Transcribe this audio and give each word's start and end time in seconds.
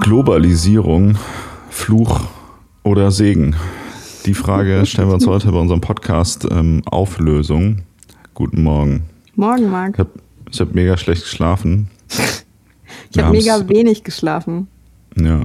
Globalisierung, 0.00 1.18
Fluch 1.70 2.20
oder 2.82 3.10
Segen? 3.10 3.54
Die 4.24 4.34
Frage 4.34 4.86
stellen 4.86 5.08
wir 5.08 5.14
uns 5.14 5.26
heute 5.26 5.52
bei 5.52 5.58
unserem 5.58 5.80
Podcast 5.80 6.46
ähm, 6.50 6.82
Auflösung. 6.86 7.82
Guten 8.34 8.62
Morgen. 8.62 9.02
Morgen, 9.36 9.70
Marc. 9.70 9.94
Ich 9.94 9.98
habe 9.98 10.70
hab 10.70 10.74
mega 10.74 10.96
schlecht 10.96 11.22
geschlafen. 11.22 11.90
Ich 13.10 13.18
habe 13.18 13.36
mega 13.36 13.68
wenig 13.68 14.04
geschlafen. 14.04 14.68
Ja. 15.16 15.42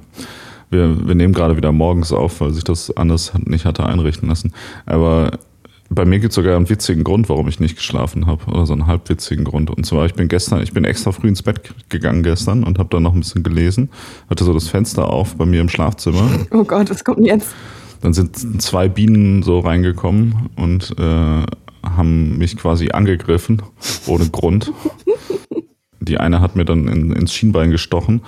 Wir, 0.69 1.07
wir 1.07 1.15
nehmen 1.15 1.33
gerade 1.33 1.55
wieder 1.57 1.71
morgens 1.71 2.11
auf, 2.11 2.41
weil 2.41 2.53
sich 2.53 2.63
das 2.63 2.95
anders 2.95 3.33
nicht 3.45 3.65
hatte 3.65 3.85
einrichten 3.85 4.29
lassen. 4.29 4.53
Aber 4.85 5.39
bei 5.89 6.05
mir 6.05 6.19
gibt 6.19 6.31
es 6.31 6.35
sogar 6.35 6.55
einen 6.55 6.69
witzigen 6.69 7.03
Grund, 7.03 7.29
warum 7.29 7.47
ich 7.47 7.59
nicht 7.59 7.75
geschlafen 7.75 8.25
habe. 8.25 8.45
Oder 8.45 8.65
so 8.65 8.73
einen 8.73 8.87
halbwitzigen 8.87 9.45
Grund. 9.45 9.69
Und 9.69 9.85
zwar, 9.85 10.05
ich 10.05 10.13
bin 10.13 10.27
gestern, 10.27 10.61
ich 10.61 10.73
bin 10.73 10.83
extra 10.83 11.11
früh 11.11 11.27
ins 11.27 11.43
Bett 11.43 11.61
gegangen 11.89 12.23
gestern 12.23 12.63
und 12.63 12.77
habe 12.79 12.89
dann 12.89 13.03
noch 13.03 13.13
ein 13.13 13.19
bisschen 13.19 13.43
gelesen. 13.43 13.89
Hatte 14.29 14.43
so 14.43 14.53
das 14.53 14.67
Fenster 14.67 15.09
auf 15.09 15.35
bei 15.35 15.45
mir 15.45 15.61
im 15.61 15.69
Schlafzimmer. 15.69 16.29
Oh 16.51 16.63
Gott, 16.63 16.89
was 16.89 17.03
kommt 17.03 17.19
denn 17.19 17.25
jetzt? 17.25 17.53
Dann 18.01 18.13
sind 18.13 18.61
zwei 18.61 18.87
Bienen 18.89 19.43
so 19.43 19.59
reingekommen 19.59 20.49
und 20.55 20.93
äh, 20.99 21.43
haben 21.83 22.37
mich 22.37 22.57
quasi 22.57 22.89
angegriffen, 22.91 23.61
ohne 24.07 24.29
Grund. 24.29 24.71
Die 25.99 26.17
eine 26.17 26.41
hat 26.41 26.55
mir 26.55 26.65
dann 26.65 26.87
in, 26.87 27.11
ins 27.11 27.33
Schienbein 27.33 27.71
gestochen. 27.71 28.21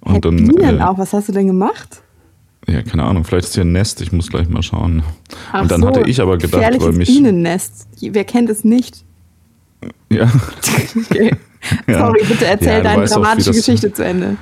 Und 0.00 0.12
Hey, 0.12 0.20
dann, 0.20 0.36
Bienen 0.36 0.78
äh, 0.78 0.82
auch, 0.82 0.98
was 0.98 1.12
hast 1.12 1.28
du 1.28 1.32
denn 1.32 1.46
gemacht? 1.46 2.02
Ja, 2.68 2.82
keine 2.82 3.04
Ahnung, 3.04 3.24
vielleicht 3.24 3.48
ist 3.48 3.54
hier 3.54 3.64
ein 3.64 3.72
Nest, 3.72 4.00
ich 4.00 4.12
muss 4.12 4.28
gleich 4.28 4.48
mal 4.48 4.62
schauen. 4.62 5.02
Ach 5.52 5.62
und 5.62 5.70
dann 5.70 5.80
so, 5.82 5.88
hatte 5.88 6.02
ich 6.08 6.20
aber 6.20 6.38
gedacht, 6.38 6.80
weil 6.80 6.92
mich. 6.92 7.08
Bienennest. 7.08 7.86
Wer 8.00 8.24
kennt 8.24 8.50
es 8.50 8.64
nicht? 8.64 9.04
Ja, 10.10 10.30
Okay. 11.10 11.30
Ja. 11.86 12.06
Sorry, 12.06 12.22
bitte 12.26 12.46
erzähl 12.46 12.68
Ja, 12.68 12.80
deine 12.82 13.04
auch, 13.04 13.08
dramatische 13.08 13.50
das- 13.50 13.56
Geschichte 13.58 13.92
zu 13.92 14.04
Ende. 14.04 14.36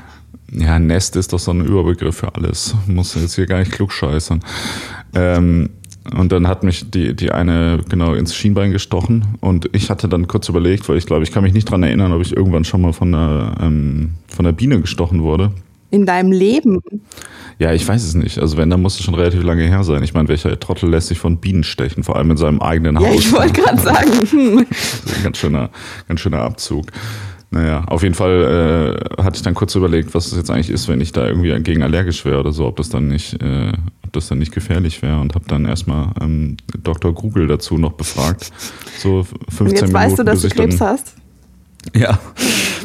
ja, 0.53 0.79
Nest 0.79 1.17
ist 1.17 1.33
doch 1.33 1.39
so 1.39 1.51
ein 1.53 1.65
Überbegriff 1.65 2.17
für 2.19 2.35
alles. 2.35 2.75
Muss 2.87 3.15
jetzt 3.15 3.35
hier 3.35 3.47
gar 3.47 3.59
nicht 3.59 3.73
klugscheißern. 3.73 4.41
Ähm, 5.15 5.71
und 6.17 6.33
dann 6.33 6.47
hat 6.49 6.63
mich 6.63 6.91
die, 6.91 7.15
die 7.15 7.33
eine 7.33 7.81
genau 7.89 8.15
ins 8.15 8.35
Schienbein 8.35 8.71
gestochen 8.73 9.27
und 9.41 9.69
ich 9.73 9.91
hatte 9.91 10.09
dann 10.09 10.27
kurz 10.27 10.49
überlegt, 10.49 10.89
weil 10.89 10.97
ich 10.97 11.07
glaube, 11.07 11.23
ich 11.25 11.33
kann 11.33 11.43
mich 11.43 11.53
nicht 11.53 11.71
dran 11.71 11.83
erinnern, 11.83 12.13
ob 12.13 12.23
ich 12.23 12.35
irgendwann 12.37 12.65
schon 12.65 12.81
mal 12.81 12.93
von 12.95 13.15
einer, 13.15 13.57
ähm, 13.61 14.13
von 14.27 14.47
einer 14.47 14.55
Biene 14.55 14.81
gestochen 14.81 15.23
wurde. 15.23 15.53
In 15.91 16.05
deinem 16.07 16.33
Leben. 16.33 16.81
Ja, 17.59 17.73
ich 17.73 17.87
weiß 17.89 18.05
es 18.05 18.15
nicht. 18.15 18.39
Also 18.39 18.57
wenn, 18.57 18.71
dann 18.71 18.83
muss 18.83 18.99
es 18.99 19.03
schon 19.05 19.15
relativ 19.15 19.43
lange 19.43 19.63
her 19.67 19.83
sein. 19.85 20.03
Ich 20.03 20.15
meine, 20.15 20.29
welcher 20.29 20.59
Trottel 20.61 20.91
lässt 20.91 21.09
sich 21.09 21.19
von 21.19 21.39
Bienen 21.39 21.65
stechen, 21.65 22.05
vor 22.05 22.17
allem 22.17 22.31
in 22.31 22.37
seinem 22.37 22.61
eigenen 22.61 23.01
Ja, 23.01 23.09
Haus. 23.09 23.19
ich 23.19 23.33
wollte 23.33 23.53
gerade 23.63 23.81
sagen. 23.81 24.11
Hm. 24.31 24.67
Das 24.69 24.95
ist 25.05 25.17
ein 25.17 25.23
ganz 25.25 25.39
schöner, 25.39 25.71
ganz 26.07 26.21
schöner 26.21 26.43
Abzug. 26.43 26.87
Naja, 27.51 27.85
auf 27.87 28.03
jeden 28.03 28.15
Fall 28.15 28.99
äh, 29.19 29.23
hatte 29.23 29.37
ich 29.37 29.43
dann 29.43 29.55
kurz 29.55 29.75
überlegt, 29.75 30.15
was 30.15 30.27
es 30.27 30.37
jetzt 30.37 30.51
eigentlich 30.51 30.69
ist, 30.69 30.87
wenn 30.87 31.01
ich 31.01 31.13
da 31.13 31.27
irgendwie 31.27 31.59
gegen 31.63 31.83
allergisch 31.83 32.27
wäre 32.27 32.41
oder 32.41 32.53
so, 32.53 32.67
ob 32.67 32.77
das 32.77 32.91
dann 32.91 33.09
nicht, 33.09 33.41
äh, 33.43 33.73
ob 34.05 34.13
das 34.13 34.29
dann 34.29 34.39
nicht 34.39 34.53
gefährlich 34.53 35.01
wäre 35.01 35.19
und 35.19 35.35
habe 35.35 35.47
dann 35.49 35.65
erstmal 35.65 36.13
ähm, 36.21 36.59
Dr. 36.85 37.15
Google 37.15 37.47
dazu 37.47 37.79
noch 37.79 37.93
befragt. 37.93 38.53
So 38.99 39.23
15 39.23 39.39
Und 39.67 39.71
jetzt 39.73 39.81
Minuten, 39.81 39.95
weißt 39.95 40.19
du, 40.19 40.23
dass 40.25 40.43
du 40.43 40.49
Krebs 40.51 40.79
hast? 40.83 41.17
Ja, 41.95 42.19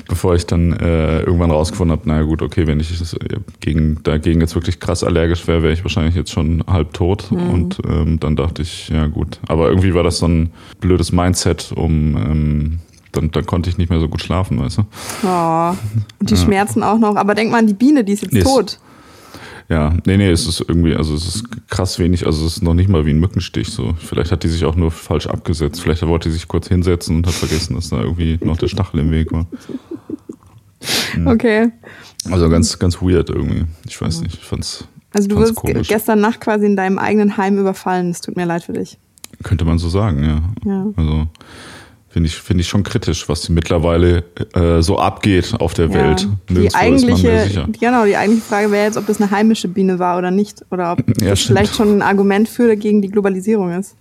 bevor 0.08 0.36
ich 0.36 0.46
dann 0.46 0.74
äh, 0.74 1.22
irgendwann 1.22 1.52
rausgefunden 1.52 1.98
habe, 1.98 2.08
naja 2.08 2.22
gut, 2.24 2.42
okay, 2.42 2.68
wenn 2.68 2.80
ich 2.80 2.98
das, 2.98 3.14
äh, 3.14 3.40
gegen, 3.60 4.02
dagegen 4.04 4.40
jetzt 4.40 4.56
wirklich 4.56 4.80
krass 4.80 5.04
allergisch 5.04 5.46
wäre, 5.48 5.62
wäre 5.64 5.74
ich 5.74 5.84
wahrscheinlich 5.84 6.16
jetzt 6.16 6.32
schon 6.32 6.64
halb 6.68 6.94
tot. 6.94 7.32
Und 7.32 7.80
ähm, 7.88 8.20
dann 8.20 8.36
dachte 8.36 8.62
ich, 8.62 8.90
ja 8.90 9.08
gut. 9.08 9.40
Aber 9.48 9.70
irgendwie 9.70 9.94
war 9.94 10.04
das 10.04 10.20
so 10.20 10.28
ein 10.28 10.52
blödes 10.80 11.12
Mindset, 11.12 11.72
um 11.76 12.16
ähm, 12.16 12.80
dann, 13.12 13.32
dann 13.32 13.46
konnte 13.46 13.70
ich 13.70 13.78
nicht 13.78 13.90
mehr 13.90 14.00
so 14.00 14.08
gut 14.08 14.22
schlafen, 14.22 14.60
weißt 14.60 14.78
du? 14.80 14.82
Oh. 15.28 15.76
Und 16.20 16.30
die 16.30 16.38
Schmerzen 16.38 16.82
auch 16.84 16.98
noch. 17.00 17.16
Aber 17.16 17.36
denk 17.36 17.52
mal 17.52 17.58
an 17.60 17.68
die 17.68 17.74
Biene, 17.74 18.04
die 18.04 18.14
ist 18.14 18.22
jetzt 18.24 18.34
Nee, 18.34 18.40
es- 18.40 18.46
tot. 18.46 18.80
Ja, 19.74 19.92
nee, 20.06 20.18
nee, 20.18 20.30
es 20.30 20.46
ist 20.46 20.60
irgendwie, 20.68 20.96
also 20.96 21.16
es 21.16 21.26
ist 21.28 21.68
krass 21.68 21.98
wenig, 21.98 22.28
also 22.28 22.46
es 22.46 22.58
ist 22.58 22.62
noch 22.62 22.76
nicht 22.76 22.90
mal 22.90 23.08
wie 23.08 23.10
ein 23.10 23.20
Mückenstich 23.20 23.70
so. 23.70 23.96
Vielleicht 23.98 24.32
hat 24.32 24.44
die 24.44 24.48
sich 24.48 24.66
auch 24.66 24.76
nur 24.76 24.92
falsch 24.92 25.26
abgesetzt. 25.26 25.82
Vielleicht 25.82 26.06
wollte 26.06 26.30
die 26.30 26.34
sich 26.34 26.48
kurz 26.48 26.68
hinsetzen 26.68 27.16
und 27.16 27.26
hat 27.26 27.34
vergessen, 27.34 27.74
dass 27.74 27.90
da 27.90 28.00
irgendwie 28.00 28.38
noch 28.44 28.58
der 28.58 28.68
Stachel 28.68 29.00
im 29.00 29.10
Weg 29.10 29.32
war. 29.32 29.48
Okay. 31.26 31.72
Also 32.30 32.50
ganz, 32.50 32.78
ganz 32.78 33.02
weird 33.02 33.32
irgendwie. 33.32 33.66
Ich 33.88 34.00
weiß 34.00 34.22
nicht, 34.22 34.36
ich 34.36 34.46
fand's, 34.46 34.88
Also 35.12 35.28
du 35.28 35.38
wirst 35.38 35.56
komisch. 35.56 35.88
gestern 35.88 36.20
Nacht 36.22 36.40
quasi 36.40 36.68
in 36.68 36.76
deinem 36.76 37.00
eigenen 37.00 37.36
Heim 37.38 37.58
überfallen. 37.58 38.12
Es 38.12 38.22
tut 38.22 38.36
mir 38.36 38.46
leid 38.46 38.64
für 38.64 38.74
dich. 38.74 39.00
Könnte 39.42 39.66
man 39.66 39.80
so 39.80 39.90
sagen, 39.90 40.24
ja. 40.24 40.42
Ja. 40.72 40.86
Also 40.96 41.28
finde 42.14 42.28
ich, 42.30 42.36
finde 42.36 42.62
ich 42.62 42.68
schon 42.70 42.84
kritisch, 42.84 43.28
was 43.28 43.50
mittlerweile 43.50 44.24
äh, 44.54 44.82
so 44.82 45.00
abgeht 45.00 45.54
auf 45.60 45.74
der 45.74 45.92
Welt. 45.94 46.22
Ja. 46.22 46.30
Die 46.50 46.54
Nirgendwo 46.54 46.78
man 47.10 47.22
mehr 47.22 47.42
eigentliche, 47.42 47.68
genau, 47.80 48.06
die 48.06 48.16
eigentliche 48.16 48.46
Frage 48.48 48.72
wäre 48.72 48.86
jetzt, 48.86 48.98
ob 48.98 49.08
das 49.08 49.20
eine 49.20 49.32
heimische 49.32 49.68
Biene 49.68 50.00
war 50.00 50.18
oder 50.18 50.30
nicht. 50.32 50.64
Oder 50.72 50.94
ob 50.94 51.00
Ja, 51.22 51.32
das 51.32 51.42
stimmt. 51.42 51.58
vielleicht 51.60 51.76
schon 51.76 51.90
ein 51.98 52.02
Argument 52.04 52.48
für 52.48 52.66
oder 52.66 52.76
gegen 52.76 53.02
die 53.02 53.10
Globalisierung 53.10 53.72
ist. 53.72 53.96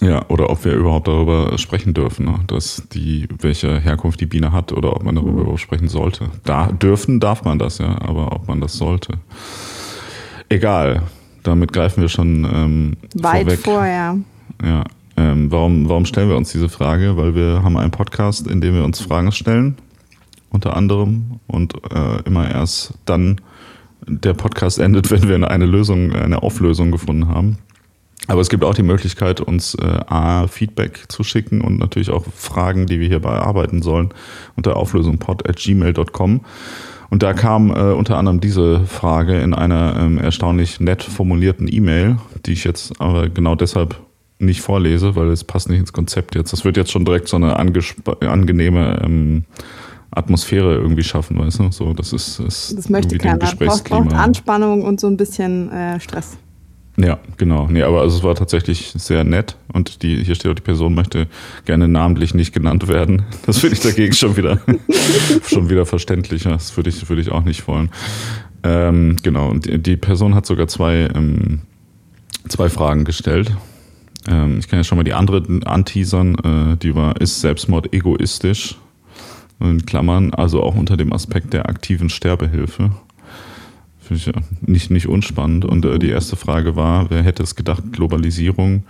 Ja, 0.00 0.24
oder 0.30 0.50
ob 0.50 0.64
wir 0.64 0.72
überhaupt 0.72 1.06
darüber 1.06 1.56
sprechen 1.58 1.94
dürfen, 1.94 2.24
ne? 2.24 2.40
dass 2.48 2.82
die, 2.92 3.28
welche 3.40 3.78
Herkunft 3.78 4.20
die 4.20 4.26
Biene 4.26 4.50
hat 4.50 4.72
oder 4.72 4.96
ob 4.96 5.04
man 5.04 5.14
darüber 5.14 5.32
Mhm. 5.32 5.40
überhaupt 5.42 5.60
sprechen 5.60 5.88
sollte. 5.88 6.24
Da 6.42 6.72
dürfen 6.72 7.20
darf 7.20 7.44
man 7.44 7.58
das, 7.60 7.78
ja, 7.78 8.00
aber 8.00 8.32
ob 8.32 8.48
man 8.48 8.60
das 8.60 8.72
sollte. 8.72 9.12
Egal. 10.48 11.02
Damit 11.44 11.72
greifen 11.72 12.00
wir 12.02 12.08
schon 12.08 12.44
ähm, 12.44 12.92
Weit 13.14 13.42
vorweg. 13.44 13.58
vorher. 13.60 14.16
Ja. 14.64 14.84
Ähm, 15.16 15.50
warum, 15.50 15.88
warum 15.88 16.06
stellen 16.06 16.28
wir 16.28 16.36
uns 16.36 16.52
diese 16.52 16.68
Frage? 16.68 17.16
Weil 17.16 17.34
wir 17.34 17.62
haben 17.62 17.76
einen 17.76 17.90
Podcast, 17.90 18.46
in 18.46 18.60
dem 18.60 18.74
wir 18.74 18.84
uns 18.84 19.00
Fragen 19.00 19.32
stellen, 19.32 19.76
unter 20.50 20.76
anderem, 20.76 21.40
und 21.46 21.74
äh, 21.92 22.22
immer 22.24 22.50
erst 22.50 22.94
dann 23.04 23.40
der 24.06 24.34
Podcast 24.34 24.78
endet, 24.78 25.10
wenn 25.12 25.28
wir 25.28 25.50
eine 25.50 25.66
Lösung, 25.66 26.12
eine 26.12 26.42
Auflösung 26.42 26.90
gefunden 26.90 27.28
haben. 27.28 27.58
Aber 28.28 28.40
es 28.40 28.48
gibt 28.48 28.62
auch 28.62 28.74
die 28.74 28.84
Möglichkeit, 28.84 29.40
uns 29.40 29.74
äh, 29.74 30.00
A, 30.06 30.46
Feedback 30.46 31.06
zu 31.08 31.24
schicken 31.24 31.60
und 31.60 31.78
natürlich 31.78 32.10
auch 32.10 32.24
Fragen, 32.34 32.86
die 32.86 33.00
wir 33.00 33.08
hier 33.08 33.18
bearbeiten 33.18 33.82
sollen, 33.82 34.10
unter 34.56 34.76
auflösungpod.gmail.com. 34.76 36.40
Und 37.10 37.22
da 37.22 37.34
kam 37.34 37.70
äh, 37.70 37.92
unter 37.92 38.16
anderem 38.16 38.40
diese 38.40 38.86
Frage 38.86 39.40
in 39.40 39.52
einer 39.54 39.96
ähm, 39.98 40.18
erstaunlich 40.18 40.80
nett 40.80 41.02
formulierten 41.02 41.68
E-Mail, 41.70 42.16
die 42.46 42.52
ich 42.52 42.64
jetzt 42.64 43.00
aber 43.00 43.28
genau 43.28 43.54
deshalb 43.54 44.00
nicht 44.42 44.60
vorlese, 44.60 45.16
weil 45.16 45.28
es 45.28 45.44
passt 45.44 45.68
nicht 45.68 45.80
ins 45.80 45.92
Konzept 45.92 46.34
jetzt. 46.34 46.52
Das 46.52 46.64
wird 46.64 46.76
jetzt 46.76 46.90
schon 46.90 47.04
direkt 47.04 47.28
so 47.28 47.36
eine 47.36 47.56
angenehme 47.56 49.00
ähm, 49.02 49.44
Atmosphäre 50.10 50.74
irgendwie 50.74 51.02
schaffen, 51.02 51.38
weißt 51.38 51.60
du? 51.60 51.72
So, 51.72 51.94
das 51.94 52.12
ist, 52.12 52.38
ist 52.40 52.76
Das 52.76 52.88
möchte 52.90 53.16
keiner. 53.18 53.38
Braucht, 53.38 53.84
braucht. 53.84 54.12
Anspannung 54.12 54.82
und 54.82 55.00
so 55.00 55.06
ein 55.06 55.16
bisschen 55.16 55.70
äh, 55.72 55.98
Stress. 56.00 56.36
Ja, 56.98 57.18
genau. 57.38 57.68
Nee, 57.68 57.82
aber 57.82 58.02
also 58.02 58.18
es 58.18 58.22
war 58.22 58.34
tatsächlich 58.34 58.92
sehr 58.94 59.24
nett 59.24 59.56
und 59.72 60.02
die, 60.02 60.22
hier 60.22 60.34
steht 60.34 60.50
auch, 60.50 60.54
die 60.54 60.62
Person 60.62 60.94
möchte 60.94 61.26
gerne 61.64 61.88
namentlich 61.88 62.34
nicht 62.34 62.52
genannt 62.52 62.86
werden. 62.88 63.22
Das 63.46 63.58
finde 63.58 63.76
ich 63.76 63.82
dagegen 63.82 64.12
schon 64.12 64.36
wieder, 64.36 64.60
schon 65.46 65.70
wieder 65.70 65.86
verständlicher. 65.86 66.50
Das 66.50 66.76
würde 66.76 66.90
ich, 66.90 67.08
würde 67.08 67.22
ich 67.22 67.32
auch 67.32 67.44
nicht 67.44 67.66
wollen. 67.66 67.90
Ähm, 68.62 69.16
genau. 69.22 69.48
Und 69.48 69.64
die, 69.64 69.78
die 69.78 69.96
Person 69.96 70.34
hat 70.34 70.44
sogar 70.44 70.68
zwei, 70.68 71.08
ähm, 71.14 71.62
zwei 72.48 72.68
Fragen 72.68 73.04
gestellt. 73.04 73.50
Ähm, 74.28 74.58
ich 74.58 74.68
kann 74.68 74.78
ja 74.78 74.84
schon 74.84 74.98
mal 74.98 75.04
die 75.04 75.14
andere 75.14 75.42
anteasern. 75.64 76.34
Äh, 76.36 76.76
die 76.76 76.94
war, 76.94 77.20
ist 77.20 77.40
Selbstmord 77.40 77.92
egoistisch? 77.92 78.76
In 79.60 79.86
Klammern, 79.86 80.34
also 80.34 80.62
auch 80.62 80.74
unter 80.74 80.96
dem 80.96 81.12
Aspekt 81.12 81.52
der 81.52 81.68
aktiven 81.68 82.08
Sterbehilfe. 82.08 82.90
Finde 84.00 84.18
ich 84.18 84.26
ja 84.26 84.32
nicht, 84.60 84.90
nicht 84.90 85.08
unspannend. 85.08 85.64
Und 85.64 85.84
äh, 85.84 85.98
die 85.98 86.08
erste 86.08 86.36
Frage 86.36 86.74
war, 86.74 87.10
wer 87.10 87.22
hätte 87.22 87.42
es 87.42 87.54
gedacht, 87.54 87.84
Globalisierung, 87.92 88.84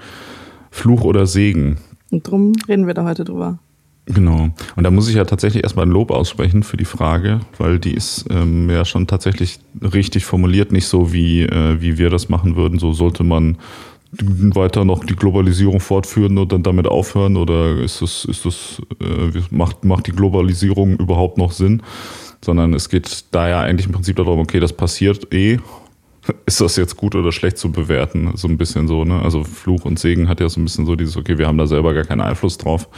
Fluch 0.71 1.03
oder 1.03 1.27
Segen? 1.27 1.77
Und 2.11 2.27
drum 2.27 2.53
reden 2.69 2.87
wir 2.87 2.95
da 2.95 3.05
heute 3.05 3.25
drüber. 3.25 3.59
Genau. 4.07 4.49
Und 4.75 4.83
da 4.83 4.91
muss 4.91 5.09
ich 5.09 5.15
ja 5.15 5.25
tatsächlich 5.25 5.63
erstmal 5.63 5.87
ein 5.87 5.93
Lob 5.93 6.11
aussprechen 6.11 6.65
für 6.65 6.77
die 6.77 6.85
Frage, 6.85 7.41
weil 7.59 7.79
die 7.79 7.95
ist 7.95 8.25
ähm, 8.31 8.69
ja 8.69 8.85
schon 8.85 9.07
tatsächlich 9.07 9.61
richtig 9.81 10.25
formuliert, 10.25 10.73
nicht 10.73 10.87
so 10.87 11.13
wie, 11.13 11.43
äh, 11.43 11.81
wie 11.81 11.99
wir 11.99 12.11
das 12.11 12.29
machen 12.29 12.57
würden. 12.57 12.79
So 12.81 12.93
sollte 12.93 13.23
man 13.23 13.59
weiter 14.13 14.85
noch 14.85 15.05
die 15.05 15.17
Globalisierung 15.17 15.81
fortführen 15.81 16.37
und 16.37 16.53
dann 16.53 16.63
damit 16.63 16.87
aufhören 16.87 17.37
oder 17.37 17.79
ist 17.79 18.03
das, 18.03 18.25
ist 18.27 18.45
das, 18.45 18.83
äh, 19.01 19.41
macht, 19.51 19.85
macht 19.85 20.07
die 20.07 20.13
Globalisierung 20.13 20.97
überhaupt 20.99 21.39
noch 21.39 21.53
Sinn? 21.53 21.83
Sondern 22.45 22.75
es 22.75 22.89
geht 22.89 23.25
da 23.31 23.49
ja 23.49 23.61
eigentlich 23.61 23.87
im 23.87 23.93
Prinzip 23.93 24.17
darum, 24.17 24.41
okay, 24.41 24.61
das 24.61 24.73
passiert 24.73 25.33
eh. 25.33 25.59
Ist 26.47 26.61
das 26.61 26.77
jetzt 26.77 26.97
gut 26.97 27.15
oder 27.15 27.33
schlecht 27.33 27.59
zu 27.59 27.73
bewerten? 27.73 28.33
So 28.37 28.47
ein 28.49 28.59
bisschen 28.59 28.87
so, 28.87 29.05
ne? 29.05 29.21
Also 29.23 29.43
Fluch 29.45 29.85
und 29.85 29.99
Segen 29.99 30.29
hat 30.29 30.41
ja 30.41 30.49
so 30.49 30.61
ein 30.61 30.65
bisschen 30.65 30.87
so 30.87 30.95
dieses, 30.95 31.17
okay, 31.17 31.39
wir 31.39 31.47
haben 31.47 31.59
da 31.59 31.67
selber 31.67 31.95
gar 31.95 32.05
keinen 32.05 32.21
Einfluss 32.21 32.59
drauf. 32.59 32.89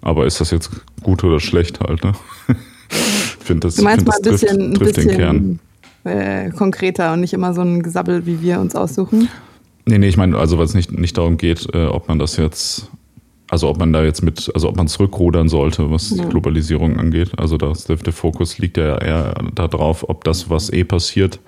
Aber 0.00 0.24
ist 0.26 0.40
das 0.40 0.50
jetzt 0.50 0.70
gut 1.02 1.22
oder 1.24 1.40
schlecht 1.40 1.80
halt, 1.80 2.04
ne? 2.04 2.12
Ich 3.40 3.46
finde, 3.46 3.66
das, 3.66 3.76
Du 3.76 3.82
meinst 3.82 4.06
find, 4.06 4.08
mal 4.08 4.16
ein 4.16 4.22
bisschen, 4.22 4.74
trifft, 4.74 4.94
trifft 4.94 4.98
ein 4.98 5.08
den 5.08 5.16
Kern. 5.16 5.60
bisschen 6.04 6.20
äh, 6.20 6.50
konkreter 6.50 7.12
und 7.12 7.20
nicht 7.20 7.32
immer 7.32 7.52
so 7.54 7.62
ein 7.62 7.82
Gesabbel, 7.82 8.26
wie 8.26 8.40
wir 8.42 8.60
uns 8.60 8.74
aussuchen. 8.76 9.28
Nee, 9.86 9.98
nee, 9.98 10.08
ich 10.08 10.16
meine, 10.16 10.38
also 10.38 10.58
weil 10.58 10.66
es 10.66 10.74
nicht, 10.74 10.92
nicht 10.92 11.16
darum 11.16 11.36
geht, 11.36 11.68
äh, 11.74 11.86
ob 11.86 12.08
man 12.08 12.18
das 12.18 12.36
jetzt 12.36 12.90
also 13.50 13.68
ob 13.68 13.78
man 13.78 13.92
da 13.92 14.04
jetzt 14.04 14.22
mit, 14.22 14.48
also 14.54 14.68
ob 14.68 14.76
man 14.76 14.86
zurückrudern 14.86 15.48
sollte, 15.48 15.90
was 15.90 16.10
ja. 16.10 16.22
die 16.22 16.28
Globalisierung 16.28 16.98
angeht. 17.00 17.32
Also 17.36 17.56
das, 17.56 17.84
der, 17.84 17.96
der 17.96 18.12
Fokus 18.12 18.58
liegt 18.58 18.76
ja 18.76 18.96
eher 18.96 19.34
darauf, 19.56 20.08
ob 20.08 20.22
das, 20.22 20.48
was 20.50 20.72
eh 20.72 20.84
passiert, 20.84 21.40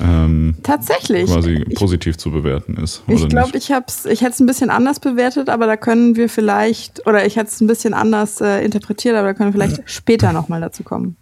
ähm, 0.00 0.54
Tatsächlich. 0.62 1.26
quasi 1.26 1.64
positiv 1.74 2.12
ich, 2.12 2.18
zu 2.18 2.30
bewerten 2.30 2.76
ist. 2.76 3.02
Ich 3.06 3.28
glaube, 3.28 3.56
ich, 3.56 3.70
ich 3.70 4.20
hätte 4.20 4.30
es 4.30 4.40
ein 4.40 4.46
bisschen 4.46 4.70
anders 4.70 5.00
bewertet, 5.00 5.48
aber 5.48 5.66
da 5.66 5.76
können 5.76 6.16
wir 6.16 6.28
vielleicht, 6.28 7.06
oder 7.06 7.26
ich 7.26 7.36
hätte 7.36 7.48
es 7.48 7.60
ein 7.60 7.66
bisschen 7.66 7.94
anders 7.94 8.40
äh, 8.40 8.64
interpretiert, 8.64 9.16
aber 9.16 9.28
da 9.28 9.34
können 9.34 9.52
wir 9.52 9.60
vielleicht 9.60 9.82
später 9.90 10.32
nochmal 10.32 10.60
dazu 10.60 10.82
kommen. 10.82 11.16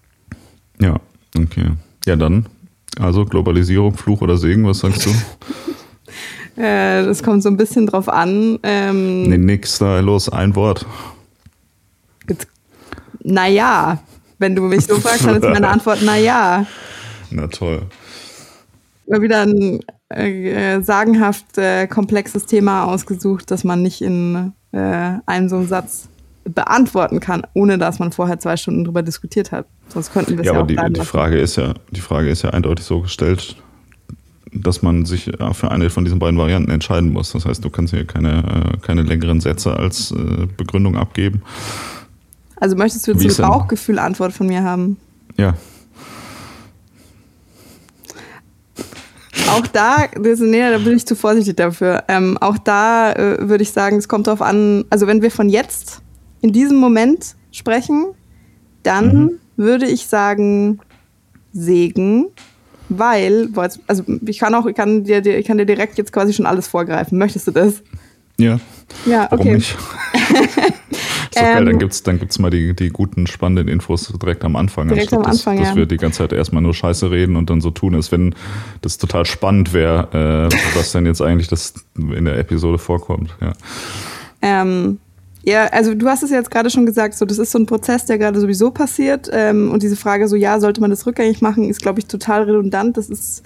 Ja, 0.80 1.00
okay. 1.38 1.70
Ja, 2.04 2.16
dann, 2.16 2.46
also 2.98 3.24
Globalisierung, 3.24 3.94
Fluch 3.96 4.20
oder 4.20 4.36
Segen, 4.36 4.66
was 4.66 4.80
sagst 4.80 5.06
du? 5.06 5.10
äh, 6.56 7.04
das 7.04 7.22
kommt 7.22 7.42
so 7.42 7.48
ein 7.48 7.56
bisschen 7.56 7.86
drauf 7.86 8.08
an. 8.08 8.58
Ähm, 8.62 9.24
nee, 9.24 9.38
nix, 9.38 9.78
da 9.78 10.00
los, 10.00 10.28
ein 10.28 10.54
Wort. 10.54 10.86
naja, 13.22 13.98
wenn 14.38 14.54
du 14.54 14.62
mich 14.62 14.86
so 14.86 14.98
fragst, 14.98 15.26
dann 15.26 15.36
ist 15.36 15.42
meine 15.42 15.68
Antwort 15.68 16.02
naja. 16.02 16.66
Na 17.30 17.46
toll 17.46 17.82
mal 19.06 19.22
wieder 19.22 19.42
ein 19.42 19.80
äh, 20.08 20.80
sagenhaft 20.82 21.58
äh, 21.58 21.86
komplexes 21.86 22.46
Thema 22.46 22.84
ausgesucht, 22.84 23.50
das 23.50 23.64
man 23.64 23.82
nicht 23.82 24.02
in 24.02 24.52
äh, 24.72 24.78
einem 25.26 25.48
so 25.48 25.56
einem 25.56 25.66
Satz 25.66 26.08
beantworten 26.44 27.18
kann, 27.18 27.42
ohne 27.54 27.76
dass 27.76 27.98
man 27.98 28.12
vorher 28.12 28.38
zwei 28.38 28.56
Stunden 28.56 28.84
drüber 28.84 29.02
diskutiert 29.02 29.50
hat. 29.50 29.66
Sonst 29.88 30.12
könnten 30.12 30.32
wir 30.32 30.40
es 30.40 30.46
ja, 30.46 30.52
ja 30.52 30.60
aber 30.60 30.68
die, 30.68 30.92
die 30.92 31.04
Frage 31.04 31.38
ist 31.38 31.56
ja, 31.56 31.74
die 31.90 32.00
Frage 32.00 32.28
ist 32.28 32.42
ja 32.42 32.50
eindeutig 32.50 32.84
so 32.84 33.00
gestellt, 33.00 33.56
dass 34.62 34.82
man 34.82 35.04
sich 35.04 35.30
für 35.52 35.70
eine 35.70 35.90
von 35.90 36.04
diesen 36.04 36.18
beiden 36.18 36.38
Varianten 36.38 36.70
entscheiden 36.70 37.12
muss. 37.12 37.32
Das 37.32 37.44
heißt, 37.44 37.64
du 37.64 37.70
kannst 37.70 37.94
hier 37.94 38.06
keine, 38.06 38.72
äh, 38.74 38.76
keine 38.78 39.02
längeren 39.02 39.40
Sätze 39.40 39.76
als 39.76 40.10
äh, 40.10 40.46
Begründung 40.56 40.96
abgeben. 40.96 41.42
Also 42.56 42.76
möchtest 42.76 43.06
du 43.06 43.12
jetzt 43.12 43.40
eine 43.40 43.48
Bauchgefühl-Antwort 43.48 44.32
von 44.32 44.46
mir 44.46 44.62
haben? 44.62 44.96
Ja. 45.36 45.54
auch 49.56 49.66
da, 49.66 50.08
nee, 50.16 50.70
da 50.70 50.78
bin 50.78 50.96
ich 50.96 51.06
zu 51.06 51.16
vorsichtig 51.16 51.56
dafür. 51.56 52.04
Ähm, 52.08 52.36
auch 52.38 52.58
da 52.58 53.12
äh, 53.12 53.48
würde 53.48 53.62
ich 53.62 53.72
sagen, 53.72 53.96
es 53.96 54.08
kommt 54.08 54.26
darauf 54.26 54.42
an, 54.42 54.84
also 54.90 55.06
wenn 55.06 55.22
wir 55.22 55.30
von 55.30 55.48
jetzt 55.48 56.02
in 56.40 56.52
diesem 56.52 56.78
Moment 56.78 57.36
sprechen, 57.52 58.06
dann 58.82 59.16
mhm. 59.16 59.30
würde 59.56 59.86
ich 59.86 60.06
sagen 60.06 60.80
Segen, 61.52 62.26
weil, 62.88 63.48
also 63.86 64.04
ich 64.26 64.38
kann 64.38 64.54
auch, 64.54 64.66
ich 64.66 64.74
kann 64.74 65.04
dir, 65.04 65.24
ich 65.24 65.46
kann 65.46 65.58
dir 65.58 65.66
direkt 65.66 65.98
jetzt 65.98 66.12
quasi 66.12 66.32
schon 66.32 66.46
alles 66.46 66.68
vorgreifen. 66.68 67.18
Möchtest 67.18 67.46
du 67.46 67.50
das? 67.50 67.82
Ja. 68.38 68.60
Ja, 69.04 69.24
okay. 69.24 69.38
Warum 69.38 69.52
nicht? 69.54 69.76
So 71.36 71.42
ähm, 71.42 71.54
geil, 71.54 71.64
dann 71.66 71.78
gibt 71.78 71.92
es 71.92 72.02
dann 72.02 72.18
gibt's 72.18 72.38
mal 72.38 72.48
die, 72.48 72.74
die 72.74 72.88
guten, 72.88 73.26
spannenden 73.26 73.68
Infos 73.68 74.10
direkt 74.22 74.42
am 74.42 74.56
Anfang. 74.56 74.88
Direkt 74.88 75.12
am 75.12 75.22
Anfang, 75.22 75.56
dass, 75.56 75.64
ja. 75.64 75.70
Dass 75.70 75.76
wir 75.76 75.84
die 75.84 75.98
ganze 75.98 76.18
Zeit 76.18 76.32
erstmal 76.32 76.62
nur 76.62 76.72
Scheiße 76.72 77.10
reden 77.10 77.36
und 77.36 77.50
dann 77.50 77.60
so 77.60 77.70
tun, 77.70 77.94
als 77.94 78.10
wenn 78.10 78.34
das 78.80 78.96
total 78.96 79.26
spannend 79.26 79.74
wäre, 79.74 80.48
äh, 80.50 80.76
was 80.78 80.92
denn 80.92 81.04
jetzt 81.04 81.20
eigentlich 81.20 81.48
das 81.48 81.74
in 81.94 82.24
der 82.24 82.38
Episode 82.38 82.78
vorkommt. 82.78 83.36
Ja. 83.42 83.52
Ähm, 84.40 84.98
ja, 85.46 85.66
also 85.66 85.94
du 85.94 86.08
hast 86.08 86.24
es 86.24 86.30
jetzt 86.30 86.50
gerade 86.50 86.70
schon 86.70 86.86
gesagt, 86.86 87.14
so 87.14 87.24
das 87.24 87.38
ist 87.38 87.52
so 87.52 87.58
ein 87.58 87.66
Prozess, 87.66 88.04
der 88.04 88.18
gerade 88.18 88.40
sowieso 88.40 88.72
passiert. 88.72 89.30
Ähm, 89.32 89.70
und 89.70 89.82
diese 89.82 89.94
Frage, 89.94 90.26
so 90.26 90.34
ja, 90.34 90.58
sollte 90.58 90.80
man 90.80 90.90
das 90.90 91.06
rückgängig 91.06 91.40
machen, 91.40 91.70
ist, 91.70 91.80
glaube 91.80 92.00
ich, 92.00 92.06
total 92.06 92.42
redundant. 92.42 92.96
Das 92.96 93.08
ist 93.08 93.44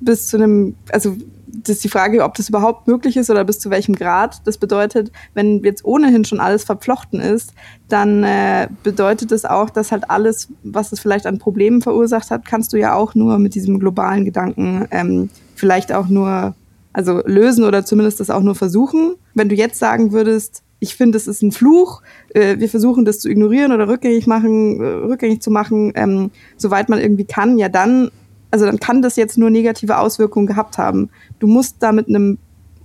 bis 0.00 0.26
zu 0.26 0.38
einem, 0.38 0.74
also 0.90 1.16
das 1.46 1.76
ist 1.76 1.84
die 1.84 1.88
Frage, 1.88 2.24
ob 2.24 2.34
das 2.34 2.48
überhaupt 2.48 2.88
möglich 2.88 3.16
ist 3.16 3.30
oder 3.30 3.44
bis 3.44 3.60
zu 3.60 3.70
welchem 3.70 3.94
Grad. 3.94 4.40
Das 4.44 4.58
bedeutet, 4.58 5.12
wenn 5.34 5.62
jetzt 5.62 5.84
ohnehin 5.84 6.24
schon 6.24 6.40
alles 6.40 6.64
verflochten 6.64 7.20
ist, 7.20 7.54
dann 7.88 8.24
äh, 8.24 8.66
bedeutet 8.82 9.30
das 9.30 9.44
auch, 9.44 9.70
dass 9.70 9.92
halt 9.92 10.10
alles, 10.10 10.48
was 10.64 10.90
es 10.90 10.98
vielleicht 10.98 11.26
an 11.26 11.38
Problemen 11.38 11.80
verursacht 11.80 12.32
hat, 12.32 12.44
kannst 12.44 12.72
du 12.72 12.76
ja 12.76 12.94
auch 12.94 13.14
nur 13.14 13.38
mit 13.38 13.54
diesem 13.54 13.78
globalen 13.78 14.24
Gedanken 14.24 14.88
ähm, 14.90 15.30
vielleicht 15.54 15.92
auch 15.92 16.08
nur, 16.08 16.56
also 16.92 17.22
lösen 17.24 17.64
oder 17.64 17.84
zumindest 17.84 18.18
das 18.18 18.30
auch 18.30 18.42
nur 18.42 18.56
versuchen. 18.56 19.14
Wenn 19.34 19.48
du 19.48 19.54
jetzt 19.54 19.78
sagen 19.78 20.10
würdest, 20.10 20.64
ich 20.78 20.94
finde, 20.96 21.16
es 21.16 21.26
ist 21.26 21.42
ein 21.42 21.52
Fluch. 21.52 22.02
Äh, 22.34 22.58
wir 22.58 22.68
versuchen 22.68 23.04
das 23.04 23.20
zu 23.20 23.28
ignorieren 23.28 23.72
oder 23.72 23.88
rückgängig 23.88 24.26
machen, 24.26 24.80
äh, 24.80 24.86
rückgängig 24.86 25.40
zu 25.40 25.50
machen, 25.50 25.92
ähm, 25.94 26.30
soweit 26.56 26.88
man 26.88 27.00
irgendwie 27.00 27.24
kann. 27.24 27.58
Ja, 27.58 27.68
dann 27.68 28.10
also 28.50 28.64
dann 28.64 28.80
kann 28.80 29.02
das 29.02 29.16
jetzt 29.16 29.38
nur 29.38 29.50
negative 29.50 29.98
Auswirkungen 29.98 30.46
gehabt 30.46 30.78
haben. 30.78 31.10
Du 31.40 31.46
musst 31.46 31.76
da 31.80 31.92
mit 31.92 32.08
einem 32.08 32.38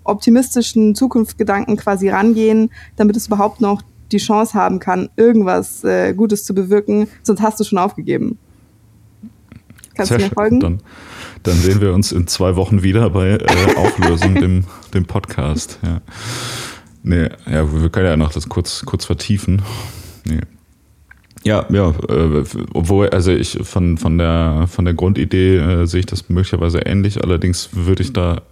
optimistischen 0.03 0.95
Zukunftsgedanken 0.95 1.77
quasi 1.77 2.09
rangehen, 2.09 2.71
damit 2.95 3.15
es 3.15 3.27
überhaupt 3.27 3.61
noch 3.61 3.81
die 4.11 4.17
Chance 4.17 4.53
haben 4.55 4.79
kann, 4.79 5.09
irgendwas 5.15 5.83
äh, 5.83 6.13
Gutes 6.13 6.43
zu 6.43 6.53
bewirken, 6.53 7.07
sonst 7.23 7.41
hast 7.41 7.59
du 7.59 7.63
schon 7.63 7.77
aufgegeben. 7.77 8.37
Kannst 9.95 10.11
du 10.11 10.17
mir 10.17 10.29
folgen? 10.29 10.59
Dann, 10.59 10.81
dann, 11.43 11.55
sehen 11.55 11.79
wir 11.79 11.93
uns 11.93 12.11
in 12.11 12.27
zwei 12.27 12.55
Wochen 12.55 12.83
wieder 12.83 13.09
bei 13.11 13.29
äh, 13.29 13.75
Auflösung, 13.75 14.35
dem, 14.41 14.65
dem 14.93 15.05
Podcast. 15.05 15.79
Ja. 15.83 16.01
Nee, 17.03 17.29
ja, 17.49 17.81
wir 17.81 17.89
können 17.89 18.05
ja 18.05 18.17
noch 18.17 18.31
das 18.31 18.47
kurz, 18.49 18.85
kurz 18.85 19.05
vertiefen. 19.05 19.61
Nee. 20.25 20.41
Ja, 21.43 21.65
ja, 21.71 21.89
äh, 22.09 22.43
obwohl, 22.73 23.09
also 23.09 23.31
ich 23.31 23.57
von, 23.63 23.97
von 23.97 24.17
der 24.19 24.65
von 24.67 24.85
der 24.85 24.93
Grundidee 24.93 25.57
äh, 25.57 25.85
sehe 25.87 26.01
ich 26.01 26.05
das 26.05 26.29
möglicherweise 26.29 26.79
ähnlich, 26.79 27.23
allerdings 27.23 27.69
würde 27.73 28.03
ich 28.03 28.13
da 28.13 28.43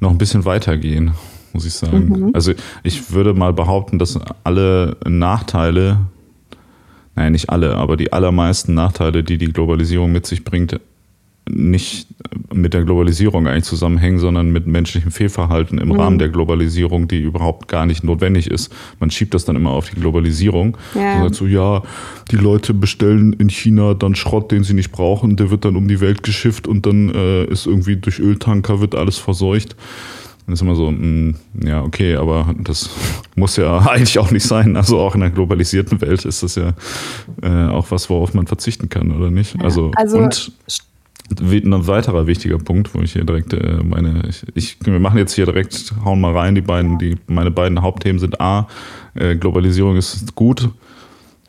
noch 0.00 0.10
ein 0.10 0.18
bisschen 0.18 0.44
weitergehen, 0.44 1.12
muss 1.54 1.64
ich 1.64 1.72
sagen. 1.72 2.08
Mhm. 2.08 2.30
Also 2.34 2.52
ich 2.82 3.12
würde 3.12 3.32
mal 3.32 3.54
behaupten, 3.54 3.98
dass 3.98 4.18
alle 4.44 4.98
Nachteile, 5.06 6.00
naja, 7.14 7.30
nicht 7.30 7.48
alle, 7.48 7.76
aber 7.76 7.96
die 7.96 8.12
allermeisten 8.12 8.74
Nachteile, 8.74 9.24
die 9.24 9.38
die 9.38 9.52
Globalisierung 9.52 10.12
mit 10.12 10.26
sich 10.26 10.44
bringt, 10.44 10.78
nicht 11.48 12.08
mit 12.52 12.74
der 12.74 12.84
Globalisierung 12.84 13.46
eigentlich 13.46 13.64
zusammenhängen, 13.64 14.18
sondern 14.18 14.50
mit 14.50 14.66
menschlichem 14.66 15.12
Fehlverhalten 15.12 15.78
im 15.78 15.88
mhm. 15.88 16.00
Rahmen 16.00 16.18
der 16.18 16.28
Globalisierung, 16.28 17.06
die 17.06 17.20
überhaupt 17.20 17.68
gar 17.68 17.86
nicht 17.86 18.02
notwendig 18.02 18.50
ist. 18.50 18.72
Man 18.98 19.10
schiebt 19.10 19.34
das 19.34 19.44
dann 19.44 19.54
immer 19.56 19.70
auf 19.70 19.88
die 19.90 20.00
Globalisierung. 20.00 20.76
Ja. 20.94 21.22
sagt 21.22 21.36
so, 21.36 21.46
ja, 21.46 21.82
die 22.30 22.36
Leute 22.36 22.74
bestellen 22.74 23.32
in 23.34 23.48
China 23.48 23.94
dann 23.94 24.16
Schrott, 24.16 24.50
den 24.50 24.64
sie 24.64 24.74
nicht 24.74 24.90
brauchen, 24.90 25.36
der 25.36 25.50
wird 25.50 25.64
dann 25.64 25.76
um 25.76 25.86
die 25.86 26.00
Welt 26.00 26.22
geschifft 26.22 26.66
und 26.66 26.86
dann 26.86 27.14
äh, 27.14 27.44
ist 27.44 27.66
irgendwie 27.66 27.96
durch 27.96 28.18
Öltanker 28.18 28.80
wird 28.80 28.94
alles 28.94 29.18
verseucht. 29.18 29.76
Dann 30.46 30.52
ist 30.52 30.62
immer 30.62 30.76
so, 30.76 30.90
mh, 30.90 30.98
hm, 30.98 31.34
ja, 31.64 31.82
okay, 31.82 32.16
aber 32.16 32.54
das 32.58 32.90
muss 33.36 33.56
ja 33.56 33.78
eigentlich 33.86 34.18
auch 34.18 34.30
nicht 34.32 34.46
sein. 34.46 34.76
Also 34.76 34.98
auch 34.98 35.14
in 35.14 35.22
einer 35.22 35.32
globalisierten 35.32 36.00
Welt 36.00 36.24
ist 36.24 36.42
das 36.42 36.56
ja 36.56 36.72
äh, 37.42 37.68
auch 37.68 37.90
was, 37.90 38.10
worauf 38.10 38.34
man 38.34 38.46
verzichten 38.46 38.88
kann, 38.88 39.12
oder 39.12 39.30
nicht? 39.30 39.60
Also, 39.62 39.92
also 39.96 40.18
und 40.18 40.52
ein 41.30 41.86
weiterer 41.86 42.26
wichtiger 42.26 42.58
Punkt, 42.58 42.94
wo 42.94 43.00
ich 43.00 43.12
hier 43.12 43.24
direkt 43.24 43.52
äh, 43.52 43.78
meine, 43.82 44.22
ich, 44.28 44.44
ich, 44.54 44.76
wir 44.84 45.00
machen 45.00 45.18
jetzt 45.18 45.34
hier 45.34 45.46
direkt, 45.46 45.92
hauen 46.04 46.20
mal 46.20 46.36
rein, 46.36 46.54
die 46.54 46.60
beiden, 46.60 46.98
die, 46.98 47.16
meine 47.26 47.50
beiden 47.50 47.82
Hauptthemen 47.82 48.18
sind 48.18 48.40
A, 48.40 48.68
äh, 49.14 49.36
Globalisierung 49.36 49.96
ist 49.96 50.34
gut, 50.34 50.68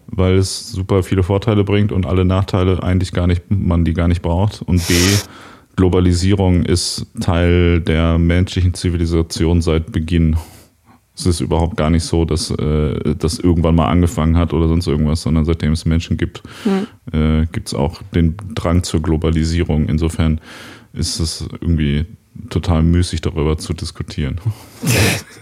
weil 0.07 0.35
es 0.35 0.71
super 0.71 1.03
viele 1.03 1.23
Vorteile 1.23 1.63
bringt 1.63 1.91
und 1.91 2.05
alle 2.05 2.25
Nachteile 2.25 2.81
eigentlich 2.81 3.11
gar 3.11 3.27
nicht, 3.27 3.43
man 3.49 3.85
die 3.85 3.93
gar 3.93 4.07
nicht 4.07 4.21
braucht. 4.21 4.61
Und 4.61 4.87
B, 4.87 4.93
Globalisierung 5.75 6.63
ist 6.63 7.05
Teil 7.21 7.81
der 7.81 8.17
menschlichen 8.17 8.73
Zivilisation 8.73 9.61
seit 9.61 9.91
Beginn. 9.91 10.35
Es 11.17 11.25
ist 11.25 11.39
überhaupt 11.39 11.77
gar 11.77 11.89
nicht 11.89 12.03
so, 12.03 12.25
dass 12.25 12.51
äh, 12.51 13.15
das 13.15 13.39
irgendwann 13.39 13.75
mal 13.75 13.87
angefangen 13.87 14.37
hat 14.37 14.53
oder 14.53 14.67
sonst 14.67 14.87
irgendwas, 14.87 15.23
sondern 15.23 15.45
seitdem 15.45 15.71
es 15.71 15.85
Menschen 15.85 16.15
gibt, 16.17 16.43
mhm. 16.63 16.87
äh, 17.11 17.47
gibt 17.51 17.69
es 17.69 17.73
auch 17.73 18.01
den 18.13 18.37
Drang 18.53 18.83
zur 18.83 19.01
Globalisierung. 19.01 19.87
Insofern 19.87 20.39
ist 20.93 21.19
es 21.19 21.47
irgendwie 21.59 22.05
total 22.49 22.83
müßig, 22.83 23.21
darüber 23.21 23.57
zu 23.57 23.73
diskutieren. 23.73 24.39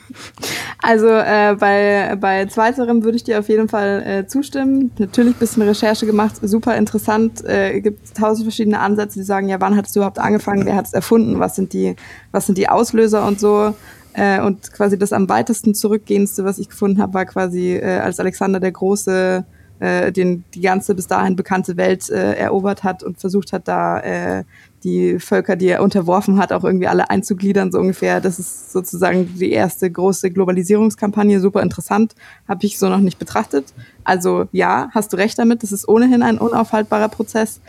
Also 0.82 1.08
äh, 1.08 1.56
bei, 1.60 2.16
bei 2.20 2.46
zweiterem 2.46 3.04
würde 3.04 3.18
ich 3.18 3.24
dir 3.24 3.40
auf 3.40 3.50
jeden 3.50 3.68
Fall 3.68 4.04
äh, 4.06 4.28
zustimmen. 4.28 4.92
Natürlich 5.00 5.36
ein 5.36 5.40
bisschen 5.40 5.64
Recherche 5.64 6.06
gemacht, 6.06 6.36
super 6.44 6.78
interessant. 6.78 7.44
Äh, 7.44 7.82
gibt 7.82 8.16
tausend 8.16 8.46
verschiedene 8.46 8.80
Ansätze, 8.80 9.18
die 9.20 9.26
sagen, 9.26 9.50
ja, 9.50 9.60
wann 9.60 9.76
hat 9.76 9.88
es 9.88 9.96
überhaupt 9.96 10.20
angefangen, 10.20 10.66
wer 10.66 10.76
hat 10.76 10.86
es 10.86 10.94
erfunden, 10.94 11.40
was 11.40 11.56
sind 11.56 11.74
die, 11.74 11.96
was 12.32 12.46
sind 12.46 12.58
die 12.60 12.70
Auslöser 12.70 13.26
und 13.26 13.40
so. 13.40 13.74
Äh, 14.16 14.42
und 14.42 14.72
quasi 14.72 14.98
das 14.98 15.12
am 15.12 15.28
weitesten 15.28 15.76
zurückgehendste, 15.76 16.46
was 16.46 16.58
ich 16.58 16.70
gefunden 16.70 17.02
habe, 17.02 17.14
war 17.14 17.26
quasi, 17.26 17.76
äh, 17.76 18.00
als 18.00 18.20
Alexander 18.20 18.62
der 18.62 18.72
Große 18.72 19.46
äh, 19.80 20.14
den, 20.14 20.46
die 20.54 20.62
ganze 20.62 20.96
bis 20.96 21.08
dahin 21.08 21.36
bekannte 21.36 21.76
Welt 21.76 22.10
äh, 22.10 22.34
erobert 22.36 22.84
hat 22.86 23.04
und 23.04 23.20
versucht 23.20 23.52
hat, 23.52 23.68
da 23.68 24.00
äh, 24.00 24.44
die 24.86 25.20
Völker, 25.20 25.58
die 25.58 25.68
er 25.68 25.84
unterworfen 25.84 26.38
hat, 26.38 26.54
auch 26.54 26.64
irgendwie 26.64 26.88
alle 26.88 27.10
einzugliedern, 27.10 27.74
so 27.74 27.80
ungefähr. 27.80 28.22
Das 28.22 28.40
ist 28.40 28.72
sozusagen 28.72 29.36
die 29.38 29.52
erste 29.52 29.92
große 29.92 30.32
Globalisierungskampagne, 30.32 31.42
super 31.42 31.62
interessant, 31.62 32.16
habe 32.48 32.66
ich 32.66 32.80
so 32.80 32.88
noch 32.88 33.00
nicht 33.00 33.20
betrachtet. 33.20 33.74
Also 34.06 34.48
ja, 34.54 34.90
hast 34.92 35.12
du 35.12 35.18
recht 35.18 35.38
damit, 35.38 35.62
das 35.62 35.74
ist 35.74 35.90
ohnehin 35.90 36.24
ein 36.24 36.38
unaufhaltbarer 36.38 37.10
Prozess. 37.10 37.60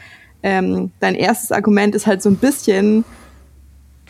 Ähm, 0.45 0.93
dein 1.01 1.17
erstes 1.17 1.51
Argument 1.51 1.95
ist 1.97 2.07
halt 2.07 2.23
so 2.23 2.29
ein 2.29 2.37
bisschen, 2.37 3.05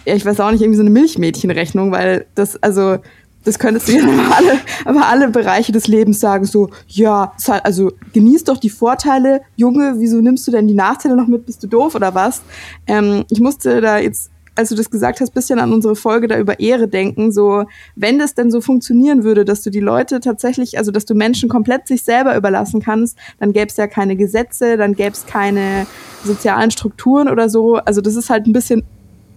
ja, 0.07 0.15
ich 0.15 0.25
weiß 0.25 0.41
auch 0.41 0.51
nicht, 0.51 0.63
irgendwie 0.63 0.77
so 0.77 0.83
eine 0.83 0.91
Milchmädchenrechnung, 0.91 1.91
weil 1.91 2.27
das, 2.35 2.63
also 2.63 2.99
das 3.45 3.59
könntest 3.59 3.89
du 3.89 3.93
ja 3.93 4.03
über 4.03 4.37
alle, 4.37 4.59
über 4.89 5.09
alle 5.09 5.29
Bereiche 5.29 5.73
des 5.73 5.89
Lebens 5.89 6.21
sagen, 6.21 6.45
so, 6.45 6.71
ja, 6.89 7.33
also 7.63 7.93
genieß 8.13 8.45
doch 8.45 8.59
die 8.59 8.71
Vorteile, 8.71 9.41
Junge, 9.57 9.95
wieso 9.99 10.21
nimmst 10.21 10.47
du 10.47 10.53
denn 10.53 10.69
die 10.69 10.75
Nachteile 10.75 11.17
noch 11.17 11.27
mit, 11.27 11.47
bist 11.47 11.63
du 11.63 11.67
doof 11.67 11.95
oder 11.95 12.15
was? 12.15 12.43
Ähm, 12.87 13.25
ich 13.31 13.41
musste 13.41 13.81
da 13.81 13.99
jetzt 13.99 14.31
als 14.57 14.71
du 14.71 14.75
das 14.75 14.91
gesagt 14.91 15.21
hast, 15.21 15.35
bisschen 15.35 15.59
an 15.59 15.73
unsere 15.73 15.95
Folge 15.97 16.29
da 16.29 16.39
über 16.39 16.59
Ehre 16.59 16.89
denken. 16.89 17.31
So, 17.31 17.65
wenn 17.95 18.19
das 18.19 18.35
denn 18.35 18.51
so 18.51 18.61
funktionieren 18.61 19.23
würde, 19.23 19.45
dass 19.45 19.63
du 19.63 19.71
die 19.71 19.81
Leute 19.81 20.21
tatsächlich, 20.21 20.79
also 20.79 20.91
dass 20.91 21.05
du 21.05 21.15
Menschen 21.15 21.49
komplett 21.49 21.87
sich 21.87 22.03
selber 22.03 22.37
überlassen 22.37 22.81
kannst, 22.81 23.19
dann 23.39 23.53
gäbe 23.53 23.67
es 23.67 23.77
ja 23.77 23.87
keine 23.87 24.17
Gesetze, 24.17 24.79
dann 24.79 24.95
gäbe 24.95 25.11
es 25.11 25.27
keine 25.27 25.87
sozialen 26.25 26.71
Strukturen 26.71 27.29
oder 27.29 27.51
so. 27.51 27.77
Also 27.77 28.01
das 28.01 28.17
ist 28.17 28.31
halt 28.31 28.47
ein 28.47 28.55
bisschen 28.55 28.83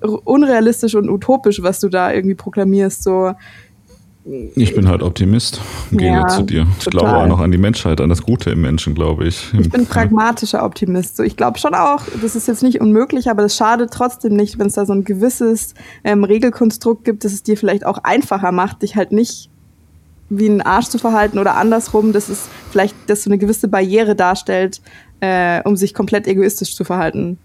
unrealistisch 0.01 0.95
und 0.95 1.09
utopisch, 1.09 1.61
was 1.61 1.79
du 1.79 1.89
da 1.89 2.11
irgendwie 2.11 2.35
proklamierst. 2.35 3.03
So, 3.03 3.33
ich 4.55 4.75
bin 4.75 4.87
halt 4.87 5.01
Optimist 5.01 5.59
im 5.91 5.97
Gegensatz 5.97 6.35
zu 6.35 6.43
dir. 6.43 6.67
Ich 6.77 6.83
total. 6.85 6.99
glaube 6.99 7.17
auch 7.17 7.27
noch 7.27 7.39
an 7.39 7.51
die 7.51 7.57
Menschheit, 7.57 7.99
an 7.99 8.09
das 8.09 8.21
Gute 8.21 8.51
im 8.51 8.61
Menschen, 8.61 8.93
glaube 8.93 9.25
ich. 9.25 9.51
Ich 9.53 9.69
bin 9.69 9.85
pragmatischer 9.85 10.63
Optimist. 10.63 11.17
So, 11.17 11.23
ich 11.23 11.35
glaube 11.35 11.57
schon 11.57 11.73
auch, 11.73 12.03
das 12.21 12.35
ist 12.35 12.47
jetzt 12.47 12.61
nicht 12.61 12.79
unmöglich, 12.79 13.29
aber 13.29 13.43
es 13.43 13.55
schadet 13.55 13.91
trotzdem 13.91 14.35
nicht, 14.35 14.59
wenn 14.59 14.67
es 14.67 14.73
da 14.73 14.85
so 14.85 14.93
ein 14.93 15.03
gewisses 15.03 15.73
ähm, 16.03 16.23
Regelkonstrukt 16.23 17.05
gibt, 17.05 17.23
das 17.23 17.33
es 17.33 17.43
dir 17.43 17.57
vielleicht 17.57 17.85
auch 17.85 17.97
einfacher 18.03 18.51
macht, 18.51 18.83
dich 18.83 18.95
halt 18.95 19.11
nicht 19.11 19.49
wie 20.29 20.47
ein 20.47 20.61
Arsch 20.61 20.89
zu 20.89 20.99
verhalten 20.99 21.39
oder 21.39 21.55
andersrum, 21.55 22.13
dass 22.13 22.29
es 22.29 22.49
vielleicht, 22.69 22.95
dass 23.07 23.23
so 23.23 23.31
eine 23.31 23.39
gewisse 23.39 23.67
Barriere 23.67 24.15
darstellt, 24.15 24.79
äh, 25.21 25.61
um 25.63 25.75
sich 25.75 25.95
komplett 25.95 26.27
egoistisch 26.27 26.75
zu 26.75 26.83
verhalten. 26.83 27.39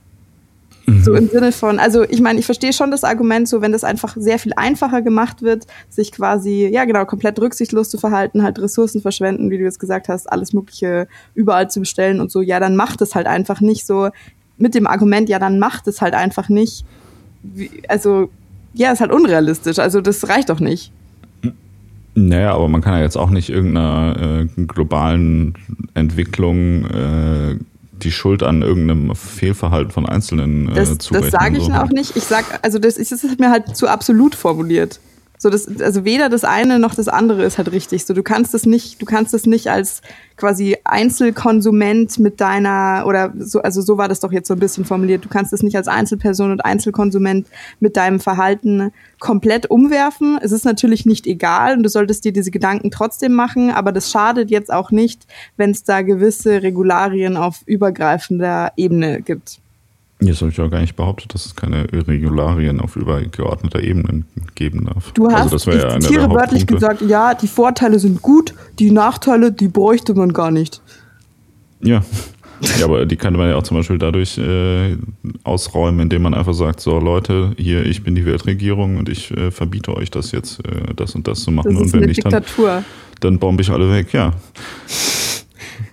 So 0.87 1.13
mhm. 1.13 1.17
im 1.17 1.29
Sinne 1.29 1.53
von, 1.53 1.79
also 1.79 2.05
ich 2.05 2.21
meine, 2.21 2.39
ich 2.39 2.47
verstehe 2.47 2.73
schon 2.73 2.91
das 2.91 3.05
Argument, 3.05 3.49
so 3.49 3.63
wenn 3.63 3.73
das 3.73 3.85
einfach 3.85 4.17
sehr 4.19 4.39
viel 4.39 4.53
einfacher 4.57 5.01
gemacht 5.01 5.43
wird, 5.43 5.67
sich 5.89 6.13
quasi, 6.13 6.69
ja 6.71 6.85
genau, 6.85 7.07
komplett 7.07 7.41
rücksichtslos 7.41 7.89
zu 7.89 7.97
verhalten, 7.97 8.43
halt 8.43 8.59
Ressourcen 8.59 9.01
verschwenden, 9.01 9.51
wie 9.51 9.59
du 9.59 9.65
jetzt 9.65 9.79
gesagt 9.79 10.09
hast, 10.09 10.31
alles 10.31 10.53
Mögliche 10.53 11.09
überall 11.35 11.71
zu 11.71 11.81
bestellen 11.81 12.21
und 12.21 12.31
so, 12.31 12.43
ja, 12.43 12.61
dann 12.61 12.77
macht 12.77 13.01
es 13.01 13.15
halt 13.15 13.27
einfach 13.27 13.61
nicht 13.61 13.87
so 13.87 14.11
mit 14.59 14.75
dem 14.75 14.87
Argument, 14.87 15.29
ja, 15.29 15.39
dann 15.39 15.59
macht 15.59 15.89
es 15.89 16.03
halt 16.03 16.15
einfach 16.15 16.49
nicht. 16.49 16.85
Also, 17.89 18.29
ja, 18.75 18.93
ist 18.93 19.01
halt 19.01 19.13
unrealistisch, 19.13 19.79
also 19.79 20.01
das 20.01 20.29
reicht 20.29 20.51
doch 20.51 20.61
nicht. 20.61 20.93
Naja, 22.15 22.55
aber 22.55 22.69
man 22.69 22.81
kann 22.81 22.95
ja 22.95 23.01
jetzt 23.01 23.17
auch 23.17 23.31
nicht 23.31 23.51
irgendeiner 23.51 24.45
äh, 24.57 24.65
globalen 24.67 25.55
Entwicklung 25.95 26.85
äh, 26.87 27.57
die 28.05 28.13
Schuld 28.13 28.43
an 28.43 28.63
irgendeinem 28.63 29.15
Fehlverhalten 29.15 29.91
von 29.91 30.07
Einzelnen 30.07 30.69
äh, 30.69 30.75
das. 30.75 30.99
Das 30.99 31.31
sage 31.31 31.59
ich 31.59 31.65
so. 31.65 31.73
auch 31.73 31.89
nicht. 31.89 32.17
Ich 32.17 32.25
sag, 32.25 32.45
also 32.63 32.79
das 32.79 32.97
ist, 32.97 33.13
das 33.13 33.25
ist 33.25 33.41
mir 33.41 33.51
halt 33.51 33.77
zu 33.77 33.89
absolut 33.89 34.35
formuliert. 34.35 35.01
So 35.37 35.51
das, 35.51 35.69
also 35.81 36.05
weder 36.05 36.29
das 36.29 36.45
eine 36.45 36.79
noch 36.79 36.95
das 36.95 37.09
andere 37.09 37.45
ist 37.45 37.59
halt 37.59 37.71
richtig. 37.73 38.07
So 38.07 38.15
du 38.15 38.23
kannst 38.23 38.55
es 38.55 38.67
nicht, 38.67 39.03
du 39.03 39.07
kannst 39.07 39.35
es 39.35 39.47
nicht 39.47 39.69
als 39.69 40.01
quasi 40.37 40.77
Einzelkonsument 40.85 42.19
mit 42.19 42.41
deiner 42.41 43.05
oder 43.07 43.33
so, 43.39 43.61
also 43.61 43.83
so 43.83 43.99
war 43.99 44.09
das 44.09 44.21
doch 44.21 44.33
jetzt 44.33 44.49
so 44.49 44.55
ein 44.55 44.61
bisschen 44.61 44.85
formuliert. 44.85 45.25
Du 45.25 45.29
kannst 45.29 45.53
es 45.53 45.63
nicht 45.63 45.77
als 45.77 45.89
Einzelperson 45.89 46.51
und 46.51 46.65
Einzelkonsument 46.65 47.47
mit 47.81 47.97
deinem 47.97 48.21
Verhalten 48.21 48.93
komplett 49.19 49.71
umwerfen. 49.71 50.39
Es 50.41 50.53
ist 50.53 50.65
natürlich 50.65 51.05
nicht 51.05 51.27
egal 51.27 51.77
und 51.77 51.83
du 51.83 51.89
solltest 51.89 52.25
dir 52.25 52.33
diese 52.33 52.51
Gedanken 52.51 52.91
trotzdem 52.91 53.33
machen, 53.33 53.71
aber 53.71 53.93
das 53.93 54.11
schadet 54.11 54.51
jetzt 54.51 54.73
auch 54.73 54.91
nicht, 54.91 55.27
wenn 55.57 55.73
es 55.73 55.85
da 55.85 56.03
gewisse 56.03 56.63
Regularien 56.63 57.37
auf 57.37 57.63
übergreifender 57.67 58.73
Ebene 58.77 59.21
gibt. 59.21 59.61
Jetzt 60.21 60.41
habe 60.41 60.51
ich 60.51 60.61
auch 60.61 60.71
gar 60.71 60.81
nicht 60.81 60.97
behauptet, 60.97 61.35
dass 61.35 61.45
es 61.45 61.57
keine 61.57 61.85
Irregularien 61.87 62.81
auf 62.81 62.97
übergeordneter 62.97 63.83
Ebene 63.83 64.25
geben 64.55 64.87
darf. 64.87 65.13
Du 65.13 65.31
hast, 65.31 65.53
also 65.53 65.57
das 65.57 65.67
ich 65.67 65.83
ja 65.83 66.01
zitiere 66.01 66.31
wörtlich 66.31 66.67
gesagt, 66.67 67.03
ja, 67.03 67.35
die 67.35 67.49
Vorteile 67.49 67.99
sind 67.99 68.23
gut, 68.23 68.55
die 68.79 68.91
Nachteile, 68.91 69.53
die 69.53 69.69
bräuchte 69.69 70.15
man 70.15 70.33
gar 70.33 70.51
nicht. 70.51 70.81
Ja. 71.81 72.03
Ja, 72.79 72.87
aber 72.87 73.05
die 73.05 73.17
kann 73.17 73.35
man 73.35 73.49
ja 73.49 73.57
auch 73.57 73.65
zum 73.65 73.77
Beispiel 73.77 73.99
dadurch 73.99 74.39
äh, 74.39 74.97
ausräumen, 75.43 76.01
indem 76.01 76.23
man 76.23 76.35
einfach 76.35 76.55
sagt, 76.55 76.81
so 76.81 76.99
Leute, 76.99 77.53
hier, 77.59 77.85
ich 77.85 78.05
bin 78.05 78.15
die 78.15 78.25
Weltregierung 78.25 78.97
und 78.97 79.09
ich 79.09 79.31
äh, 79.33 79.51
verbiete 79.51 79.95
euch 79.95 80.11
das 80.11 80.31
jetzt, 80.31 80.61
äh, 80.61 80.95
das 80.95 81.15
und 81.15 81.27
das 81.27 81.43
zu 81.43 81.51
machen. 81.51 81.75
Das 81.75 81.81
ist 81.81 81.87
und 81.87 81.93
wenn 81.93 82.01
eine 82.01 82.07
nicht, 82.07 82.25
Diktatur. 82.25 82.69
dann, 82.69 82.85
dann 83.21 83.39
bombe 83.39 83.63
ich 83.63 83.71
alle 83.71 83.91
weg, 83.93 84.13
ja. 84.13 84.33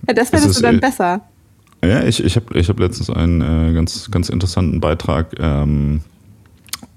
Ja, 0.06 0.14
das 0.14 0.30
fändest 0.30 0.58
du 0.58 0.62
dann 0.62 0.80
besser. 0.80 1.20
Ja, 1.84 2.04
ich, 2.04 2.22
ich 2.22 2.36
habe 2.36 2.56
ich 2.58 2.68
hab 2.68 2.78
letztens 2.78 3.10
einen 3.10 3.40
äh, 3.40 3.74
ganz, 3.74 4.08
ganz 4.10 4.28
interessanten 4.28 4.78
Beitrag 4.78 5.34
ähm, 5.40 6.02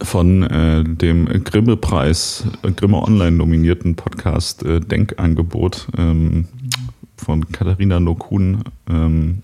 von 0.01 0.43
äh, 0.43 0.83
dem 0.83 1.25
Grimme-Preis, 1.43 2.45
äh, 2.61 2.71
Grimme 2.71 3.01
Online 3.01 3.31
nominierten 3.31 3.95
Podcast 3.95 4.63
äh, 4.63 4.79
Denkangebot 4.79 5.87
ähm, 5.97 6.45
von 7.17 7.51
Katharina 7.51 7.99
Nokun 7.99 8.63
ähm, 8.87 9.41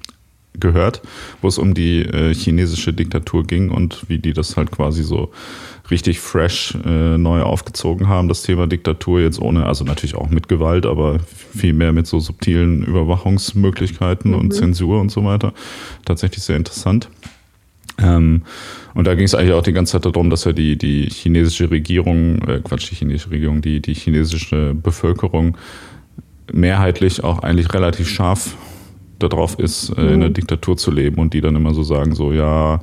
gehört, 0.59 1.01
wo 1.41 1.47
es 1.47 1.57
um 1.57 1.73
die 1.73 2.01
äh, 2.01 2.35
chinesische 2.35 2.93
Diktatur 2.93 3.43
ging 3.43 3.71
und 3.71 4.07
wie 4.09 4.19
die 4.19 4.33
das 4.33 4.57
halt 4.57 4.69
quasi 4.69 5.01
so 5.01 5.31
richtig 5.91 6.19
fresh 6.19 6.75
äh, 6.85 7.17
neu 7.17 7.41
aufgezogen 7.41 8.07
haben, 8.07 8.27
das 8.27 8.43
Thema 8.43 8.67
Diktatur 8.67 9.21
jetzt 9.21 9.39
ohne, 9.39 9.65
also 9.65 9.83
natürlich 9.83 10.15
auch 10.15 10.29
mit 10.29 10.47
Gewalt, 10.47 10.85
aber 10.85 11.19
viel 11.19 11.73
mehr 11.73 11.91
mit 11.91 12.07
so 12.07 12.19
subtilen 12.19 12.83
Überwachungsmöglichkeiten 12.83 14.31
mhm. 14.31 14.37
und 14.37 14.51
Zensur 14.53 14.99
und 14.99 15.11
so 15.11 15.23
weiter. 15.23 15.53
Tatsächlich 16.05 16.43
sehr 16.43 16.57
interessant. 16.57 17.09
Ähm, 17.99 18.43
und 18.93 19.05
da 19.05 19.15
ging 19.15 19.25
es 19.25 19.35
eigentlich 19.35 19.53
auch 19.53 19.63
die 19.63 19.73
ganze 19.73 19.93
Zeit 19.93 20.05
darum, 20.05 20.29
dass 20.29 20.45
ja 20.45 20.53
die, 20.53 20.77
die 20.77 21.09
chinesische 21.09 21.69
Regierung, 21.69 22.41
äh, 22.47 22.59
Quatsch, 22.63 22.89
die 22.91 22.95
chinesische 22.95 23.31
Regierung, 23.31 23.61
die, 23.61 23.81
die 23.81 23.93
chinesische 23.93 24.73
Bevölkerung 24.73 25.57
mehrheitlich 26.51 27.23
auch 27.23 27.39
eigentlich 27.39 27.73
relativ 27.73 28.09
scharf 28.09 28.55
darauf 29.19 29.59
ist, 29.59 29.89
äh, 29.97 30.13
in 30.13 30.19
der 30.19 30.29
mhm. 30.29 30.33
Diktatur 30.33 30.77
zu 30.77 30.91
leben 30.91 31.17
und 31.17 31.33
die 31.33 31.41
dann 31.41 31.55
immer 31.55 31.73
so 31.73 31.83
sagen, 31.83 32.15
so 32.15 32.31
ja, 32.31 32.81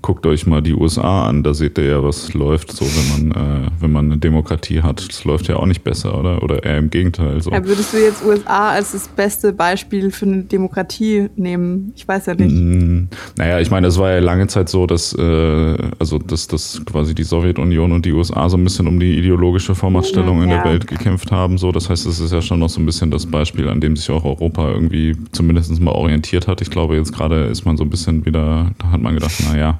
guckt 0.00 0.24
euch 0.26 0.46
mal 0.46 0.62
die 0.62 0.72
USA 0.72 1.28
an, 1.28 1.42
da 1.42 1.52
seht 1.52 1.76
ihr 1.76 1.84
ja, 1.84 2.02
was 2.02 2.32
läuft, 2.32 2.72
so 2.72 2.86
wenn 2.86 3.30
man, 3.30 3.64
äh, 3.64 3.70
wenn 3.80 3.92
man 3.92 4.06
eine 4.06 4.16
Demokratie 4.16 4.80
hat. 4.80 5.06
Das 5.06 5.24
läuft 5.24 5.48
ja 5.48 5.56
auch 5.56 5.66
nicht 5.66 5.84
besser, 5.84 6.18
oder? 6.18 6.42
Oder 6.42 6.64
eher 6.64 6.78
im 6.78 6.88
Gegenteil. 6.88 7.40
So. 7.42 7.50
Ja, 7.50 7.64
würdest 7.64 7.92
du 7.92 7.98
jetzt 7.98 8.24
USA 8.24 8.70
als 8.70 8.92
das 8.92 9.08
beste 9.08 9.52
Beispiel 9.52 10.10
für 10.10 10.24
eine 10.24 10.44
Demokratie 10.44 11.28
nehmen? 11.36 11.92
Ich 11.94 12.08
weiß 12.08 12.26
ja 12.26 12.34
nicht. 12.34 12.54
Mm, 12.54 13.08
naja, 13.36 13.60
ich 13.60 13.70
meine, 13.70 13.86
es 13.88 13.98
war 13.98 14.10
ja 14.10 14.20
lange 14.20 14.46
Zeit 14.46 14.70
so, 14.70 14.86
dass 14.86 15.12
äh, 15.12 15.76
also 15.98 16.18
dass, 16.18 16.46
dass 16.48 16.82
quasi 16.86 17.14
die 17.14 17.24
Sowjetunion 17.24 17.92
und 17.92 18.06
die 18.06 18.12
USA 18.12 18.48
so 18.48 18.56
ein 18.56 18.64
bisschen 18.64 18.88
um 18.88 18.98
die 18.98 19.18
ideologische 19.18 19.74
Vormachtstellung 19.74 20.38
ja, 20.38 20.44
in 20.44 20.50
der 20.50 20.64
Welt 20.64 20.86
gekämpft 20.86 21.30
haben. 21.30 21.58
So, 21.58 21.70
das 21.70 21.90
heißt, 21.90 22.06
es 22.06 22.18
ist 22.18 22.32
ja 22.32 22.40
schon 22.40 22.60
noch 22.60 22.70
so 22.70 22.80
ein 22.80 22.86
bisschen 22.86 23.10
das 23.10 23.26
Beispiel, 23.26 23.68
an 23.68 23.80
dem 23.80 23.96
sich 23.96 24.10
auch 24.10 24.24
Europa 24.24 24.70
irgendwie 24.70 25.16
zumindest 25.32 25.78
mal 25.80 25.92
orientiert 25.92 26.48
hat. 26.48 26.62
Ich 26.62 26.70
glaube, 26.70 26.96
jetzt 26.96 27.12
gerade 27.12 27.44
ist 27.44 27.64
man 27.64 27.76
so 27.76 27.84
ein 27.84 27.90
bisschen 27.90 28.24
wieder, 28.24 28.70
da 28.78 28.90
hat 28.90 29.02
man 29.02 29.14
gedacht, 29.14 29.34
naja, 29.50 29.78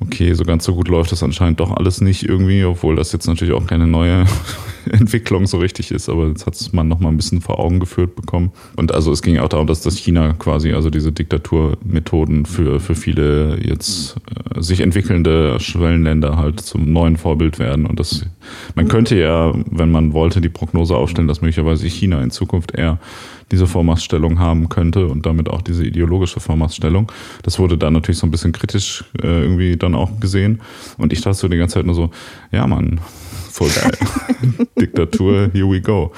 okay, 0.00 0.32
so 0.34 0.44
ganz 0.44 0.64
so 0.64 0.74
gut 0.74 0.88
läuft 0.88 1.12
das 1.12 1.22
anscheinend 1.22 1.60
doch 1.60 1.76
alles 1.76 2.00
nicht 2.00 2.22
irgendwie, 2.22 2.64
obwohl 2.64 2.96
das 2.96 3.12
jetzt 3.12 3.26
natürlich 3.26 3.54
auch 3.54 3.66
keine 3.66 3.86
neue 3.86 4.24
Entwicklung 4.90 5.46
so 5.46 5.58
richtig 5.58 5.90
ist, 5.90 6.08
aber 6.08 6.28
jetzt 6.28 6.46
hat 6.46 6.54
es 6.54 6.72
man 6.72 6.88
noch 6.88 7.00
mal 7.00 7.08
ein 7.08 7.16
bisschen 7.16 7.40
vor 7.40 7.58
Augen 7.58 7.80
geführt 7.80 8.14
bekommen. 8.14 8.52
Und 8.76 8.92
also 8.92 9.10
es 9.12 9.22
ging 9.22 9.38
auch 9.38 9.48
darum, 9.48 9.66
dass 9.66 9.82
das 9.82 9.96
China 9.96 10.34
quasi, 10.34 10.72
also 10.72 10.88
diese 10.88 11.12
Diktaturmethoden 11.12 12.46
für, 12.46 12.80
für 12.80 12.94
viele 12.94 13.58
jetzt 13.60 14.16
äh, 14.54 14.62
sich 14.62 14.80
entwickelnde 14.80 15.58
Schwellenländer 15.60 16.36
halt 16.36 16.60
zum 16.60 16.92
neuen 16.92 17.16
Vorbild 17.16 17.58
werden. 17.58 17.84
Und 17.86 17.98
das, 17.98 18.24
man 18.74 18.88
könnte 18.88 19.18
ja, 19.18 19.52
wenn 19.70 19.90
man 19.90 20.12
wollte, 20.12 20.40
die 20.40 20.48
Prognose 20.48 20.96
aufstellen, 20.96 21.28
dass 21.28 21.40
möglicherweise 21.40 21.86
China 21.88 22.22
in 22.22 22.30
Zukunft 22.30 22.74
eher 22.74 22.98
diese 23.50 23.66
Vormachtstellung 23.66 24.38
haben 24.38 24.68
könnte 24.68 25.06
und 25.06 25.26
damit 25.26 25.48
auch 25.48 25.62
diese 25.62 25.84
ideologische 25.84 26.40
Vormachtstellung. 26.40 27.10
Das 27.42 27.58
wurde 27.58 27.78
dann 27.78 27.94
natürlich 27.94 28.18
so 28.18 28.26
ein 28.26 28.30
bisschen 28.30 28.52
kritisch 28.52 29.04
äh, 29.22 29.42
irgendwie 29.42 29.76
dann 29.76 29.94
auch 29.94 30.20
gesehen. 30.20 30.60
Und 30.98 31.12
ich 31.12 31.20
dachte 31.20 31.38
so 31.38 31.48
die 31.48 31.56
ganze 31.56 31.74
Zeit 31.74 31.86
nur 31.86 31.94
so, 31.94 32.10
ja 32.52 32.66
Mann, 32.66 33.00
voll 33.50 33.70
geil. 33.70 33.92
Diktatur, 34.80 35.50
here 35.52 35.70
we 35.70 35.80
go. 35.80 36.12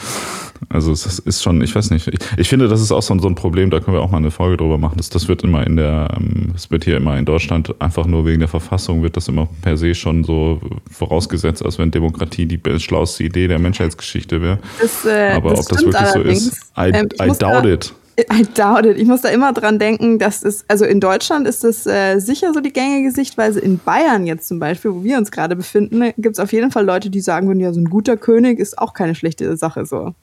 Also 0.69 0.93
es 0.93 1.19
ist 1.19 1.43
schon, 1.43 1.63
ich 1.63 1.75
weiß 1.75 1.91
nicht, 1.91 2.07
ich, 2.09 2.19
ich, 2.37 2.49
finde, 2.49 2.69
das 2.69 2.81
ist 2.81 2.93
auch 2.93 3.03
so, 3.03 3.15
ein 3.15 3.35
Problem, 3.35 3.71
da 3.71 3.81
können 3.81 3.97
wir 3.97 4.03
auch 4.03 4.11
mal 4.11 4.19
eine 4.19 4.31
Folge 4.31 4.59
drüber 4.59 4.79
machen. 4.79 4.97
Das, 4.99 5.09
das 5.09 5.27
wird 5.27 5.43
immer 5.43 5.67
in 5.67 5.77
der, 5.77 6.09
ähm, 6.17 6.53
es 6.55 6.71
wird 6.71 6.85
hier 6.85 6.97
immer 6.99 7.17
in 7.17 7.25
Deutschland 7.25 7.75
einfach 7.81 8.07
nur 8.07 8.27
wegen 8.27 8.41
der 8.41 8.49
Verfassung 8.49 9.03
wird 9.03 9.17
das 9.17 9.29
immer 9.29 9.49
per 9.63 9.77
se 9.77 9.95
schon 9.95 10.25
so 10.25 10.61
vorausgesetzt, 10.91 11.65
als 11.65 11.79
wenn 11.79 11.91
Demokratie 11.91 12.47
die 12.47 12.61
schlauste 12.79 13.25
Idee 13.25 13.49
der 13.49 13.59
Menschheitsgeschichte 13.59 14.43
wäre. 14.43 14.59
Äh, 15.07 15.33
Aber 15.33 15.51
das 15.51 15.61
ob 15.61 15.69
das 15.69 15.85
wirklich 15.85 16.09
so 16.09 16.21
ist, 16.21 16.73
I, 16.77 16.91
ähm, 16.93 17.09
I 17.21 17.33
doubt 17.39 17.65
it. 17.65 17.95
I 18.33 18.47
doubt 18.55 18.87
it. 18.87 18.97
Ich 18.99 19.07
muss 19.07 19.23
da 19.23 19.29
immer 19.29 19.53
dran 19.53 19.79
denken, 19.79 20.19
dass 20.19 20.43
es, 20.43 20.65
also 20.69 20.85
in 20.85 21.01
Deutschland 21.01 21.47
ist 21.47 21.65
das 21.65 21.87
äh, 21.87 22.19
sicher 22.19 22.53
so 22.53 22.61
die 22.61 22.73
gängige 22.73 23.11
Sichtweise. 23.11 23.61
In 23.61 23.79
Bayern 23.79 24.27
jetzt 24.27 24.49
zum 24.49 24.59
Beispiel, 24.59 24.93
wo 24.93 25.05
wir 25.05 25.19
uns 25.19 25.31
gerade 25.31 25.57
befinden, 25.57 26.13
gibt 26.17 26.37
es 26.37 26.41
auf 26.41 26.53
jeden 26.53 26.71
Fall 26.71 26.85
Leute, 26.85 27.11
die 27.11 27.21
sagen 27.21 27.49
würden, 27.49 27.61
ja, 27.61 27.73
so 27.73 27.81
ein 27.81 27.91
guter 27.91 28.17
König 28.17 28.59
ist 28.59 28.79
auch 28.79 28.95
keine 28.95 29.15
schlechte 29.15 29.57
Sache 29.57 29.87
so. 29.87 30.15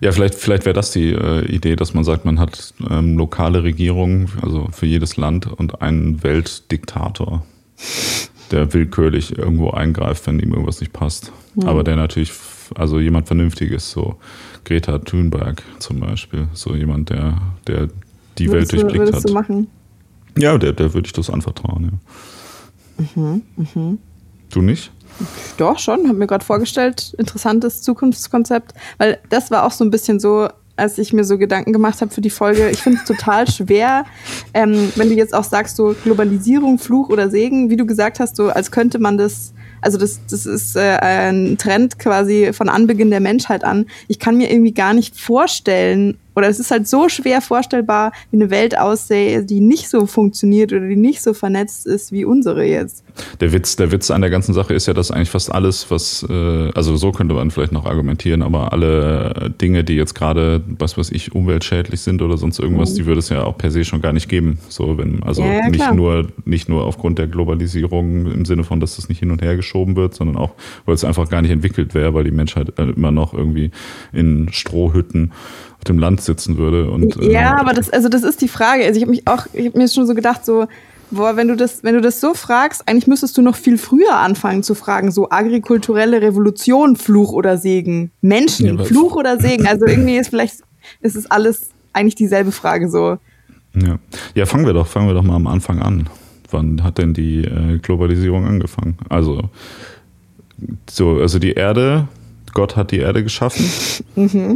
Ja, 0.00 0.12
vielleicht, 0.12 0.34
vielleicht 0.34 0.64
wäre 0.64 0.74
das 0.74 0.90
die 0.92 1.12
äh, 1.12 1.44
Idee, 1.46 1.76
dass 1.76 1.94
man 1.94 2.04
sagt, 2.04 2.24
man 2.24 2.38
hat 2.38 2.74
ähm, 2.90 3.16
lokale 3.16 3.62
Regierungen, 3.64 4.28
also 4.42 4.68
für 4.72 4.86
jedes 4.86 5.16
Land 5.16 5.46
und 5.46 5.82
einen 5.82 6.22
Weltdiktator, 6.22 7.44
der 8.50 8.72
willkürlich 8.72 9.36
irgendwo 9.36 9.70
eingreift, 9.70 10.26
wenn 10.26 10.40
ihm 10.40 10.52
irgendwas 10.52 10.80
nicht 10.80 10.92
passt. 10.92 11.32
Ja. 11.56 11.68
Aber 11.68 11.84
der 11.84 11.96
natürlich 11.96 12.32
also 12.74 13.00
jemand 13.00 13.26
Vernünftiges, 13.26 13.90
so 13.90 14.16
Greta 14.68 14.98
Thunberg 14.98 15.62
zum 15.78 15.98
Beispiel, 15.98 16.48
so 16.52 16.74
jemand, 16.74 17.08
der, 17.08 17.40
der 17.66 17.88
die 18.36 18.50
Würdest 18.50 18.52
Welt 18.52 18.72
du, 18.72 18.76
durchblickt 18.76 18.98
würdest 18.98 19.24
hat. 19.24 19.30
du 19.30 19.32
machen? 19.32 19.66
Ja, 20.36 20.58
der, 20.58 20.72
der 20.74 20.92
würde 20.92 21.06
ich 21.06 21.14
das 21.14 21.30
anvertrauen, 21.30 21.98
ja. 23.16 23.48
Du 24.50 24.60
nicht? 24.60 24.92
Doch, 25.56 25.78
schon. 25.78 26.06
Habe 26.06 26.18
mir 26.18 26.26
gerade 26.26 26.44
vorgestellt. 26.44 27.14
Interessantes 27.16 27.80
Zukunftskonzept. 27.80 28.74
Weil 28.98 29.18
das 29.30 29.50
war 29.50 29.64
auch 29.64 29.72
so 29.72 29.84
ein 29.84 29.90
bisschen 29.90 30.20
so, 30.20 30.48
als 30.76 30.98
ich 30.98 31.14
mir 31.14 31.24
so 31.24 31.38
Gedanken 31.38 31.72
gemacht 31.72 32.02
habe 32.02 32.10
für 32.10 32.20
die 32.20 32.30
Folge. 32.30 32.68
Ich 32.70 32.82
finde 32.82 32.98
es 32.98 33.04
total 33.06 33.48
schwer, 33.50 34.04
ähm, 34.52 34.92
wenn 34.96 35.08
du 35.08 35.14
jetzt 35.14 35.34
auch 35.34 35.44
sagst, 35.44 35.76
so 35.76 35.94
Globalisierung, 36.04 36.78
Fluch 36.78 37.08
oder 37.08 37.30
Segen, 37.30 37.70
wie 37.70 37.76
du 37.76 37.86
gesagt 37.86 38.20
hast, 38.20 38.36
so 38.36 38.50
als 38.50 38.70
könnte 38.70 38.98
man 38.98 39.16
das. 39.16 39.54
Also 39.80 39.98
das, 39.98 40.20
das 40.30 40.46
ist 40.46 40.76
äh, 40.76 40.98
ein 41.00 41.58
Trend 41.58 41.98
quasi 41.98 42.52
von 42.52 42.68
Anbeginn 42.68 43.10
der 43.10 43.20
Menschheit 43.20 43.64
an. 43.64 43.86
Ich 44.08 44.18
kann 44.18 44.36
mir 44.36 44.50
irgendwie 44.50 44.72
gar 44.72 44.94
nicht 44.94 45.18
vorstellen, 45.18 46.18
oder 46.38 46.48
es 46.48 46.58
ist 46.60 46.70
halt 46.70 46.88
so 46.88 47.08
schwer 47.08 47.40
vorstellbar, 47.40 48.12
wie 48.30 48.36
eine 48.36 48.50
Welt 48.50 48.78
aussähe, 48.78 49.44
die 49.44 49.60
nicht 49.60 49.88
so 49.88 50.06
funktioniert 50.06 50.72
oder 50.72 50.86
die 50.88 50.96
nicht 50.96 51.20
so 51.22 51.34
vernetzt 51.34 51.86
ist 51.86 52.12
wie 52.12 52.24
unsere 52.24 52.64
jetzt. 52.64 53.04
Der 53.40 53.52
Witz, 53.52 53.76
der 53.76 53.92
Witz 53.92 54.10
an 54.10 54.20
der 54.20 54.30
ganzen 54.30 54.54
Sache 54.54 54.72
ist 54.74 54.86
ja, 54.86 54.94
dass 54.94 55.10
eigentlich 55.10 55.30
fast 55.30 55.52
alles, 55.52 55.90
was, 55.90 56.24
äh, 56.28 56.70
also 56.74 56.96
so 56.96 57.12
könnte 57.12 57.34
man 57.34 57.50
vielleicht 57.50 57.72
noch 57.72 57.84
argumentieren, 57.86 58.42
aber 58.42 58.72
alle 58.72 59.52
Dinge, 59.60 59.84
die 59.84 59.94
jetzt 59.96 60.14
gerade, 60.14 60.62
was 60.78 60.96
weiß 60.96 61.10
ich, 61.10 61.34
umweltschädlich 61.34 62.00
sind 62.00 62.22
oder 62.22 62.36
sonst 62.38 62.58
irgendwas, 62.60 62.92
Mhm. 62.92 62.96
die 62.96 63.06
würde 63.06 63.18
es 63.18 63.28
ja 63.28 63.42
auch 63.44 63.58
per 63.58 63.70
se 63.70 63.84
schon 63.84 64.00
gar 64.00 64.12
nicht 64.12 64.28
geben. 64.28 64.58
So, 64.68 64.96
wenn, 64.96 65.22
also 65.24 65.42
Ja, 65.42 65.52
ja, 65.54 65.68
nicht 65.68 65.92
nur, 65.94 66.28
nicht 66.44 66.68
nur 66.68 66.84
aufgrund 66.84 67.18
der 67.18 67.26
Globalisierung 67.26 68.30
im 68.30 68.44
Sinne 68.44 68.62
von, 68.64 68.78
dass 68.80 68.96
das 68.96 69.08
nicht 69.08 69.18
hin 69.18 69.30
und 69.32 69.42
her 69.42 69.56
geschoben 69.56 69.96
wird, 69.96 70.14
sondern 70.14 70.36
auch, 70.36 70.52
weil 70.86 70.94
es 70.94 71.04
einfach 71.04 71.28
gar 71.28 71.42
nicht 71.42 71.50
entwickelt 71.50 71.94
wäre, 71.94 72.14
weil 72.14 72.24
die 72.24 72.30
Menschheit 72.30 72.78
äh, 72.78 72.84
immer 72.84 73.10
noch 73.10 73.34
irgendwie 73.34 73.72
in 74.12 74.48
Strohhütten 74.52 75.32
auf 75.78 75.84
dem 75.84 75.98
Land 75.98 76.20
sitzen 76.20 76.58
würde. 76.58 76.90
Und, 76.90 77.16
äh, 77.16 77.32
Ja, 77.32 77.58
aber 77.58 77.72
das, 77.72 77.90
also 77.90 78.08
das 78.08 78.22
ist 78.22 78.40
die 78.40 78.48
Frage. 78.48 78.84
Also 78.84 78.96
ich 78.96 79.02
habe 79.02 79.10
mich 79.10 79.26
auch, 79.26 79.46
ich 79.52 79.66
habe 79.66 79.78
mir 79.78 79.88
schon 79.88 80.06
so 80.06 80.14
gedacht, 80.14 80.44
so, 80.44 80.66
boah, 81.10 81.36
wenn 81.36 81.48
du 81.48 81.56
das, 81.56 81.82
wenn 81.84 81.94
du 81.94 82.00
das 82.00 82.20
so 82.20 82.34
fragst, 82.34 82.82
eigentlich 82.86 83.06
müsstest 83.06 83.36
du 83.38 83.42
noch 83.42 83.56
viel 83.56 83.78
früher 83.78 84.16
anfangen 84.16 84.62
zu 84.62 84.74
fragen, 84.74 85.10
so 85.10 85.30
agrikulturelle 85.30 86.20
Revolution, 86.20 86.96
Fluch 86.96 87.32
oder 87.32 87.58
Segen, 87.58 88.10
Menschen, 88.20 88.78
Ja, 88.78 88.84
Fluch 88.84 89.16
oder 89.16 89.38
Segen. 89.38 89.66
Also 89.66 89.86
irgendwie 89.86 90.16
ist 90.16 90.28
vielleicht, 90.28 90.56
ist 91.00 91.16
es 91.16 91.30
alles 91.30 91.70
eigentlich 91.92 92.14
dieselbe 92.14 92.52
Frage 92.52 92.88
so. 92.90 93.18
Ja. 93.74 93.98
ja, 94.34 94.46
fangen 94.46 94.66
wir 94.66 94.72
doch, 94.72 94.86
fangen 94.86 95.06
wir 95.06 95.14
doch 95.14 95.22
mal 95.22 95.36
am 95.36 95.46
Anfang 95.46 95.80
an. 95.80 96.08
Wann 96.50 96.82
hat 96.82 96.98
denn 96.98 97.12
die 97.12 97.44
äh, 97.44 97.78
Globalisierung 97.78 98.46
angefangen? 98.46 98.96
Also, 99.08 99.50
so, 100.88 101.18
also 101.18 101.38
die 101.38 101.52
Erde, 101.52 102.08
Gott 102.52 102.76
hat 102.76 102.90
die 102.90 102.98
Erde 102.98 103.22
geschaffen 103.22 103.64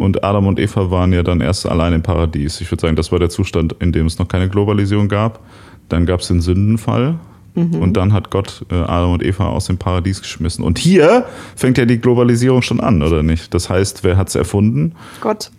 und 0.01 0.25
Adam 0.25 0.47
und 0.47 0.59
Eva 0.59 0.91
waren 0.91 1.13
ja 1.13 1.23
dann 1.23 1.41
erst 1.41 1.67
allein 1.67 1.93
im 1.93 2.03
Paradies. 2.03 2.61
Ich 2.61 2.71
würde 2.71 2.83
sagen, 2.83 2.97
das 2.97 3.13
war 3.13 3.19
der 3.19 3.31
Zustand, 3.31 3.75
in 3.81 3.93
dem 3.93 4.07
es 4.07 4.19
noch 4.19 4.29
keine 4.29 4.49
Globalisierung 4.49 5.09
gab. 5.09 5.41
Dann 5.89 6.07
gab 6.07 6.21
es 6.21 6.29
den 6.29 6.41
Sündenfall 6.41 7.19
und 7.55 7.99
dann 7.99 8.15
hat 8.15 8.31
Gott 8.31 8.65
äh, 8.71 8.75
Adam 8.77 9.13
und 9.13 9.23
Eva 9.23 9.49
aus 9.49 9.67
dem 9.67 9.77
Paradies 9.77 10.23
geschmissen. 10.23 10.65
Und 10.65 10.79
hier 10.79 11.27
fängt 11.55 11.77
ja 11.77 11.85
die 11.85 12.01
Globalisierung 12.01 12.63
schon 12.63 12.81
an, 12.81 13.03
oder 13.03 13.23
nicht? 13.23 13.53
Das 13.53 13.69
heißt, 13.69 14.05
wer 14.05 14.17
hat 14.17 14.29
es 14.29 14.37
erfunden? 14.37 14.95
Gott. 15.21 15.51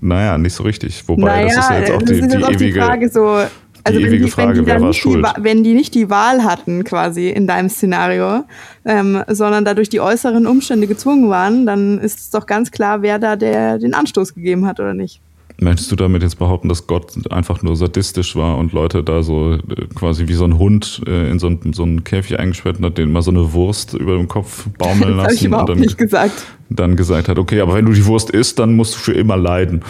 Naja, 0.00 0.38
nicht 0.38 0.52
so 0.52 0.62
richtig. 0.62 1.02
Wobei, 1.08 1.44
das 1.44 1.56
ist 1.56 1.70
ja 1.70 1.78
jetzt 1.80 1.90
auch 1.90 2.02
die, 2.02 2.12
ist 2.12 2.20
jetzt 2.20 2.36
die 2.36 2.44
auch 2.44 2.48
die 2.48 2.54
ewige. 2.54 2.80
Frage 2.80 3.08
so. 3.08 3.38
Also 3.84 4.00
wenn 4.00 4.08
ewige 4.08 4.24
die, 4.24 4.30
Frage, 4.30 4.60
die 4.60 4.66
wer 4.66 4.80
war 4.80 4.88
nicht 4.88 5.00
schuld? 5.00 5.24
Die, 5.24 5.44
wenn 5.44 5.62
die 5.62 5.74
nicht 5.74 5.94
die 5.94 6.08
Wahl 6.08 6.42
hatten, 6.42 6.84
quasi 6.84 7.28
in 7.28 7.46
deinem 7.46 7.68
Szenario, 7.68 8.44
ähm, 8.86 9.22
sondern 9.28 9.64
dadurch 9.64 9.90
die 9.90 10.00
äußeren 10.00 10.46
Umstände 10.46 10.86
gezwungen 10.86 11.28
waren, 11.28 11.66
dann 11.66 11.98
ist 11.98 12.18
es 12.18 12.30
doch 12.30 12.46
ganz 12.46 12.70
klar, 12.70 13.02
wer 13.02 13.18
da 13.18 13.36
der 13.36 13.78
den 13.78 13.94
Anstoß 13.94 14.34
gegeben 14.34 14.66
hat 14.66 14.80
oder 14.80 14.94
nicht. 14.94 15.20
Möchtest 15.60 15.92
du 15.92 15.96
damit 15.96 16.22
jetzt 16.22 16.38
behaupten, 16.38 16.68
dass 16.68 16.86
Gott 16.88 17.30
einfach 17.30 17.62
nur 17.62 17.76
sadistisch 17.76 18.34
war 18.34 18.58
und 18.58 18.72
Leute 18.72 19.04
da 19.04 19.22
so 19.22 19.52
äh, 19.54 19.58
quasi 19.94 20.26
wie 20.26 20.34
so 20.34 20.44
ein 20.44 20.58
Hund 20.58 21.00
äh, 21.06 21.30
in 21.30 21.38
so 21.38 21.46
einen, 21.46 21.72
so 21.72 21.84
einen 21.84 22.02
Käfig 22.02 22.40
eingesperrt 22.40 22.80
hat, 22.82 22.98
den 22.98 23.12
mal 23.12 23.22
so 23.22 23.30
eine 23.30 23.52
Wurst 23.52 23.94
über 23.94 24.16
dem 24.16 24.26
Kopf 24.26 24.66
baumeln 24.78 25.16
Das 25.16 25.24
habe 25.24 25.34
ich 25.34 25.42
lassen 25.42 25.46
und 25.46 25.46
überhaupt 25.46 25.68
dann, 25.70 25.78
nicht 25.78 25.96
gesagt. 25.98 26.46
dann 26.70 26.96
gesagt 26.96 27.28
hat, 27.28 27.38
okay, 27.38 27.60
aber 27.60 27.74
wenn 27.74 27.86
du 27.86 27.92
die 27.92 28.04
Wurst 28.06 28.30
isst, 28.30 28.58
dann 28.58 28.74
musst 28.74 28.94
du 28.94 28.98
für 28.98 29.12
immer 29.12 29.36
leiden. 29.36 29.82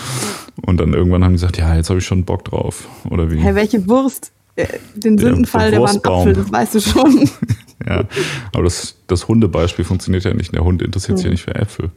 Und 0.67 0.81
dann 0.81 0.93
irgendwann 0.93 1.25
haben 1.25 1.33
die 1.33 1.37
gesagt, 1.37 1.57
ja, 1.57 1.75
jetzt 1.75 1.89
habe 1.89 1.99
ich 1.99 2.07
schon 2.07 2.25
Bock 2.25 2.45
drauf. 2.45 2.87
Oder 3.11 3.31
wie? 3.31 3.39
Hä, 3.39 3.55
welche 3.55 3.87
Wurst? 3.89 4.33
Äh, 4.57 4.67
Den 4.95 5.19
Sündenfall, 5.19 5.71
der 5.71 5.81
der 5.81 5.81
war 5.81 5.91
ein. 5.91 6.05
Apfel, 6.05 6.33
das 6.35 6.53
weißt 6.53 6.75
du 6.75 6.81
schon. 6.81 7.29
Ja, 7.87 8.05
aber 8.55 8.65
das, 8.65 8.97
das 9.09 9.29
Hundebeispiel 9.29 9.85
funktioniert 9.85 10.25
ja 10.25 10.33
nicht. 10.33 10.55
Der 10.55 10.65
Hund 10.65 10.81
interessiert 10.81 11.19
sich 11.19 11.27
ja 11.27 11.31
nicht 11.31 11.43
für 11.43 11.55
Äpfel. 11.55 11.91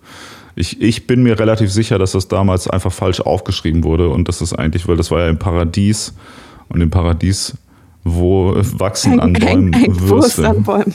Ich, 0.58 0.82
ich 0.82 1.06
bin 1.06 1.22
mir 1.22 1.39
relativ 1.39 1.72
sicher, 1.72 2.00
dass 2.00 2.13
das 2.13 2.28
damals 2.28 2.67
einfach 2.67 2.91
falsch 2.91 3.22
aufgeschrieben 3.22 3.84
wurde 3.84 4.10
und 4.10 4.28
das 4.28 4.41
ist 4.41 4.54
eigentlich, 4.54 4.88
weil 4.88 4.98
das 4.98 5.12
war 5.12 5.20
ja 5.20 5.30
im 5.30 5.38
Paradies 5.38 6.15
und 6.70 6.82
im 6.82 6.89
Paradies, 6.89 7.54
wo 8.04 8.56
wachsen 8.56 9.20
an 9.20 9.34
Bäumen 9.34 9.72
Hängt 9.74 10.02
Wurst 10.10 10.39
Würste. 10.39 10.50
an 10.50 10.63
Bäumen. 10.63 10.93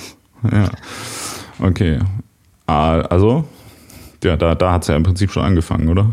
Ja. 0.50 0.68
Okay. 1.60 2.00
Ah, 2.66 3.02
Also, 3.02 3.44
ja, 4.24 4.36
da, 4.36 4.56
da 4.56 4.72
hat 4.72 4.82
es 4.82 4.88
ja 4.88 4.96
im 4.96 5.04
Prinzip 5.04 5.30
schon 5.30 5.44
angefangen, 5.44 5.88
oder? 5.88 6.10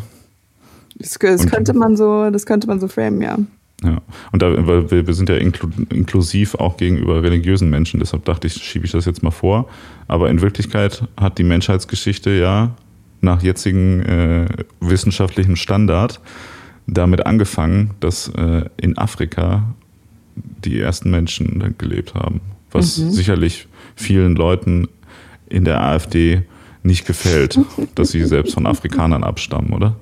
Das, 0.99 1.17
das 1.17 1.47
könnte 1.47 1.73
man 1.73 1.97
so, 1.97 2.29
das 2.29 2.45
könnte 2.45 2.67
man 2.67 2.79
so 2.79 2.88
framen, 2.88 3.21
ja. 3.21 3.38
Ja, 3.83 3.97
und 4.31 4.41
da, 4.41 4.67
weil 4.67 4.91
wir, 4.91 5.07
wir 5.07 5.13
sind 5.13 5.29
ja 5.29 5.35
inklu 5.38 5.69
inklusiv 5.89 6.53
auch 6.55 6.77
gegenüber 6.77 7.23
religiösen 7.23 7.69
Menschen, 7.69 7.99
deshalb 7.99 8.25
dachte 8.25 8.45
ich, 8.45 8.53
schiebe 8.55 8.85
ich 8.85 8.91
das 8.91 9.05
jetzt 9.05 9.23
mal 9.23 9.31
vor. 9.31 9.69
Aber 10.07 10.29
in 10.29 10.41
Wirklichkeit 10.41 11.03
hat 11.19 11.38
die 11.38 11.43
Menschheitsgeschichte 11.43 12.29
ja 12.31 12.71
nach 13.21 13.41
jetzigem 13.41 14.01
äh, 14.01 14.45
wissenschaftlichem 14.79 15.55
Standard 15.55 16.19
damit 16.88 17.25
angefangen, 17.25 17.91
dass 17.99 18.29
äh, 18.29 18.65
in 18.77 18.97
Afrika 18.97 19.75
die 20.36 20.79
ersten 20.79 21.12
Menschen 21.12 21.75
gelebt 21.77 22.15
haben. 22.15 22.41
Was 22.71 22.95
sicherlich 22.95 23.67
vielen 23.95 24.36
Leuten 24.36 24.88
in 25.49 25.65
der 25.65 25.82
AfD 25.82 26.43
nicht 26.84 27.05
gefällt, 27.05 27.60
dass 27.95 28.12
sie 28.12 28.23
selbst 28.25 28.53
von 28.53 28.65
Afrikanern 28.65 29.23
abstammen, 29.23 29.73
oder? 29.73 29.95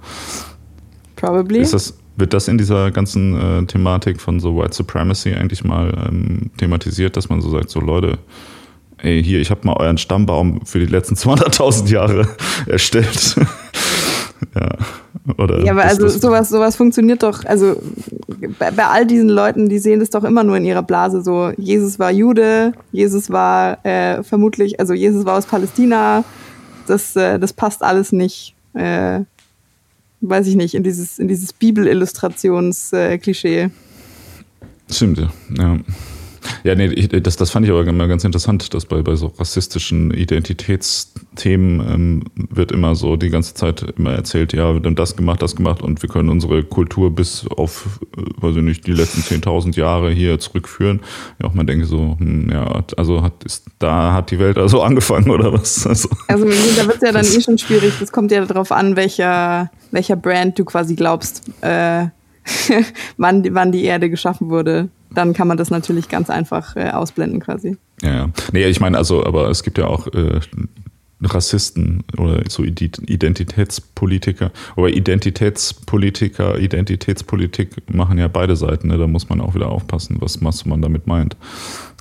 Probably. 1.15 1.62
Das, 1.62 1.97
wird 2.17 2.34
das 2.34 2.47
in 2.47 2.58
dieser 2.58 2.91
ganzen 2.91 3.36
äh, 3.39 3.65
Thematik 3.65 4.19
von 4.19 4.39
so 4.39 4.58
White 4.58 4.73
Supremacy 4.73 5.34
eigentlich 5.34 5.63
mal 5.63 5.93
ähm, 6.08 6.49
thematisiert, 6.58 7.15
dass 7.15 7.30
man 7.30 7.41
so 7.41 7.49
sagt, 7.49 7.69
so 7.69 7.80
Leute, 7.80 8.17
ey, 9.01 9.23
hier, 9.23 9.39
ich 9.39 9.51
habe 9.51 9.65
mal 9.65 9.77
euren 9.77 9.97
Stammbaum 9.97 10.65
für 10.65 10.79
die 10.79 10.86
letzten 10.86 11.15
200.000 11.15 11.89
Jahre 11.89 12.27
erstellt. 12.67 13.36
ja, 14.55 14.77
oder 15.38 15.63
Ja, 15.63 15.73
aber 15.73 15.83
also 15.83 16.07
sowas, 16.07 16.49
sowas 16.49 16.75
funktioniert 16.75 17.21
doch, 17.23 17.43
also 17.45 17.81
bei, 18.60 18.71
bei 18.71 18.86
all 18.86 19.05
diesen 19.05 19.29
Leuten, 19.29 19.69
die 19.69 19.79
sehen 19.79 19.99
das 19.99 20.10
doch 20.10 20.23
immer 20.23 20.43
nur 20.43 20.57
in 20.57 20.65
ihrer 20.65 20.83
Blase 20.83 21.21
so, 21.21 21.51
Jesus 21.57 21.99
war 21.99 22.12
Jude, 22.12 22.73
Jesus 22.91 23.29
war 23.29 23.86
äh, 23.86 24.23
vermutlich, 24.23 24.79
also 24.79 24.93
Jesus 24.93 25.25
war 25.25 25.38
aus 25.38 25.45
Palästina, 25.45 26.23
das, 26.88 27.15
äh, 27.15 27.39
das 27.39 27.53
passt 27.53 27.83
alles 27.83 28.12
nicht, 28.12 28.55
äh, 28.73 29.19
weiß 30.21 30.47
ich 30.47 30.55
nicht, 30.55 30.73
in 30.73 30.81
dieses, 30.83 31.19
in 31.19 31.27
dieses 31.27 31.53
Bibelillustrations-Klischee. 31.53 33.69
Stimmt, 34.89 35.27
ja. 35.57 35.77
Ja. 36.67 36.75
Nee, 36.75 36.88
ich, 36.88 37.10
das, 37.10 37.38
das 37.38 37.49
fand 37.49 37.65
ich 37.65 37.71
aber 37.71 37.86
immer 37.86 38.08
ganz 38.08 38.23
interessant, 38.23 38.73
dass 38.73 38.86
bei, 38.86 39.01
bei 39.01 39.15
so 39.15 39.27
rassistischen 39.38 40.12
Identitätsthemen 40.12 41.80
ähm, 41.80 42.23
wird 42.36 42.71
immer 42.71 42.95
so 42.95 43.15
die 43.15 43.30
ganze 43.30 43.53
Zeit 43.53 43.86
immer 43.97 44.12
erzählt, 44.12 44.53
ja, 44.53 44.73
wir 44.73 44.82
haben 44.82 44.95
das 44.95 45.15
gemacht, 45.15 45.41
das 45.41 45.56
gemacht 45.56 45.82
und 45.82 46.01
wir 46.01 46.10
können 46.10 46.30
unsere 46.30 46.63
Kultur 46.63 47.15
bis 47.15 47.47
auf, 47.47 47.99
äh, 48.17 48.21
weiß 48.41 48.58
ich 48.58 48.63
nicht, 48.63 48.86
die 48.88 48.93
letzten 48.93 49.21
10.000 49.21 49.77
Jahre 49.77 50.12
hier 50.12 50.39
zurückführen. 50.39 51.01
Ja, 51.41 51.47
auch 51.47 51.53
man 51.53 51.67
denke 51.67 51.86
so, 51.86 52.17
hm, 52.19 52.49
ja, 52.51 52.84
also 52.97 53.23
hat, 53.23 53.43
ist, 53.43 53.65
da 53.80 54.13
hat 54.13 54.32
die 54.32 54.39
Welt 54.39 54.58
also 54.58 54.82
angefangen 54.88 55.30
oder 55.30 55.53
was? 55.53 55.88
Also, 55.88 56.10
Also 56.27 56.45
da 56.45 56.86
wird 56.88 56.97
es 56.97 57.01
ja 57.01 57.12
dann 57.12 57.25
eh 57.25 57.41
schon 57.41 57.58
schwierig, 57.58 57.93
das 57.99 58.12
kommt 58.12 58.32
ja 58.32 58.45
darauf 58.45 58.71
an, 58.71 58.95
welcher, 58.95 59.71
welcher 59.91 60.15
Brand 60.15 60.60
du 60.60 60.65
quasi 60.65 60.95
glaubst, 60.95 61.43
äh, 61.62 62.08
wann, 63.17 63.45
wann 63.53 63.71
die 63.71 63.84
Erde 63.84 64.10
geschaffen 64.10 64.49
wurde. 64.49 64.89
Dann 65.17 65.34
kann 65.34 65.47
man 65.47 65.58
das 65.58 65.71
natürlich 65.71 66.10
ganz 66.10 66.30
einfach 66.30 66.75
äh, 66.75 66.91
ausblenden 66.91 67.39
quasi. 67.39 67.75
Ja. 68.03 68.30
Nee, 68.51 68.65
ich 68.65 68.80
meine, 68.80 68.99
also, 68.99 69.25
aber 69.25 69.49
es 69.49 69.63
gibt 69.63 69.80
ja 69.80 69.88
auch 69.88 70.06
äh, 70.13 70.39
Rassisten 71.23 72.03
oder 72.19 72.43
so 72.47 72.63
Ide- 72.63 73.01
Identitätspolitiker. 73.08 74.51
Aber 74.75 74.89
Identitätspolitiker, 74.89 76.60
Identitätspolitik 76.60 77.91
machen 77.91 78.19
ja 78.19 78.27
beide 78.27 78.56
Seiten. 78.56 78.89
Ne? 78.89 78.99
Da 78.99 79.08
muss 79.08 79.27
man 79.27 79.41
auch 79.41 79.56
wieder 79.56 79.69
aufpassen, 79.69 80.17
was, 80.19 80.43
was 80.43 80.65
man 80.65 80.84
damit 80.84 81.08
meint. 81.08 81.36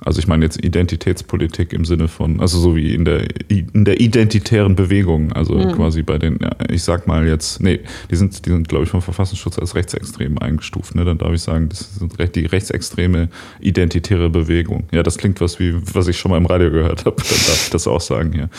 Also 0.05 0.19
ich 0.19 0.27
meine 0.27 0.45
jetzt 0.45 0.63
Identitätspolitik 0.63 1.73
im 1.73 1.83
Sinne 1.83 2.07
von, 2.07 2.39
also 2.39 2.59
so 2.59 2.75
wie 2.75 2.93
in 2.93 3.03
der, 3.03 3.27
in 3.49 3.83
der 3.83 3.99
identitären 3.99 4.75
Bewegung, 4.75 5.31
also 5.33 5.57
quasi 5.71 6.03
bei 6.03 6.19
den, 6.19 6.37
ich 6.69 6.83
sag 6.83 7.07
mal 7.07 7.27
jetzt, 7.27 7.61
nee, 7.61 7.79
die 8.11 8.15
sind, 8.15 8.45
die 8.45 8.51
sind, 8.51 8.69
glaube 8.69 8.83
ich, 8.83 8.91
vom 8.91 9.01
Verfassungsschutz 9.01 9.57
als 9.57 9.73
rechtsextrem 9.73 10.37
eingestuft. 10.37 10.93
Ne? 10.93 11.03
Dann 11.03 11.17
darf 11.17 11.33
ich 11.33 11.41
sagen, 11.41 11.69
das 11.69 11.95
sind 11.95 12.13
die 12.35 12.45
rechtsextreme 12.45 13.29
identitäre 13.59 14.29
Bewegung. 14.29 14.87
Ja, 14.91 15.01
das 15.01 15.17
klingt 15.17 15.41
was 15.41 15.59
wie, 15.59 15.75
was 15.93 16.07
ich 16.07 16.17
schon 16.17 16.31
mal 16.31 16.37
im 16.37 16.45
Radio 16.45 16.69
gehört 16.69 17.05
habe. 17.05 17.15
Dann 17.21 17.25
darf 17.25 17.63
ich 17.63 17.69
das 17.71 17.87
auch 17.87 18.01
sagen 18.01 18.33
hier. 18.33 18.49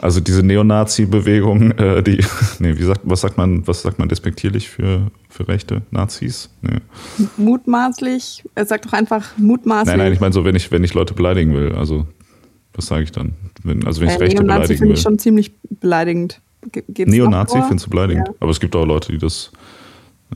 Also 0.00 0.20
diese 0.20 0.44
Neonazi-Bewegung, 0.44 1.72
äh, 1.72 2.02
die, 2.02 2.24
nee, 2.60 2.78
wie 2.78 2.84
sagt, 2.84 3.00
was 3.02 3.20
sagt 3.20 3.36
man, 3.36 3.66
was 3.66 3.82
sagt 3.82 3.98
man 3.98 4.08
despektierlich 4.08 4.68
für, 4.68 5.10
für 5.28 5.48
rechte 5.48 5.82
Nazis? 5.90 6.50
Nee. 6.62 6.78
Mutmaßlich, 7.36 8.44
er 8.54 8.66
sagt 8.66 8.86
doch 8.86 8.92
einfach 8.92 9.36
mutmaßlich. 9.36 9.88
Nein, 9.88 9.98
nein, 9.98 10.12
ich 10.12 10.20
meine 10.20 10.32
so, 10.32 10.44
wenn 10.44 10.54
ich, 10.54 10.67
wenn 10.72 10.84
ich 10.84 10.94
Leute 10.94 11.14
beleidigen 11.14 11.54
will, 11.54 11.74
also 11.74 12.06
was 12.74 12.86
sage 12.86 13.02
ich 13.04 13.12
dann? 13.12 13.34
Wenn, 13.64 13.84
also 13.86 14.00
wenn 14.00 14.08
ich 14.08 14.14
äh, 14.14 14.18
Rechte 14.18 14.36
Neonazi 14.36 14.58
beleidigen 14.58 14.78
finde 14.78 14.90
will. 14.90 14.96
ich 14.98 15.02
schon 15.02 15.18
ziemlich 15.18 15.52
beleidigend. 15.80 16.40
Ge- 16.72 16.84
geht's 16.88 17.10
Neonazi 17.10 17.60
findest 17.62 17.86
du 17.86 17.90
beleidigend. 17.90 18.28
Ja. 18.28 18.34
Aber 18.40 18.50
es 18.50 18.60
gibt 18.60 18.74
auch 18.76 18.84
Leute, 18.84 19.12
die 19.12 19.18
das, 19.18 19.50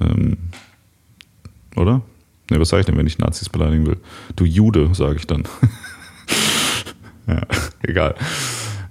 ähm, 0.01 0.37
oder? 1.77 2.03
Ne, 2.51 2.61
was 2.61 2.69
sage 2.69 2.81
ich 2.81 2.87
denn, 2.87 2.97
wenn 2.97 3.07
ich 3.07 3.19
Nazis 3.19 3.49
beleidigen 3.49 3.87
will? 3.87 3.97
Du 4.37 4.45
Jude, 4.45 4.91
sage 4.93 5.17
ich 5.17 5.27
dann. 5.27 5.45
ja, 7.27 7.41
egal. 7.83 8.15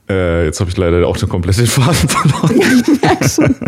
Äh, 0.10 0.46
jetzt 0.46 0.60
habe 0.60 0.70
ich 0.70 0.78
leider 0.78 1.06
auch 1.08 1.18
den 1.18 1.30
kompletten 1.30 1.68
Faden 1.68 2.10
verloren. 2.10 2.62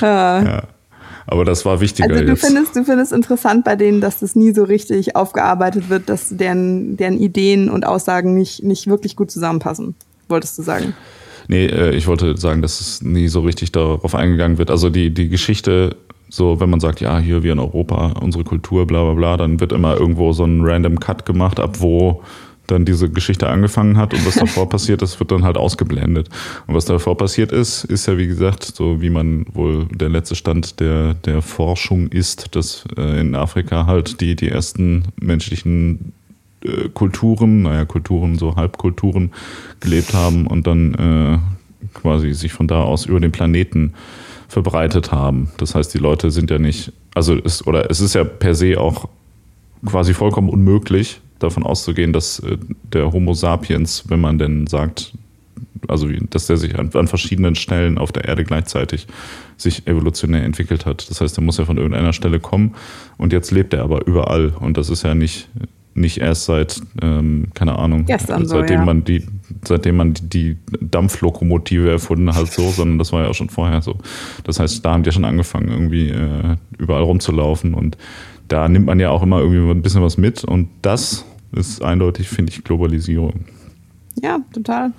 ja. 0.00 0.62
Aber 1.26 1.44
das 1.44 1.64
war 1.64 1.80
wichtiger 1.80 2.10
Also 2.10 2.24
du 2.24 2.30
jetzt. 2.30 2.44
findest, 2.44 2.76
du 2.76 2.84
findest 2.84 3.12
interessant 3.12 3.64
bei 3.64 3.76
denen, 3.76 4.00
dass 4.00 4.18
das 4.18 4.36
nie 4.36 4.52
so 4.52 4.64
richtig 4.64 5.16
aufgearbeitet 5.16 5.88
wird, 5.88 6.08
dass 6.08 6.36
deren, 6.36 6.96
deren 6.96 7.18
Ideen 7.18 7.70
und 7.70 7.86
Aussagen 7.86 8.34
nicht, 8.34 8.62
nicht 8.62 8.86
wirklich 8.86 9.16
gut 9.16 9.30
zusammenpassen, 9.30 9.94
wolltest 10.28 10.58
du 10.58 10.62
sagen. 10.62 10.94
Nee, 11.48 11.66
äh, 11.66 11.94
ich 11.94 12.06
wollte 12.06 12.36
sagen, 12.36 12.62
dass 12.62 12.80
es 12.80 13.02
nie 13.02 13.28
so 13.28 13.40
richtig 13.40 13.72
darauf 13.72 14.14
eingegangen 14.14 14.58
wird. 14.58 14.70
Also 14.70 14.90
die, 14.90 15.12
die 15.12 15.28
Geschichte, 15.28 15.96
so 16.28 16.60
wenn 16.60 16.70
man 16.70 16.80
sagt, 16.80 17.00
ja, 17.00 17.18
hier 17.18 17.42
wir 17.42 17.52
in 17.52 17.58
Europa, 17.58 18.14
unsere 18.20 18.44
Kultur, 18.44 18.86
bla 18.86 19.02
bla 19.04 19.14
bla, 19.14 19.36
dann 19.36 19.60
wird 19.60 19.72
immer 19.72 19.96
irgendwo 19.98 20.32
so 20.32 20.44
ein 20.44 20.62
random 20.62 21.00
Cut 21.00 21.26
gemacht, 21.26 21.60
ab 21.60 21.76
wo 21.80 22.22
dann 22.66 22.84
diese 22.84 23.10
Geschichte 23.10 23.48
angefangen 23.48 23.96
hat 23.96 24.14
und 24.14 24.26
was 24.26 24.36
davor 24.36 24.68
passiert 24.70 25.02
ist, 25.02 25.18
wird 25.20 25.30
dann 25.30 25.44
halt 25.44 25.56
ausgeblendet. 25.56 26.28
Und 26.66 26.74
was 26.74 26.84
davor 26.84 27.16
passiert 27.16 27.52
ist, 27.52 27.84
ist 27.84 28.06
ja 28.06 28.16
wie 28.18 28.26
gesagt, 28.26 28.64
so 28.64 29.00
wie 29.00 29.10
man 29.10 29.46
wohl 29.52 29.86
der 29.86 30.08
letzte 30.08 30.34
Stand 30.34 30.80
der, 30.80 31.14
der 31.14 31.42
Forschung 31.42 32.08
ist, 32.08 32.54
dass 32.56 32.84
äh, 32.96 33.20
in 33.20 33.34
Afrika 33.34 33.86
halt 33.86 34.20
die, 34.20 34.36
die 34.36 34.48
ersten 34.48 35.04
menschlichen 35.20 36.12
äh, 36.64 36.88
Kulturen, 36.92 37.62
naja, 37.62 37.84
Kulturen, 37.84 38.38
so 38.38 38.56
Halbkulturen 38.56 39.32
gelebt 39.80 40.14
haben 40.14 40.46
und 40.46 40.66
dann 40.66 40.94
äh, 40.94 41.38
quasi 41.94 42.32
sich 42.32 42.52
von 42.52 42.66
da 42.66 42.82
aus 42.82 43.06
über 43.06 43.20
den 43.20 43.32
Planeten 43.32 43.94
verbreitet 44.48 45.12
haben. 45.12 45.50
Das 45.58 45.74
heißt, 45.74 45.92
die 45.94 45.98
Leute 45.98 46.30
sind 46.30 46.50
ja 46.50 46.58
nicht, 46.58 46.92
also 47.14 47.36
es, 47.44 47.66
oder 47.66 47.90
es 47.90 48.00
ist 48.00 48.14
ja 48.14 48.24
per 48.24 48.54
se 48.54 48.80
auch 48.80 49.08
quasi 49.84 50.14
vollkommen 50.14 50.48
unmöglich, 50.48 51.20
davon 51.38 51.64
auszugehen, 51.64 52.12
dass 52.12 52.38
äh, 52.40 52.56
der 52.92 53.12
Homo 53.12 53.34
sapiens, 53.34 54.04
wenn 54.08 54.20
man 54.20 54.38
denn 54.38 54.66
sagt, 54.66 55.12
also 55.88 56.08
dass 56.30 56.46
der 56.46 56.56
sich 56.56 56.78
an, 56.78 56.90
an 56.94 57.08
verschiedenen 57.08 57.54
Stellen 57.54 57.98
auf 57.98 58.12
der 58.12 58.24
Erde 58.24 58.44
gleichzeitig 58.44 59.06
sich 59.56 59.86
evolutionär 59.86 60.42
entwickelt 60.42 60.86
hat. 60.86 61.08
Das 61.10 61.20
heißt, 61.20 61.36
der 61.36 61.44
muss 61.44 61.58
ja 61.58 61.64
von 61.64 61.76
irgendeiner 61.76 62.12
Stelle 62.12 62.40
kommen 62.40 62.74
und 63.18 63.32
jetzt 63.32 63.50
lebt 63.50 63.74
er 63.74 63.82
aber 63.82 64.06
überall 64.06 64.52
und 64.58 64.76
das 64.76 64.90
ist 64.90 65.02
ja 65.02 65.14
nicht 65.14 65.48
nicht 65.96 66.18
erst 66.18 66.46
seit 66.46 66.82
ähm, 67.02 67.46
keine 67.54 67.78
Ahnung 67.78 68.06
so, 68.08 68.44
seitdem 68.44 68.80
ja. 68.80 68.84
man 68.84 69.04
die 69.04 69.24
seitdem 69.64 69.96
man 69.96 70.14
die, 70.14 70.28
die 70.28 70.56
Dampflokomotive 70.80 71.88
erfunden 71.88 72.34
hat 72.34 72.52
so 72.52 72.68
sondern 72.70 72.98
das 72.98 73.12
war 73.12 73.22
ja 73.22 73.28
auch 73.28 73.34
schon 73.34 73.48
vorher 73.48 73.80
so 73.80 73.96
das 74.42 74.58
heißt 74.58 74.84
da 74.84 74.92
haben 74.92 75.04
die 75.04 75.08
ja 75.08 75.12
schon 75.12 75.24
angefangen 75.24 75.68
irgendwie 75.68 76.08
äh, 76.08 76.56
überall 76.78 77.04
rumzulaufen 77.04 77.74
und 77.74 77.96
da 78.54 78.68
nimmt 78.68 78.86
man 78.86 79.00
ja 79.00 79.10
auch 79.10 79.24
immer 79.24 79.40
irgendwie 79.40 79.68
ein 79.68 79.82
bisschen 79.82 80.00
was 80.00 80.16
mit 80.16 80.44
und 80.44 80.68
das 80.80 81.24
ist 81.50 81.82
eindeutig 81.82 82.28
finde 82.28 82.52
ich 82.52 82.62
Globalisierung 82.62 83.46
Ja, 84.22 84.38
total. 84.52 84.92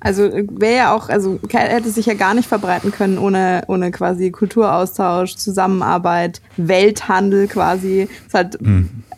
Also 0.00 0.22
wäre 0.22 0.76
ja 0.76 0.94
auch, 0.94 1.08
also 1.08 1.38
hätte 1.48 1.90
sich 1.90 2.06
ja 2.06 2.14
gar 2.14 2.34
nicht 2.34 2.48
verbreiten 2.48 2.90
können 2.90 3.18
ohne, 3.18 3.62
ohne 3.68 3.92
quasi 3.92 4.32
Kulturaustausch, 4.32 5.36
Zusammenarbeit, 5.36 6.42
Welthandel 6.56 7.46
quasi. 7.46 8.08
Halt, 8.32 8.58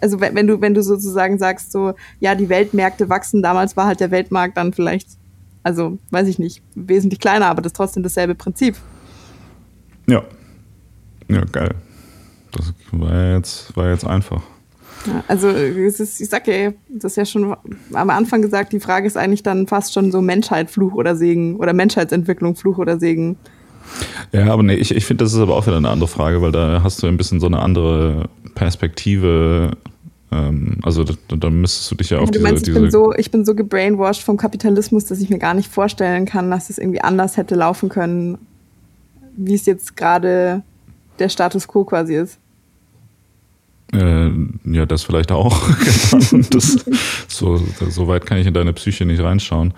Also 0.03 0.21
wenn 0.21 0.35
wenn 0.35 0.47
du, 0.47 0.61
wenn 0.61 0.75
du 0.75 0.83
sozusagen 0.83 1.39
sagst, 1.39 1.73
so, 1.73 1.95
ja, 2.21 2.35
die 2.35 2.51
Weltmärkte 2.51 3.09
wachsen, 3.09 3.43
damals 3.43 3.79
war 3.79 3.87
halt 3.87 4.01
der 4.01 4.11
Weltmarkt 4.11 4.59
dann 4.59 4.75
vielleicht, 4.75 5.09
also 5.63 5.99
weiß 6.11 6.29
ich 6.29 6.39
nicht, 6.39 6.63
wesentlich 6.75 7.21
kleiner, 7.21 7.47
aber 7.47 7.63
das 7.63 7.71
ist 7.73 7.77
trotzdem 7.77 8.03
dasselbe 8.03 8.35
Prinzip. 8.35 8.77
ja 10.07 10.23
ja 11.29 11.45
geil 11.51 11.75
das 12.53 12.73
war 12.93 13.15
ja 13.15 13.37
jetzt 13.37 13.77
war 13.77 13.91
jetzt 13.91 14.07
einfach 14.07 14.43
Ja, 15.07 15.25
also 15.29 15.49
ist, 15.49 16.21
ich 16.21 16.29
sag 16.29 16.47
ja, 16.47 16.73
das 16.89 17.13
ist 17.13 17.17
ja 17.17 17.25
schon 17.25 17.57
am 17.93 18.11
Anfang 18.11 18.43
gesagt, 18.43 18.73
die 18.73 18.81
Frage 18.81 19.07
ist 19.07 19.17
eigentlich 19.17 19.43
dann 19.43 19.67
fast 19.67 19.93
schon 19.93 20.13
so 20.13 20.21
Menschheit, 20.21 20.71
Fluch 20.71 20.95
oder 20.95 21.17
Segen 21.17 21.57
oder 21.57 21.73
Menschheitsentwicklung, 21.73 22.57
Fluch 22.57 22.79
oder 22.79 22.99
Segen. 22.99 23.37
Ja, 24.33 24.53
aber 24.53 24.63
nee, 24.63 24.75
ich, 24.75 24.95
ich 24.95 25.05
finde, 25.05 25.25
das 25.25 25.33
ist 25.33 25.41
aber 25.41 25.57
auch 25.57 25.67
wieder 25.67 25.77
eine 25.77 25.91
andere 25.91 26.09
Frage, 26.09 26.41
weil 26.41 26.53
da 26.53 26.83
hast 26.83 27.03
du 27.03 27.07
ein 27.07 27.17
bisschen 27.17 27.41
so 27.41 27.47
eine 27.47 27.59
andere 27.59 28.29
Perspektive. 28.55 29.73
Ähm, 30.31 30.79
also 30.83 31.05
da, 31.05 31.15
da 31.29 31.51
müsstest 31.51 31.91
du 31.91 31.97
dich 31.97 32.11
ja 32.11 32.19
auf 32.19 32.31
du 32.31 32.33
diese, 32.33 32.43
meinst, 32.43 32.63
ich 32.63 32.73
diese 32.73 32.81
bin, 32.81 32.91
so, 32.91 33.13
ich 33.13 33.31
bin 33.31 33.45
so 33.45 33.55
gebrainwashed 33.55 34.23
vom 34.23 34.37
Kapitalismus, 34.37 35.05
dass 35.05 35.21
ich 35.21 35.29
mir 35.29 35.39
gar 35.39 35.55
nicht 35.55 35.71
vorstellen 35.71 36.25
kann, 36.25 36.51
dass 36.51 36.71
es 36.71 36.79
irgendwie 36.79 37.03
anders 37.03 37.37
hätte 37.37 37.55
laufen 37.55 37.89
können, 37.89 38.39
wie 39.37 39.55
es 39.55 39.67
jetzt 39.67 39.97
gerade 39.97 40.63
der 41.19 41.29
Status 41.29 41.69
quo 41.69 41.85
quasi 41.85 42.17
ist. 42.17 42.39
Äh, 43.93 44.31
ja, 44.65 44.87
das 44.87 45.03
vielleicht 45.03 45.33
auch. 45.33 45.69
Das, 46.51 46.85
so, 47.29 47.57
so 47.57 48.09
weit 48.09 48.27
kann 48.27 48.39
ich 48.39 48.47
in 48.47 48.55
deine 48.55 48.73
Psyche 48.73 49.05
nicht 49.05 49.21
reinschauen. 49.21 49.75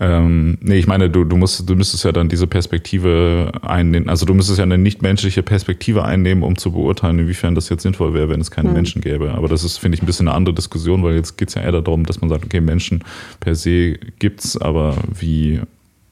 Ähm, 0.00 0.58
nee, 0.60 0.78
ich 0.78 0.86
meine, 0.86 1.10
du, 1.10 1.24
du, 1.24 1.36
musst, 1.36 1.68
du 1.68 1.74
müsstest 1.76 2.04
ja 2.04 2.12
dann 2.12 2.28
diese 2.28 2.46
Perspektive 2.46 3.52
einnehmen. 3.62 4.08
Also 4.08 4.26
du 4.26 4.34
müsstest 4.34 4.58
ja 4.58 4.64
eine 4.64 4.78
nichtmenschliche 4.78 5.42
Perspektive 5.42 6.04
einnehmen, 6.04 6.42
um 6.42 6.56
zu 6.56 6.72
beurteilen, 6.72 7.18
inwiefern 7.18 7.54
das 7.54 7.68
jetzt 7.68 7.82
sinnvoll 7.82 8.14
wäre, 8.14 8.28
wenn 8.28 8.40
es 8.40 8.50
keine 8.50 8.68
Hm. 8.68 8.74
Menschen 8.74 9.02
gäbe. 9.02 9.32
Aber 9.32 9.48
das 9.48 9.64
ist, 9.64 9.78
finde 9.78 9.96
ich, 9.96 10.02
ein 10.02 10.06
bisschen 10.06 10.28
eine 10.28 10.36
andere 10.36 10.54
Diskussion, 10.54 11.02
weil 11.02 11.14
jetzt 11.14 11.36
geht 11.36 11.48
es 11.48 11.54
ja 11.54 11.62
eher 11.62 11.72
darum, 11.72 12.04
dass 12.04 12.20
man 12.20 12.30
sagt, 12.30 12.44
okay, 12.44 12.60
Menschen 12.60 13.04
per 13.40 13.54
se 13.54 13.98
gibt's, 14.18 14.56
aber 14.56 14.96
wie, 15.12 15.60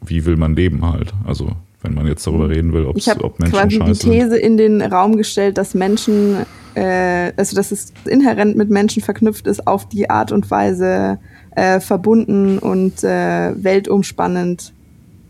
wie 0.04 0.24
will 0.24 0.36
man 0.36 0.54
leben 0.54 0.86
halt? 0.86 1.12
Also 1.24 1.56
wenn 1.82 1.94
man 1.94 2.06
jetzt 2.06 2.26
darüber 2.26 2.48
reden 2.48 2.72
will, 2.72 2.84
ob's, 2.86 2.98
Ich 2.98 3.08
habe 3.08 3.24
ob 3.24 3.38
Menschen 3.40 3.52
quasi 3.54 3.68
die 3.68 3.76
scheiße 3.76 3.94
sind. 3.94 4.12
These 4.12 4.36
in 4.38 4.56
den 4.56 4.82
Raum 4.82 5.16
gestellt, 5.16 5.56
dass 5.58 5.74
Menschen, 5.74 6.36
äh, 6.74 7.32
also 7.36 7.56
dass 7.56 7.72
es 7.72 7.92
inhärent 8.06 8.56
mit 8.56 8.70
Menschen 8.70 9.02
verknüpft 9.02 9.46
ist, 9.46 9.66
auf 9.66 9.88
die 9.88 10.10
Art 10.10 10.30
und 10.32 10.50
Weise 10.50 11.18
äh, 11.56 11.80
verbunden 11.80 12.58
und 12.58 13.02
äh, 13.02 13.52
weltumspannend 13.62 14.72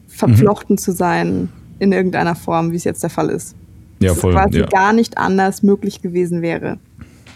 verflochten 0.08 0.76
zu 0.76 0.92
sein 0.92 1.48
in 1.78 1.92
irgendeiner 1.92 2.34
Form, 2.34 2.72
wie 2.72 2.76
es 2.76 2.84
jetzt 2.84 3.02
der 3.02 3.10
Fall 3.10 3.30
ist. 3.30 3.54
Ja, 4.00 4.08
Dass 4.08 4.16
es 4.16 4.20
voll. 4.20 4.32
quasi 4.32 4.58
Ja. 4.60 4.66
gar 4.66 4.92
nicht 4.92 5.18
anders 5.18 5.62
möglich 5.62 6.02
gewesen 6.02 6.42
wäre. 6.42 6.78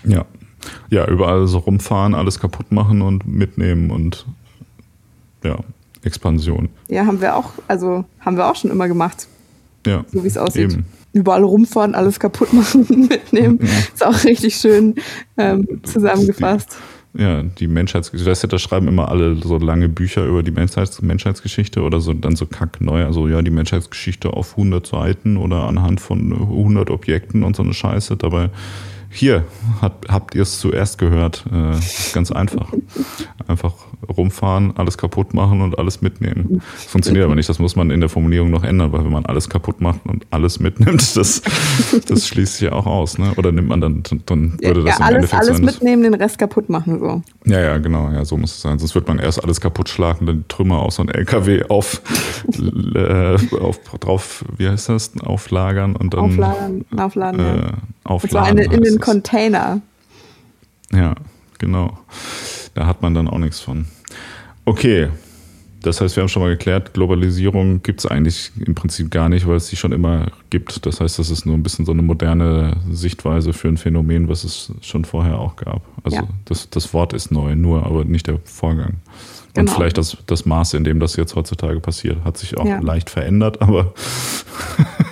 Ja. 0.04 0.24
Ja, 0.90 1.06
überall 1.08 1.46
so 1.46 1.58
rumfahren, 1.58 2.14
alles 2.14 2.40
kaputt 2.40 2.72
machen 2.72 3.02
und 3.02 3.26
mitnehmen 3.26 3.90
und 3.90 4.26
ja, 5.44 5.58
Expansion. 6.04 6.68
Ja, 6.88 7.06
haben 7.06 7.20
wir 7.20 7.36
auch, 7.36 7.52
also 7.68 8.04
haben 8.20 8.36
wir 8.36 8.50
auch 8.50 8.56
schon 8.56 8.70
immer 8.70 8.88
gemacht, 8.88 9.26
Ja. 9.86 10.04
so 10.12 10.22
wie 10.22 10.28
es 10.28 10.36
aussieht. 10.38 10.72
Eben. 10.72 10.86
Überall 11.12 11.44
rumfahren, 11.44 11.94
alles 11.94 12.18
kaputt 12.18 12.52
machen, 12.52 12.86
mitnehmen. 13.08 13.60
Ist 13.60 14.04
auch 14.04 14.24
richtig 14.24 14.56
schön 14.56 14.96
ähm, 15.38 15.66
zusammengefasst. 15.84 16.76
Ja, 17.16 17.44
die 17.44 17.68
Menschheitsgeschichte, 17.68 18.32
du, 18.40 18.48
da 18.48 18.58
schreiben 18.58 18.88
immer 18.88 19.08
alle 19.08 19.36
so 19.36 19.56
lange 19.58 19.88
Bücher 19.88 20.26
über 20.26 20.42
die 20.42 20.50
Menschheits 20.50 21.00
Menschheitsgeschichte 21.00 21.82
oder 21.82 22.00
so 22.00 22.12
dann 22.12 22.34
so 22.34 22.46
kackneu, 22.46 23.04
also 23.04 23.28
ja, 23.28 23.40
die 23.42 23.52
Menschheitsgeschichte 23.52 24.32
auf 24.32 24.52
100 24.58 24.84
Seiten 24.84 25.36
oder 25.36 25.68
anhand 25.68 26.00
von 26.00 26.32
100 26.32 26.90
Objekten 26.90 27.44
und 27.44 27.54
so 27.54 27.62
eine 27.62 27.72
Scheiße. 27.72 28.16
Dabei 28.16 28.50
hier 29.14 29.44
hat, 29.80 29.92
habt 30.08 30.34
ihr 30.34 30.42
es 30.42 30.58
zuerst 30.58 30.98
gehört. 30.98 31.44
Äh, 31.52 31.78
ganz 32.12 32.32
einfach. 32.32 32.72
Einfach 33.46 33.72
rumfahren, 34.08 34.76
alles 34.76 34.98
kaputt 34.98 35.34
machen 35.34 35.60
und 35.60 35.78
alles 35.78 36.02
mitnehmen. 36.02 36.62
Das 36.74 36.84
funktioniert 36.86 37.24
aber 37.24 37.34
nicht. 37.34 37.48
Das 37.48 37.58
muss 37.58 37.76
man 37.76 37.90
in 37.90 38.00
der 38.00 38.08
Formulierung 38.08 38.50
noch 38.50 38.64
ändern, 38.64 38.92
weil 38.92 39.04
wenn 39.04 39.12
man 39.12 39.24
alles 39.26 39.48
kaputt 39.48 39.80
macht 39.80 40.00
und 40.04 40.26
alles 40.30 40.58
mitnimmt, 40.58 41.00
das, 41.16 41.42
das 42.08 42.26
schließt 42.28 42.54
sich 42.54 42.62
ja 42.62 42.72
auch 42.72 42.86
aus. 42.86 43.18
Ne? 43.18 43.32
Oder 43.36 43.52
nimmt 43.52 43.68
man 43.68 43.80
dann, 43.80 44.02
dann 44.26 44.58
würde 44.60 44.80
ja, 44.80 44.86
das 44.86 44.98
im 44.98 45.02
alles, 45.04 45.14
Endeffekt 45.14 45.42
alles 45.42 45.56
sein. 45.58 45.64
mitnehmen, 45.64 46.02
den 46.02 46.14
Rest 46.14 46.38
kaputt 46.38 46.68
machen. 46.68 46.98
So. 46.98 47.22
ja, 47.44 47.60
ja, 47.60 47.78
genau, 47.78 48.10
ja, 48.10 48.24
so 48.24 48.36
muss 48.36 48.52
es 48.52 48.62
sein. 48.62 48.78
Sonst 48.78 48.94
wird 48.94 49.06
man 49.06 49.18
erst 49.18 49.42
alles 49.42 49.60
kaputt 49.60 49.88
schlagen, 49.88 50.26
dann 50.26 50.44
Trümmer 50.48 50.80
aus 50.80 50.96
so 50.96 51.02
einem 51.02 51.10
LKW 51.10 51.64
auf, 51.68 52.02
äh, 52.94 53.36
auf 53.60 53.78
drauf, 54.00 54.44
wie 54.56 54.68
heißt 54.68 54.88
das? 54.88 55.12
Auflagern 55.20 55.94
und 55.94 56.14
dann 56.14 56.20
Aufladen, 56.20 56.84
aufladen. 56.96 57.40
ja. 57.40 57.72
Äh, 58.04 58.12
Und 58.12 58.30
zwar 58.30 58.48
in, 58.48 58.58
in 58.58 58.82
den. 58.82 59.00
Container. 59.00 59.80
Ja, 60.92 61.14
genau. 61.58 61.98
Da 62.74 62.86
hat 62.86 63.02
man 63.02 63.14
dann 63.14 63.28
auch 63.28 63.38
nichts 63.38 63.60
von. 63.60 63.86
Okay. 64.64 65.08
Das 65.82 66.00
heißt, 66.00 66.16
wir 66.16 66.22
haben 66.22 66.28
schon 66.28 66.40
mal 66.40 66.48
geklärt, 66.48 66.94
Globalisierung 66.94 67.82
gibt 67.82 68.00
es 68.00 68.06
eigentlich 68.06 68.52
im 68.58 68.74
Prinzip 68.74 69.10
gar 69.10 69.28
nicht, 69.28 69.46
weil 69.46 69.56
es 69.56 69.66
sie 69.66 69.76
schon 69.76 69.92
immer 69.92 70.28
gibt. 70.48 70.86
Das 70.86 70.98
heißt, 70.98 71.18
das 71.18 71.28
ist 71.28 71.44
nur 71.44 71.54
ein 71.56 71.62
bisschen 71.62 71.84
so 71.84 71.92
eine 71.92 72.00
moderne 72.00 72.78
Sichtweise 72.90 73.52
für 73.52 73.68
ein 73.68 73.76
Phänomen, 73.76 74.30
was 74.30 74.44
es 74.44 74.72
schon 74.80 75.04
vorher 75.04 75.38
auch 75.38 75.56
gab. 75.56 75.82
Also 76.02 76.16
ja. 76.16 76.28
das, 76.46 76.70
das 76.70 76.94
Wort 76.94 77.12
ist 77.12 77.30
neu, 77.30 77.54
nur 77.54 77.84
aber 77.84 78.06
nicht 78.06 78.28
der 78.28 78.38
Vorgang. 78.44 78.94
Genau. 79.52 79.70
Und 79.70 79.76
vielleicht 79.76 79.98
das, 79.98 80.16
das 80.26 80.46
Maß, 80.46 80.72
in 80.72 80.84
dem 80.84 81.00
das 81.00 81.16
jetzt 81.16 81.36
heutzutage 81.36 81.78
passiert, 81.80 82.24
hat 82.24 82.38
sich 82.38 82.56
auch 82.56 82.66
ja. 82.66 82.80
leicht 82.80 83.10
verändert, 83.10 83.60
aber 83.60 83.92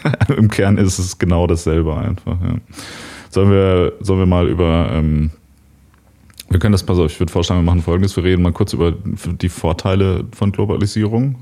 im 0.36 0.48
Kern 0.48 0.78
ist 0.78 0.98
es 0.98 1.18
genau 1.18 1.46
dasselbe 1.46 1.96
einfach. 1.96 2.40
Ja. 2.40 2.54
Sollen, 3.30 3.50
wir, 3.50 3.92
sollen 4.00 4.18
wir 4.18 4.26
mal 4.26 4.48
über 4.48 4.90
ähm, 4.92 5.30
wir 6.52 6.58
können 6.58 6.72
das, 6.72 6.82
pass 6.82 6.98
auf, 6.98 7.10
ich 7.10 7.18
würde 7.18 7.32
vorschlagen, 7.32 7.62
wir 7.62 7.64
machen 7.64 7.80
folgendes. 7.80 8.14
Wir 8.14 8.24
reden 8.24 8.42
mal 8.42 8.52
kurz 8.52 8.74
über 8.74 8.92
die 8.92 9.48
Vorteile 9.48 10.24
von 10.36 10.52
Globalisierung. 10.52 11.36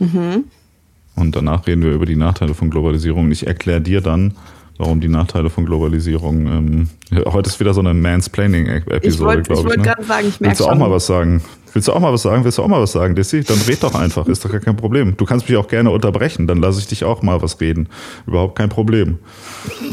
Mhm. 0.00 0.44
Und 1.14 1.36
danach 1.36 1.66
reden 1.66 1.82
wir 1.82 1.92
über 1.92 2.04
die 2.04 2.16
Nachteile 2.16 2.52
von 2.52 2.68
Globalisierung. 2.68 3.30
Ich 3.30 3.46
erkläre 3.46 3.80
dir 3.80 4.00
dann, 4.00 4.34
warum 4.76 5.00
die 5.00 5.08
Nachteile 5.08 5.50
von 5.50 5.66
Globalisierung. 5.66 6.46
Ähm, 6.46 6.88
heute 7.26 7.48
ist 7.48 7.60
wieder 7.60 7.72
so 7.74 7.80
eine 7.80 7.94
Mansplaining-Episode, 7.94 9.42
glaube 9.42 9.42
ich. 9.42 9.58
Ich 9.58 9.64
wollte 9.64 9.78
ne? 9.78 9.84
gerade 9.84 10.04
sagen, 10.04 10.28
ich 10.28 10.40
merke 10.40 10.50
Willst 10.50 10.60
du 10.60 10.64
auch 10.64 10.70
schon. 10.70 10.78
mal 10.78 10.90
was 10.90 11.06
sagen? 11.06 11.42
Willst 11.76 11.88
du 11.88 11.92
auch 11.92 12.00
mal 12.00 12.10
was 12.10 12.22
sagen? 12.22 12.42
Willst 12.42 12.56
du 12.56 12.62
auch 12.62 12.68
mal 12.68 12.80
was 12.80 12.92
sagen, 12.92 13.14
Dissy? 13.14 13.44
Dann 13.44 13.58
red 13.68 13.82
doch 13.82 13.94
einfach, 13.94 14.26
ist 14.28 14.42
doch 14.42 14.50
gar 14.50 14.60
kein 14.60 14.76
Problem. 14.76 15.14
Du 15.18 15.26
kannst 15.26 15.46
mich 15.46 15.58
auch 15.58 15.68
gerne 15.68 15.90
unterbrechen, 15.90 16.46
dann 16.46 16.62
lasse 16.62 16.78
ich 16.78 16.86
dich 16.86 17.04
auch 17.04 17.20
mal 17.20 17.42
was 17.42 17.60
reden. 17.60 17.90
Überhaupt 18.26 18.56
kein 18.56 18.70
Problem. 18.70 19.18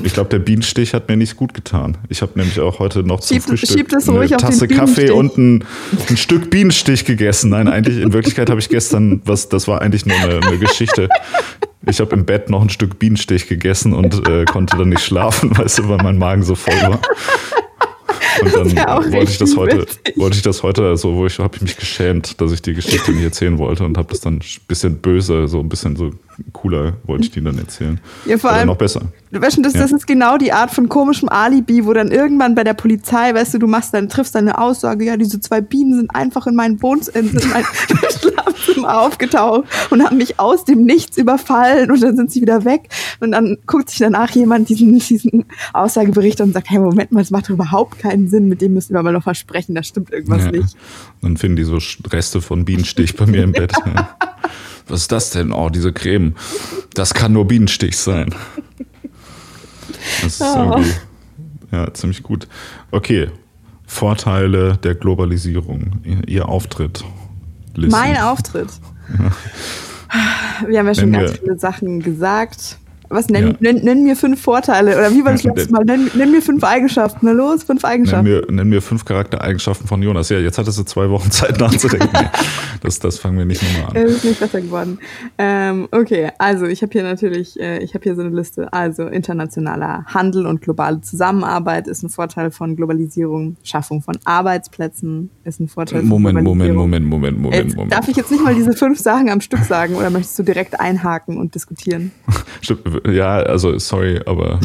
Ich 0.02 0.14
glaube, 0.14 0.30
der 0.30 0.40
Bienenstich 0.40 0.94
hat 0.94 1.10
mir 1.10 1.18
nicht 1.18 1.36
gut 1.36 1.54
getan. 1.54 1.98
Ich 2.08 2.22
habe 2.22 2.32
nämlich 2.36 2.62
auch 2.62 2.80
heute 2.80 3.04
noch 3.04 3.20
zum 3.20 3.36
schiebt, 3.36 3.50
Frühstück 3.50 3.78
schiebt 3.78 4.10
eine 4.10 4.28
Tasse 4.38 4.70
Kaffee 4.70 5.12
und 5.12 5.38
ein, 5.38 5.66
ein, 6.10 6.16
Stück 6.16 6.50
Bienenstich 6.50 7.04
gegessen. 7.04 7.50
Nein, 7.50 7.68
eigentlich, 7.68 7.98
in 7.98 8.14
Wirklichkeit 8.14 8.50
habe 8.50 8.62
ich 8.62 8.70
gestern, 8.70 9.22
was, 9.26 9.50
das 9.50 9.68
war 9.68 9.82
eigentlich 9.82 10.06
nur 10.06 10.16
eine, 10.16 10.40
eine 10.42 10.58
Geschichte. 10.60 11.10
Ich 11.86 12.00
habe 12.00 12.16
im 12.16 12.24
Bett 12.24 12.50
noch 12.50 12.62
ein 12.62 12.70
Stück 12.70 12.98
Bienenstich 12.98 13.48
gegessen 13.50 13.92
und 13.92 14.26
äh, 14.30 14.46
konnte 14.46 14.78
dann 14.78 14.88
nicht 14.88 15.04
schlafen, 15.04 15.58
weißt 15.58 15.80
du, 15.80 15.90
weil 15.90 15.98
mein 15.98 16.18
Magen 16.18 16.44
so 16.44 16.56
voll 16.56 16.82
war. 16.82 17.02
Und 18.42 18.76
dann 18.76 19.14
wollte 19.14 19.32
ich 19.32 19.38
das 19.38 19.56
heute, 19.56 19.82
witzig. 19.82 20.18
wollte 20.18 20.38
ich 20.38 20.42
das 20.42 20.64
heute, 20.64 20.98
so, 20.98 21.16
wo 21.16 21.26
ich 21.26 21.40
habe 21.40 21.56
ich 21.56 21.62
mich 21.62 21.78
geschämt, 21.78 22.42
dass 22.42 22.52
ich 22.52 22.62
die 22.62 22.74
Geschichte 22.74 23.12
nicht 23.12 23.24
erzählen 23.24 23.58
wollte 23.58 23.84
und 23.86 23.98
habe 23.98 24.10
das 24.10 24.22
dann 24.22 24.36
ein 24.36 24.42
bisschen 24.68 24.98
böse, 24.98 25.48
so 25.48 25.60
ein 25.60 25.70
bisschen 25.70 25.96
so 25.96 26.12
cooler 26.52 26.94
wollte 27.04 27.26
ich 27.26 27.32
die 27.32 27.44
dann 27.44 27.58
erzählen. 27.58 28.00
Ja, 28.26 28.38
vor 28.38 28.52
allem 28.52 28.68
noch 28.68 28.78
besser. 28.78 29.02
Das, 29.32 29.56
das 29.56 29.74
ja. 29.74 29.86
ist 29.86 30.06
genau 30.06 30.38
die 30.38 30.54
Art 30.54 30.72
von 30.72 30.90
komischem 30.90 31.28
Alibi, 31.28 31.86
wo 31.86 31.94
dann 31.94 32.12
irgendwann 32.12 32.54
bei 32.54 32.64
der 32.64 32.74
Polizei, 32.76 33.34
weißt 33.34 33.56
du, 33.56 33.60
du 33.60 33.68
machst 33.68 33.94
dann, 33.94 34.08
triffst 34.08 34.36
deine 34.36 34.60
Aussage, 34.60 35.06
ja, 35.06 35.18
diese 35.18 35.40
zwei 35.40 35.62
Bienen 35.62 35.96
sind 35.96 36.16
einfach 36.16 36.46
in 36.46 36.56
meinem 36.56 36.82
Wohnzimmer, 36.82 37.18
in 37.18 37.50
mein 37.50 37.64
Schlafzimmer 38.20 39.02
aufgetaucht 39.02 39.66
und 39.90 40.04
haben 40.04 40.18
mich 40.18 40.40
aus 40.40 40.66
dem 40.66 40.86
Nichts 40.86 41.18
überfallen 41.18 41.90
und 41.90 42.02
dann 42.04 42.16
sind 42.16 42.32
sie 42.32 42.42
wieder 42.42 42.64
weg. 42.66 42.90
Und 43.20 43.32
dann 43.32 43.58
guckt 43.66 43.90
sich 43.90 44.00
danach 44.00 44.30
jemand 44.32 44.70
diesen, 44.70 45.00
diesen 45.00 45.46
Aussagebericht 45.74 46.40
und 46.42 46.54
sagt, 46.54 46.70
hey, 46.70 46.80
Moment 46.80 47.12
mal, 47.12 47.22
das 47.22 47.32
macht 47.32 47.46
doch 47.46 47.56
überhaupt 47.56 48.00
keinen 48.00 48.28
Sinn, 48.28 48.48
mit 48.48 48.62
dem 48.62 48.74
müssen 48.74 48.94
wir 48.94 49.02
mal 49.02 49.14
noch 49.14 49.24
versprechen, 49.24 49.74
da 49.74 49.84
stimmt 49.84 50.12
irgendwas 50.12 50.46
ja. 50.46 50.52
nicht. 50.52 50.78
Dann 51.22 51.38
finden 51.38 51.56
die 51.56 51.64
so 51.64 51.80
Reste 52.10 52.42
von 52.42 52.66
Bienenstich 52.66 53.16
bei 53.16 53.26
mir 53.26 53.44
im 53.44 53.52
Bett. 53.52 53.74
Ja. 53.86 54.16
Was 54.88 55.02
ist 55.02 55.12
das 55.12 55.30
denn? 55.30 55.52
Oh, 55.52 55.70
diese 55.70 55.94
Creme. 55.94 56.36
Das 56.94 57.14
kann 57.14 57.34
nur 57.34 57.48
Bienenstich 57.48 57.98
sein. 57.98 58.34
Das 60.22 60.34
ist 60.34 60.42
oh. 60.42 60.74
irgendwie 60.76 60.92
ja, 61.72 61.94
ziemlich 61.94 62.24
gut. 62.24 62.48
Okay, 62.92 63.30
Vorteile 63.86 64.78
der 64.78 64.96
Globalisierung. 64.96 66.02
Ihr, 66.04 66.28
ihr 66.28 66.50
Auftritt. 66.50 67.04
Listen. 67.76 67.92
Mein 67.92 68.18
Auftritt. 68.18 68.70
Ja. 69.18 69.32
Wir 70.68 70.80
haben 70.80 70.88
ja 70.88 70.96
schon 70.96 71.12
Wenn 71.12 71.26
ganz 71.26 71.40
viele 71.40 71.58
Sachen 71.58 72.00
gesagt. 72.00 72.78
Was 73.14 73.30
nenn, 73.30 73.48
ja. 73.48 73.54
nenn, 73.60 73.84
nenn, 73.84 74.04
mir 74.04 74.16
fünf 74.16 74.42
Vorteile 74.42 74.98
oder 74.98 75.12
wie 75.12 75.24
war 75.24 75.34
das 75.34 75.44
letzte 75.44 75.72
Mal? 75.72 75.86
Nenn, 75.86 76.10
nenn, 76.16 76.32
mir 76.32 76.42
fünf 76.42 76.64
Eigenschaften. 76.64 77.20
Na 77.22 77.32
los, 77.32 77.64
fünf 77.64 77.86
Eigenschaften. 77.86 78.26
Nenn 78.26 78.42
mir, 78.48 78.52
nenn 78.52 78.70
mir 78.70 78.82
fünf 78.82 79.06
Charaktereigenschaften 79.06 79.88
von 79.88 80.02
Jonas. 80.02 80.30
Ja, 80.30 80.40
jetzt 80.40 80.58
hattest 80.58 80.80
du 80.80 80.84
zwei 80.84 81.10
Wochen 81.12 81.30
Zeit 81.30 81.60
nachzudenken. 81.60 82.10
nee, 82.12 82.28
das, 82.82 82.98
das 83.00 83.20
fangen 83.20 83.38
wir 83.38 83.46
nicht 83.46 83.62
nochmal 83.62 83.92
an. 83.92 83.96
Es 83.96 84.16
ist 84.16 84.26
nicht 84.26 84.40
besser 84.40 84.62
geworden. 84.62 84.98
Ähm, 85.38 85.88
okay, 85.92 86.32
also 86.40 86.66
ich 86.66 86.82
habe 86.82 86.92
hier 86.92 87.04
natürlich, 87.04 87.60
äh, 87.60 87.84
ich 87.84 87.94
habe 87.94 88.04
hier 88.04 88.16
so 88.16 88.22
eine 88.22 88.36
Liste. 88.36 88.74
Also 88.74 89.04
internationaler 89.04 90.06
Handel 90.08 90.48
und 90.48 90.62
globale 90.62 91.02
Zusammenarbeit 91.02 91.88
ist 91.88 92.02
ein 92.02 92.10
Vorteil 92.10 92.50
von 92.50 92.76
Globalisierung. 92.76 93.58
Schaffung 93.64 94.02
von 94.02 94.18
Arbeitsplätzen 94.26 95.30
ist 95.44 95.60
ein 95.60 95.68
Vorteil 95.68 96.00
von 96.00 96.10
Moment, 96.10 96.40
Globalisierung. 96.40 96.78
Moment, 96.78 97.06
Moment, 97.06 97.38
Moment, 97.38 97.40
Moment, 97.40 97.64
jetzt 97.64 97.76
Moment. 97.76 97.94
Darf 97.94 98.08
ich 98.08 98.16
jetzt 98.16 98.32
nicht 98.32 98.44
mal 98.44 98.56
diese 98.56 98.74
fünf 98.74 99.00
Sachen 99.00 99.30
am 99.30 99.42
Stück 99.42 99.60
sagen 99.60 99.96
oder 99.96 100.10
möchtest 100.10 100.40
du 100.40 100.44
direkt 100.44 100.80
einhaken 100.80 101.38
und 101.38 101.54
diskutieren? 101.54 102.12
Stimmt 102.62 103.03
ja, 103.06 103.38
also 103.38 103.78
sorry, 103.78 104.22
aber 104.26 104.60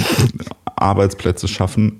Arbeitsplätze 0.76 1.48
schaffen 1.48 1.98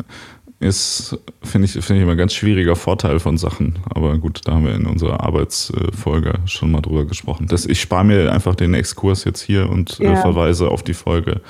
ist, 0.61 1.17
finde 1.43 1.67
ich, 1.67 1.73
finde 1.73 1.97
ich 1.97 2.03
immer 2.03 2.13
ein 2.13 2.19
ganz 2.19 2.33
schwieriger 2.33 2.75
Vorteil 2.75 3.21
von 3.21 3.39
Sachen. 3.39 3.79
Aber 3.91 4.19
gut, 4.19 4.41
da 4.45 4.53
haben 4.53 4.65
wir 4.65 4.75
in 4.75 4.87
unserer 4.87 5.21
Arbeitsfolge 5.21 6.35
schon 6.47 6.73
mal 6.73 6.81
drüber 6.81 7.05
gesprochen. 7.05 7.47
Das, 7.47 7.65
ich 7.65 7.81
spare 7.81 8.05
mir 8.05 8.33
einfach 8.33 8.57
den 8.57 8.75
Exkurs 8.75 9.25
jetzt 9.25 9.41
hier 9.41 9.71
und 9.71 10.01
äh, 10.01 10.05
ja. 10.05 10.13
äh, 10.15 10.17
verweise 10.17 10.69
auf 10.69 10.83
die 10.83 10.95
Folge. 10.95 11.41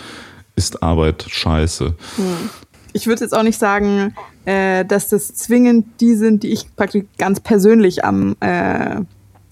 Ist 0.56 0.82
Arbeit 0.82 1.24
scheiße? 1.26 1.94
Hm. 2.16 2.50
Ich 2.92 3.06
würde 3.06 3.22
jetzt 3.22 3.32
auch 3.32 3.42
nicht 3.42 3.58
sagen, 3.58 4.14
äh, 4.44 4.84
dass 4.84 5.08
das 5.08 5.34
zwingend 5.34 5.86
die 6.00 6.14
sind, 6.14 6.42
die 6.42 6.48
ich 6.48 6.74
praktisch 6.76 7.04
ganz 7.16 7.40
persönlich 7.40 8.04
am, 8.04 8.36
äh, 8.40 8.96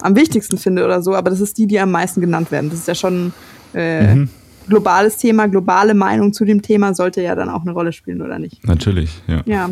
am 0.00 0.16
wichtigsten 0.16 0.58
finde 0.58 0.84
oder 0.84 1.00
so, 1.02 1.14
aber 1.14 1.30
das 1.30 1.40
ist 1.40 1.56
die, 1.56 1.66
die 1.66 1.78
am 1.78 1.92
meisten 1.92 2.20
genannt 2.20 2.50
werden. 2.50 2.68
Das 2.68 2.80
ist 2.80 2.88
ja 2.88 2.94
schon 2.94 3.32
äh, 3.74 4.14
mhm 4.14 4.28
globales 4.68 5.16
Thema, 5.16 5.46
globale 5.46 5.94
Meinung 5.94 6.32
zu 6.32 6.44
dem 6.44 6.62
Thema 6.62 6.94
sollte 6.94 7.22
ja 7.22 7.34
dann 7.34 7.48
auch 7.48 7.62
eine 7.62 7.72
Rolle 7.72 7.92
spielen, 7.92 8.22
oder 8.22 8.38
nicht? 8.38 8.66
Natürlich, 8.66 9.10
ja. 9.26 9.42
Ja. 9.46 9.70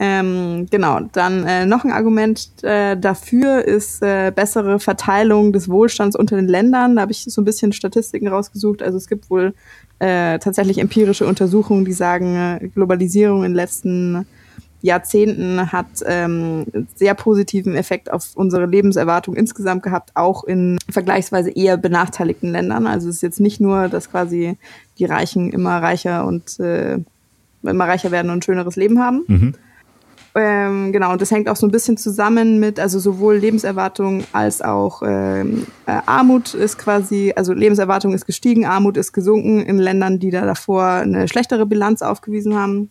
Ähm, 0.00 0.66
genau, 0.70 1.00
dann 1.12 1.44
äh, 1.44 1.66
noch 1.66 1.84
ein 1.84 1.90
Argument 1.90 2.48
äh, 2.62 2.96
dafür 2.96 3.64
ist 3.64 4.00
äh, 4.00 4.30
bessere 4.34 4.78
Verteilung 4.78 5.52
des 5.52 5.68
Wohlstands 5.68 6.14
unter 6.14 6.36
den 6.36 6.46
Ländern. 6.46 6.94
Da 6.94 7.02
habe 7.02 7.10
ich 7.10 7.24
so 7.24 7.40
ein 7.40 7.44
bisschen 7.44 7.72
Statistiken 7.72 8.28
rausgesucht. 8.28 8.80
Also 8.80 8.96
es 8.96 9.08
gibt 9.08 9.28
wohl 9.28 9.54
äh, 9.98 10.38
tatsächlich 10.38 10.78
empirische 10.78 11.26
Untersuchungen, 11.26 11.84
die 11.84 11.92
sagen, 11.92 12.36
äh, 12.36 12.68
Globalisierung 12.68 13.38
in 13.38 13.50
den 13.50 13.56
letzten 13.56 14.24
Jahrzehnten 14.80 15.72
hat 15.72 15.86
ähm, 16.06 16.66
sehr 16.94 17.14
positiven 17.14 17.74
Effekt 17.74 18.12
auf 18.12 18.30
unsere 18.34 18.66
Lebenserwartung 18.66 19.34
insgesamt 19.34 19.82
gehabt, 19.82 20.12
auch 20.14 20.44
in 20.44 20.78
vergleichsweise 20.88 21.50
eher 21.50 21.76
benachteiligten 21.76 22.50
Ländern. 22.50 22.86
Also 22.86 23.08
es 23.08 23.16
ist 23.16 23.22
jetzt 23.22 23.40
nicht 23.40 23.60
nur, 23.60 23.88
dass 23.88 24.10
quasi 24.10 24.56
die 24.98 25.04
Reichen 25.04 25.50
immer 25.50 25.82
reicher 25.82 26.26
und 26.26 26.60
äh, 26.60 26.98
immer 27.62 27.88
reicher 27.88 28.10
werden 28.10 28.30
und 28.30 28.38
ein 28.38 28.42
schöneres 28.42 28.76
Leben 28.76 29.00
haben. 29.00 29.24
Mhm. 29.26 29.54
Ähm, 30.34 30.92
genau, 30.92 31.12
und 31.12 31.20
das 31.20 31.32
hängt 31.32 31.48
auch 31.48 31.56
so 31.56 31.66
ein 31.66 31.72
bisschen 31.72 31.96
zusammen 31.96 32.60
mit, 32.60 32.78
also 32.78 33.00
sowohl 33.00 33.36
Lebenserwartung 33.36 34.22
als 34.32 34.62
auch 34.62 35.02
ähm, 35.04 35.66
äh, 35.86 35.98
Armut 36.06 36.54
ist 36.54 36.78
quasi, 36.78 37.32
also 37.34 37.52
Lebenserwartung 37.52 38.14
ist 38.14 38.26
gestiegen, 38.26 38.64
Armut 38.64 38.96
ist 38.96 39.12
gesunken 39.12 39.60
in 39.60 39.78
Ländern, 39.78 40.20
die 40.20 40.30
da 40.30 40.44
davor 40.44 40.84
eine 40.84 41.26
schlechtere 41.26 41.66
Bilanz 41.66 42.02
aufgewiesen 42.02 42.54
haben. 42.54 42.90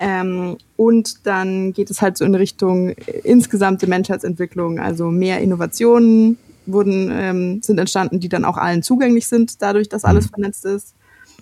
Ähm, 0.00 0.58
und 0.76 1.26
dann 1.26 1.72
geht 1.72 1.90
es 1.90 2.00
halt 2.00 2.16
so 2.16 2.24
in 2.24 2.34
Richtung 2.34 2.90
äh, 2.90 3.20
insgesamte 3.24 3.86
Menschheitsentwicklung, 3.86 4.78
also 4.78 5.10
mehr 5.10 5.40
Innovationen 5.40 6.38
wurden, 6.66 7.10
ähm, 7.12 7.62
sind 7.62 7.78
entstanden, 7.78 8.20
die 8.20 8.28
dann 8.28 8.44
auch 8.44 8.56
allen 8.56 8.82
zugänglich 8.82 9.26
sind, 9.26 9.60
dadurch, 9.60 9.88
dass 9.88 10.04
alles 10.04 10.26
mhm. 10.26 10.30
vernetzt 10.30 10.64
ist. 10.64 10.94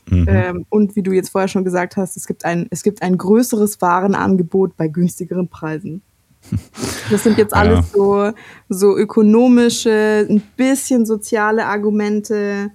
Mhm. 0.09 0.27
Ähm, 0.29 0.66
und 0.69 0.97
wie 0.97 1.03
du 1.03 1.12
jetzt 1.12 1.31
vorher 1.31 1.49
schon 1.49 1.64
gesagt 1.64 1.97
hast, 1.97 2.16
es 2.16 2.27
gibt 2.27 2.45
ein, 2.45 2.66
es 2.71 2.83
gibt 2.83 3.03
ein 3.03 3.19
größeres 3.19 3.81
Warenangebot 3.81 4.77
bei 4.77 4.88
günstigeren 4.88 5.49
Preisen. 5.49 6.03
Das 7.09 7.23
sind 7.23 7.38
jetzt 7.38 7.55
alles 7.55 7.79
ja. 7.79 7.85
so, 7.95 8.33
so 8.69 8.97
ökonomische, 8.97 10.27
ein 10.29 10.42
bisschen 10.57 11.07
soziale 11.07 11.66
Argumente, 11.66 12.73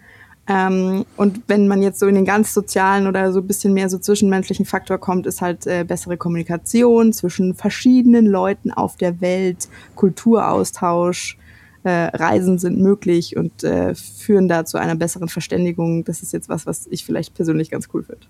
ähm, 0.51 1.05
und 1.15 1.43
wenn 1.47 1.69
man 1.69 1.81
jetzt 1.81 1.99
so 1.99 2.07
in 2.07 2.15
den 2.15 2.25
ganz 2.25 2.53
sozialen 2.53 3.07
oder 3.07 3.31
so 3.31 3.39
ein 3.39 3.47
bisschen 3.47 3.73
mehr 3.73 3.89
so 3.89 3.97
zwischenmenschlichen 3.97 4.65
Faktor 4.65 4.97
kommt, 4.97 5.25
ist 5.25 5.39
halt 5.39 5.65
äh, 5.65 5.85
bessere 5.85 6.17
Kommunikation 6.17 7.13
zwischen 7.13 7.55
verschiedenen 7.55 8.25
Leuten 8.25 8.71
auf 8.71 8.97
der 8.97 9.21
Welt, 9.21 9.69
Kulturaustausch, 9.95 11.37
äh, 11.83 11.89
Reisen 11.89 12.59
sind 12.59 12.79
möglich 12.79 13.37
und 13.37 13.63
äh, 13.63 13.95
führen 13.95 14.49
da 14.49 14.65
zu 14.65 14.77
einer 14.77 14.95
besseren 14.95 15.29
Verständigung. 15.29 16.03
Das 16.03 16.21
ist 16.21 16.33
jetzt 16.33 16.49
was, 16.49 16.65
was 16.65 16.85
ich 16.87 17.05
vielleicht 17.05 17.33
persönlich 17.33 17.71
ganz 17.71 17.87
cool 17.93 18.03
finde. 18.03 18.27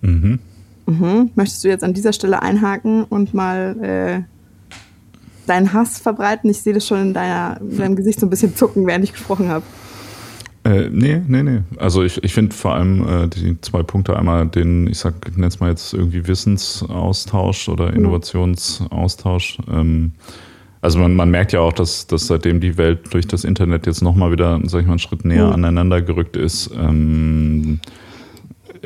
Mhm. 0.00 0.38
Mhm. 0.86 1.30
Möchtest 1.34 1.64
du 1.64 1.68
jetzt 1.68 1.84
an 1.84 1.92
dieser 1.92 2.14
Stelle 2.14 2.40
einhaken 2.40 3.04
und 3.04 3.34
mal 3.34 3.76
äh, 3.82 4.78
deinen 5.46 5.74
Hass 5.74 5.98
verbreiten? 5.98 6.48
Ich 6.48 6.62
sehe 6.62 6.72
das 6.72 6.86
schon 6.86 6.98
in, 6.98 7.14
deiner, 7.14 7.60
in 7.60 7.76
deinem 7.76 7.96
Gesicht 7.96 8.20
so 8.20 8.26
ein 8.26 8.30
bisschen 8.30 8.56
zucken, 8.56 8.86
während 8.86 9.04
ich 9.04 9.12
gesprochen 9.12 9.48
habe. 9.48 9.64
Äh, 10.68 10.90
nee, 10.90 11.22
nee, 11.26 11.42
nee. 11.42 11.60
Also 11.78 12.02
ich, 12.02 12.22
ich 12.22 12.34
finde 12.34 12.54
vor 12.54 12.74
allem 12.74 13.08
äh, 13.08 13.28
die 13.28 13.58
zwei 13.62 13.82
Punkte 13.82 14.16
einmal 14.18 14.46
den, 14.46 14.86
ich 14.86 14.98
sag, 14.98 15.34
nenne 15.34 15.46
es 15.46 15.60
mal 15.60 15.70
jetzt 15.70 15.94
irgendwie 15.94 16.26
Wissensaustausch 16.26 17.70
oder 17.70 17.94
Innovationsaustausch. 17.94 19.58
Ähm, 19.70 20.12
also 20.82 20.98
man, 20.98 21.16
man 21.16 21.30
merkt 21.30 21.52
ja 21.52 21.60
auch, 21.60 21.72
dass, 21.72 22.06
dass 22.06 22.26
seitdem 22.26 22.60
die 22.60 22.76
Welt 22.76 23.12
durch 23.14 23.26
das 23.26 23.44
Internet 23.44 23.86
jetzt 23.86 24.02
nochmal 24.02 24.30
wieder, 24.30 24.60
sag 24.64 24.80
ich 24.80 24.86
mal, 24.86 24.92
einen 24.92 24.98
Schritt 24.98 25.24
näher 25.24 25.46
mhm. 25.46 25.54
aneinander 25.54 26.02
gerückt 26.02 26.36
ist, 26.36 26.70
ähm, 26.78 27.80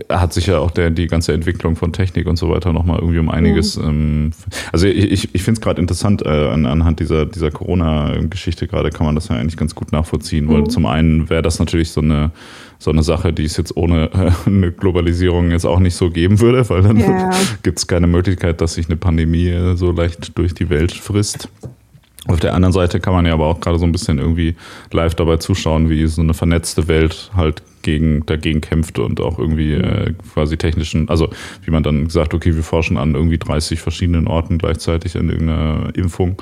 hat 0.08 0.32
sich 0.32 0.46
ja 0.46 0.58
auch 0.58 0.70
der, 0.70 0.90
die 0.90 1.06
ganze 1.06 1.32
Entwicklung 1.32 1.76
von 1.76 1.92
Technik 1.92 2.26
und 2.26 2.36
so 2.36 2.50
weiter 2.50 2.72
nochmal 2.72 2.98
irgendwie 2.98 3.18
um 3.18 3.28
einiges. 3.28 3.76
Mhm. 3.76 3.84
Ähm, 3.84 4.30
also 4.72 4.86
ich, 4.86 5.34
ich 5.34 5.42
finde 5.42 5.58
es 5.58 5.60
gerade 5.60 5.80
interessant, 5.80 6.22
äh, 6.22 6.28
an, 6.28 6.66
anhand 6.66 7.00
dieser, 7.00 7.26
dieser 7.26 7.50
Corona-Geschichte 7.50 8.66
gerade 8.66 8.90
kann 8.90 9.06
man 9.06 9.14
das 9.14 9.28
ja 9.28 9.36
eigentlich 9.36 9.56
ganz 9.56 9.74
gut 9.74 9.92
nachvollziehen, 9.92 10.48
weil 10.48 10.62
mhm. 10.62 10.70
zum 10.70 10.86
einen 10.86 11.30
wäre 11.30 11.42
das 11.42 11.58
natürlich 11.58 11.90
so 11.90 12.00
eine, 12.00 12.30
so 12.78 12.90
eine 12.90 13.02
Sache, 13.02 13.32
die 13.32 13.44
es 13.44 13.56
jetzt 13.56 13.76
ohne 13.76 14.10
äh, 14.12 14.30
eine 14.46 14.72
Globalisierung 14.72 15.50
jetzt 15.50 15.66
auch 15.66 15.78
nicht 15.78 15.94
so 15.94 16.10
geben 16.10 16.40
würde, 16.40 16.68
weil 16.68 16.82
dann 16.82 16.98
ja. 16.98 17.30
gibt 17.62 17.78
es 17.78 17.86
keine 17.86 18.06
Möglichkeit, 18.06 18.60
dass 18.60 18.74
sich 18.74 18.86
eine 18.86 18.96
Pandemie 18.96 19.48
äh, 19.48 19.76
so 19.76 19.92
leicht 19.92 20.36
durch 20.38 20.54
die 20.54 20.70
Welt 20.70 20.92
frisst. 20.92 21.48
Auf 22.28 22.38
der 22.38 22.54
anderen 22.54 22.72
Seite 22.72 23.00
kann 23.00 23.14
man 23.14 23.26
ja 23.26 23.32
aber 23.32 23.46
auch 23.46 23.60
gerade 23.60 23.78
so 23.78 23.84
ein 23.84 23.90
bisschen 23.90 24.18
irgendwie 24.18 24.54
live 24.92 25.16
dabei 25.16 25.38
zuschauen, 25.38 25.90
wie 25.90 26.06
so 26.06 26.22
eine 26.22 26.34
vernetzte 26.34 26.86
Welt 26.86 27.32
halt 27.34 27.62
gegen, 27.82 28.24
dagegen 28.26 28.60
kämpft 28.60 28.98
und 28.98 29.20
auch 29.20 29.38
irgendwie 29.38 29.72
äh, 29.72 30.14
quasi 30.32 30.56
technischen, 30.56 31.08
also 31.08 31.30
wie 31.64 31.70
man 31.70 31.82
dann 31.82 32.08
sagt, 32.08 32.34
okay, 32.34 32.54
wir 32.54 32.62
forschen 32.62 32.96
an 32.96 33.14
irgendwie 33.14 33.38
30 33.38 33.80
verschiedenen 33.80 34.26
Orten 34.26 34.58
gleichzeitig 34.58 35.16
an 35.16 35.28
irgendeiner 35.28 35.90
Impfung 35.94 36.40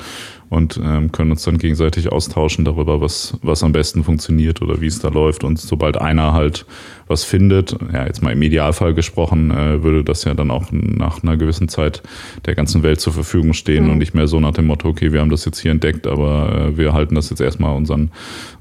und 0.51 0.81
ähm, 0.83 1.13
können 1.13 1.31
uns 1.31 1.45
dann 1.45 1.59
gegenseitig 1.59 2.11
austauschen 2.11 2.65
darüber, 2.65 3.01
was, 3.01 3.39
was 3.41 3.63
am 3.63 3.71
besten 3.71 4.03
funktioniert 4.03 4.61
oder 4.61 4.81
wie 4.81 4.89
es 4.89 4.99
da 4.99 5.09
läuft. 5.09 5.45
Und 5.45 5.61
sobald 5.61 5.97
einer 5.97 6.33
halt 6.33 6.67
was 7.07 7.25
findet, 7.25 7.77
ja, 7.93 8.07
jetzt 8.07 8.23
mal 8.23 8.33
im 8.33 8.43
Idealfall 8.43 8.95
gesprochen, 8.95 9.51
äh, 9.51 9.83
würde 9.83 10.05
das 10.05 10.25
ja 10.25 10.35
dann 10.35 10.51
auch 10.51 10.67
nach 10.71 11.23
einer 11.23 11.37
gewissen 11.37 11.69
Zeit 11.69 12.03
der 12.47 12.55
ganzen 12.55 12.83
Welt 12.83 13.01
zur 13.01 13.13
Verfügung 13.13 13.53
stehen 13.53 13.85
mhm. 13.85 13.93
und 13.93 13.99
nicht 13.99 14.15
mehr 14.15 14.27
so 14.27 14.41
nach 14.41 14.53
dem 14.53 14.67
Motto, 14.67 14.89
okay, 14.89 15.13
wir 15.13 15.21
haben 15.21 15.31
das 15.31 15.45
jetzt 15.45 15.61
hier 15.61 15.71
entdeckt, 15.71 16.07
aber 16.07 16.69
äh, 16.69 16.77
wir 16.77 16.93
halten 16.93 17.15
das 17.15 17.31
jetzt 17.31 17.41
erstmal 17.41 17.77
unseren 17.77 18.11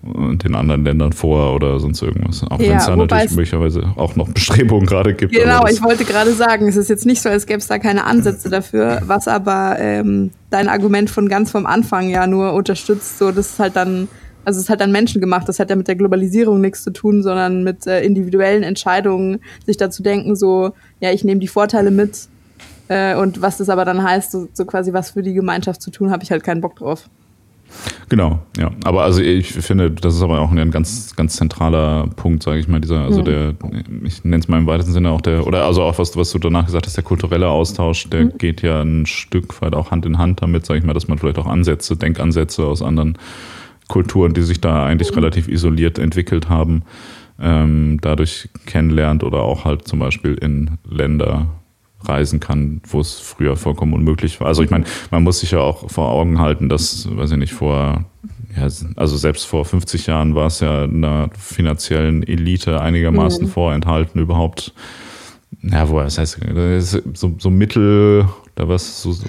den 0.01 0.55
anderen 0.55 0.85
Ländern 0.85 1.11
vor 1.11 1.53
oder 1.53 1.79
sonst 1.79 2.01
irgendwas. 2.01 2.43
Auch 2.49 2.59
ja, 2.59 2.69
wenn 2.69 2.77
es 2.77 2.85
da 2.85 2.95
natürlich 2.95 3.31
möglicherweise 3.31 3.93
auch 3.97 4.15
noch 4.15 4.29
Bestrebungen 4.29 4.85
gerade 4.85 5.13
gibt. 5.13 5.33
Genau, 5.33 5.67
ich 5.67 5.83
wollte 5.83 6.05
gerade 6.05 6.33
sagen, 6.33 6.67
es 6.69 6.77
ist 6.77 6.89
jetzt 6.89 7.05
nicht 7.05 7.21
so, 7.21 7.29
als 7.29 7.45
gäbe 7.45 7.59
es 7.59 7.67
da 7.67 7.79
keine 7.79 8.05
Ansätze 8.05 8.49
dafür, 8.49 9.01
was 9.05 9.27
aber 9.27 9.75
ähm, 9.77 10.31
dein 10.49 10.69
Argument 10.69 11.09
von 11.09 11.27
ganz 11.27 11.51
vom 11.51 11.65
Anfang 11.65 11.78
ja 12.09 12.27
nur 12.27 12.53
unterstützt, 12.53 13.17
so 13.17 13.31
dass 13.31 13.53
es 13.53 13.59
halt 13.59 13.75
dann, 13.75 14.07
also 14.45 14.57
es 14.57 14.65
ist 14.65 14.69
halt 14.69 14.81
dann 14.81 14.91
Menschen 14.91 15.21
gemacht, 15.21 15.47
das 15.47 15.59
hat 15.59 15.69
ja 15.69 15.75
mit 15.75 15.87
der 15.87 15.95
Globalisierung 15.95 16.61
nichts 16.61 16.83
zu 16.83 16.91
tun, 16.91 17.23
sondern 17.23 17.63
mit 17.63 17.87
äh, 17.87 18.01
individuellen 18.01 18.63
Entscheidungen, 18.63 19.39
sich 19.65 19.77
dazu 19.77 20.03
denken, 20.03 20.35
so, 20.35 20.71
ja, 20.99 21.11
ich 21.11 21.23
nehme 21.23 21.39
die 21.39 21.47
Vorteile 21.47 21.91
mit 21.91 22.27
äh, 22.87 23.15
und 23.15 23.41
was 23.41 23.57
das 23.57 23.69
aber 23.69 23.85
dann 23.85 24.03
heißt, 24.03 24.31
so, 24.31 24.47
so 24.53 24.65
quasi 24.65 24.93
was 24.93 25.11
für 25.11 25.23
die 25.23 25.33
Gemeinschaft 25.33 25.81
zu 25.81 25.91
tun, 25.91 26.11
habe 26.11 26.23
ich 26.23 26.31
halt 26.31 26.43
keinen 26.43 26.61
Bock 26.61 26.75
drauf. 26.75 27.09
Genau, 28.09 28.39
ja. 28.57 28.71
Aber 28.83 29.03
also 29.03 29.21
ich 29.21 29.47
finde, 29.47 29.91
das 29.91 30.15
ist 30.15 30.21
aber 30.21 30.41
auch 30.41 30.51
ein 30.51 30.71
ganz, 30.71 31.15
ganz 31.15 31.35
zentraler 31.35 32.07
Punkt, 32.15 32.43
sage 32.43 32.59
ich 32.59 32.67
mal, 32.67 32.81
dieser, 32.81 33.01
also 33.01 33.21
mhm. 33.21 33.25
der, 33.25 33.53
ich 34.03 34.23
nenne 34.23 34.39
es 34.39 34.47
mal 34.47 34.57
im 34.57 34.67
weitesten 34.67 34.93
Sinne 34.93 35.11
auch 35.11 35.21
der, 35.21 35.45
oder 35.45 35.65
also 35.65 35.83
auch 35.83 35.97
was, 35.99 36.15
was 36.17 36.31
du 36.31 36.39
danach 36.39 36.65
gesagt 36.65 36.85
hast, 36.85 36.97
der 36.97 37.03
kulturelle 37.03 37.47
Austausch, 37.47 38.09
der 38.09 38.25
mhm. 38.25 38.37
geht 38.37 38.61
ja 38.61 38.81
ein 38.81 39.05
Stück 39.05 39.61
weit 39.61 39.75
auch 39.75 39.91
Hand 39.91 40.05
in 40.05 40.17
Hand 40.17 40.41
damit, 40.41 40.65
sage 40.65 40.79
ich 40.79 40.85
mal, 40.85 40.93
dass 40.93 41.07
man 41.07 41.17
vielleicht 41.17 41.37
auch 41.37 41.47
Ansätze, 41.47 41.95
Denkansätze 41.95 42.65
aus 42.65 42.81
anderen 42.81 43.17
Kulturen, 43.87 44.33
die 44.33 44.41
sich 44.41 44.61
da 44.61 44.85
eigentlich 44.85 45.11
mhm. 45.11 45.19
relativ 45.19 45.47
isoliert 45.47 45.99
entwickelt 45.99 46.49
haben, 46.49 46.83
ähm, 47.39 47.99
dadurch 48.01 48.49
kennenlernt 48.65 49.23
oder 49.23 49.39
auch 49.43 49.65
halt 49.65 49.87
zum 49.87 49.99
Beispiel 49.99 50.33
in 50.33 50.77
Länder 50.89 51.47
reisen 52.03 52.39
kann, 52.39 52.81
wo 52.87 52.99
es 52.99 53.19
früher 53.19 53.55
vollkommen 53.55 53.93
unmöglich 53.93 54.39
war. 54.39 54.47
Also 54.47 54.63
ich 54.63 54.69
meine, 54.69 54.85
man 55.11 55.23
muss 55.23 55.41
sich 55.41 55.51
ja 55.51 55.59
auch 55.59 55.89
vor 55.89 56.09
Augen 56.09 56.39
halten, 56.39 56.69
dass, 56.69 57.07
weiß 57.09 57.31
ich 57.31 57.37
nicht, 57.37 57.53
vor, 57.53 58.05
ja, 58.55 58.63
also 58.95 59.17
selbst 59.17 59.45
vor 59.45 59.65
50 59.65 60.07
Jahren 60.07 60.35
war 60.35 60.47
es 60.47 60.59
ja 60.61 60.83
einer 60.83 61.29
finanziellen 61.37 62.23
Elite 62.23 62.79
einigermaßen 62.81 63.45
mhm. 63.45 63.49
vorenthalten, 63.49 64.21
überhaupt, 64.21 64.73
ja, 65.61 65.89
wo, 65.89 65.99
das 65.99 66.17
heißt, 66.17 66.39
so, 67.13 67.33
so 67.37 67.49
Mittel, 67.49 68.27
da 68.55 68.67
was 68.67 69.01
so, 69.01 69.11
so 69.11 69.25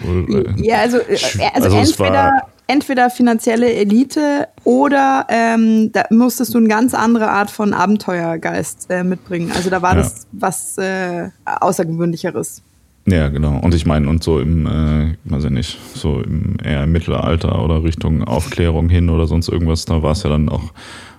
Ja, 0.56 0.80
also, 0.80 0.98
äh, 0.98 1.16
also, 1.54 1.76
also 1.76 1.76
entweder 1.76 2.42
entweder 2.70 3.10
finanzielle 3.10 3.72
Elite 3.72 4.48
oder 4.70 5.26
ähm, 5.28 5.90
da 5.90 6.04
musstest 6.10 6.54
du 6.54 6.58
eine 6.58 6.68
ganz 6.68 6.94
andere 6.94 7.28
Art 7.28 7.50
von 7.50 7.74
Abenteuergeist 7.74 8.86
äh, 8.88 9.02
mitbringen. 9.02 9.50
Also 9.52 9.68
da 9.68 9.82
war 9.82 9.96
ja. 9.96 10.02
das 10.02 10.28
was 10.30 10.78
äh, 10.78 11.30
Außergewöhnlicheres. 11.44 12.62
Ja, 13.04 13.30
genau. 13.30 13.58
Und 13.58 13.74
ich 13.74 13.84
meine, 13.84 14.08
und 14.08 14.22
so 14.22 14.38
im, 14.38 14.66
äh, 14.66 15.16
weiß 15.24 15.44
ich 15.44 15.50
nicht, 15.50 15.78
so 15.94 16.20
im 16.20 16.56
eher 16.62 16.84
im 16.84 16.92
Mittelalter 16.92 17.64
oder 17.64 17.82
Richtung 17.82 18.22
Aufklärung 18.22 18.88
hin 18.88 19.10
oder 19.10 19.26
sonst 19.26 19.48
irgendwas, 19.48 19.86
da 19.86 20.04
war 20.04 20.12
es 20.12 20.22
ja 20.22 20.30
dann 20.30 20.48
auch 20.48 20.72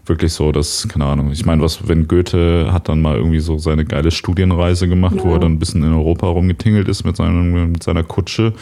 wirklich 0.06 0.34
so, 0.34 0.52
dass, 0.52 0.88
keine 0.88 1.06
Ahnung, 1.06 1.32
ich 1.32 1.46
meine, 1.46 1.62
was, 1.62 1.88
wenn 1.88 2.08
Goethe 2.08 2.72
hat 2.72 2.90
dann 2.90 3.02
mal 3.02 3.16
irgendwie 3.16 3.40
so 3.40 3.58
seine 3.58 3.86
geile 3.86 4.12
Studienreise 4.12 4.88
gemacht, 4.88 5.16
ja. 5.18 5.24
wo 5.24 5.34
er 5.34 5.40
dann 5.40 5.54
ein 5.54 5.60
bisschen 5.60 5.84
in 5.84 5.94
Europa 5.94 6.28
rumgetingelt 6.28 6.88
ist 6.88 7.04
mit, 7.04 7.16
seinem, 7.16 7.72
mit 7.72 7.84
seiner 7.84 8.04
Kutsche 8.04 8.54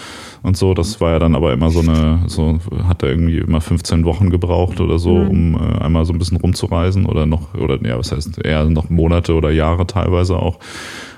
und 0.44 0.58
so. 0.58 0.74
Das 0.74 1.00
war 1.00 1.12
ja 1.12 1.20
dann 1.20 1.36
aber 1.36 1.54
immer 1.54 1.70
so 1.70 1.80
eine, 1.80 2.24
so 2.28 2.60
hat 2.88 3.04
er 3.04 3.10
irgendwie 3.10 3.38
immer 3.38 3.62
15 3.62 4.04
Wochen 4.06 4.30
gebraucht 4.30 4.82
oder 4.82 5.00
so, 5.00 5.18
mhm. 5.18 5.30
um 5.30 5.56
äh, 5.56 5.80
einmal 5.80 6.06
so 6.06 6.14
ein 6.14 6.20
bisschen 6.20 6.38
rumzureisen 6.38 7.06
oder 7.06 7.26
noch, 7.26 7.54
oder 7.54 7.82
ja, 7.86 7.98
was 7.98 8.12
heißt, 8.12 8.46
eher 8.46 8.66
noch 8.66 8.90
Monate 8.90 9.34
oder 9.34 9.52
Jahre 9.52 9.88
teilweise 9.88 10.38
auch. 10.38 10.60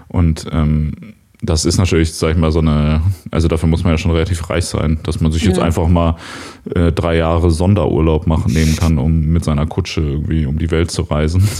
Und 0.08 0.46
ähm, 0.52 0.94
das 1.42 1.66
ist 1.66 1.78
natürlich, 1.78 2.14
sag 2.14 2.32
ich 2.32 2.38
mal, 2.38 2.52
so 2.52 2.60
eine, 2.60 3.02
also 3.32 3.48
dafür 3.48 3.68
muss 3.68 3.84
man 3.84 3.94
ja 3.94 3.98
schon 3.98 4.12
relativ 4.12 4.50
reich 4.50 4.66
sein, 4.66 5.00
dass 5.04 5.20
man 5.22 5.32
sich 5.32 5.42
ja. 5.44 5.50
jetzt 5.50 5.60
einfach 5.60 5.88
mal 5.88 6.16
äh, 6.76 6.92
drei 6.92 7.18
Jahre 7.18 7.50
Sonderurlaub 7.50 8.28
machen 8.28 8.54
nehmen 8.54 8.76
kann, 8.76 9.00
um 9.00 9.26
mit 9.26 9.44
seiner 9.44 9.66
Kutsche 9.66 10.02
irgendwie 10.02 10.46
um 10.46 10.60
die 10.60 10.70
Welt 10.72 10.92
zu 10.92 11.04
reisen. 11.04 11.48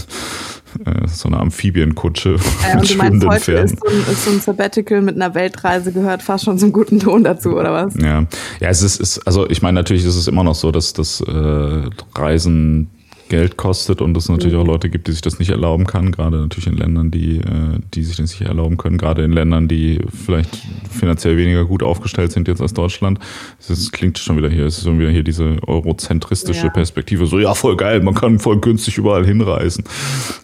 Äh, 0.86 1.06
so 1.06 1.28
eine 1.28 1.38
Amphibienkutsche. 1.38 2.36
Äh, 2.66 2.76
und 2.78 2.90
du 2.90 2.96
meinst, 2.96 3.26
heute 3.26 3.52
ist 3.52 3.78
so, 3.78 3.86
ein, 3.90 4.00
ist 4.10 4.24
so 4.24 4.30
ein 4.30 4.40
Sabbatical 4.40 5.02
mit 5.02 5.16
einer 5.16 5.34
Weltreise 5.34 5.92
gehört 5.92 6.22
fast 6.22 6.46
schon 6.46 6.58
zum 6.58 6.72
guten 6.72 6.98
Ton 6.98 7.24
dazu, 7.24 7.50
oder 7.58 7.74
was? 7.74 7.94
Ja, 8.02 8.24
ja 8.58 8.68
es 8.70 8.80
ist, 8.80 8.98
ist 8.98 9.18
also 9.26 9.46
ich 9.50 9.60
meine, 9.60 9.74
natürlich 9.74 10.02
ist 10.06 10.16
es 10.16 10.28
immer 10.28 10.44
noch 10.44 10.54
so, 10.54 10.72
dass 10.72 10.94
das 10.94 11.20
äh, 11.20 11.90
Reisen 12.14 12.88
Geld 13.32 13.56
kostet 13.56 14.02
und 14.02 14.14
es 14.14 14.28
natürlich 14.28 14.54
auch 14.56 14.64
mhm. 14.64 14.72
Leute 14.72 14.90
gibt, 14.90 15.06
die 15.06 15.12
sich 15.12 15.22
das 15.22 15.38
nicht 15.38 15.48
erlauben 15.48 15.86
kann, 15.86 16.12
gerade 16.12 16.36
natürlich 16.36 16.66
in 16.66 16.76
Ländern, 16.76 17.10
die, 17.10 17.38
äh, 17.38 17.78
die 17.94 18.04
sich 18.04 18.18
das 18.18 18.38
nicht 18.38 18.46
erlauben 18.46 18.76
können, 18.76 18.98
gerade 18.98 19.24
in 19.24 19.32
Ländern, 19.32 19.68
die 19.68 20.00
vielleicht 20.12 20.60
finanziell 20.90 21.38
weniger 21.38 21.64
gut 21.64 21.82
aufgestellt 21.82 22.30
sind 22.30 22.46
jetzt 22.46 22.60
als 22.60 22.74
Deutschland. 22.74 23.18
Das 23.66 23.90
klingt 23.90 24.18
schon 24.18 24.36
wieder 24.36 24.50
hier, 24.50 24.66
es 24.66 24.76
ist 24.76 24.84
schon 24.84 24.98
wieder 24.98 25.08
hier 25.08 25.22
diese 25.22 25.56
eurozentristische 25.66 26.66
ja. 26.66 26.72
Perspektive, 26.72 27.24
so 27.24 27.38
ja, 27.38 27.54
voll 27.54 27.74
geil, 27.78 28.02
man 28.02 28.12
kann 28.12 28.38
voll 28.38 28.60
günstig 28.60 28.98
überall 28.98 29.24
hinreisen. 29.24 29.84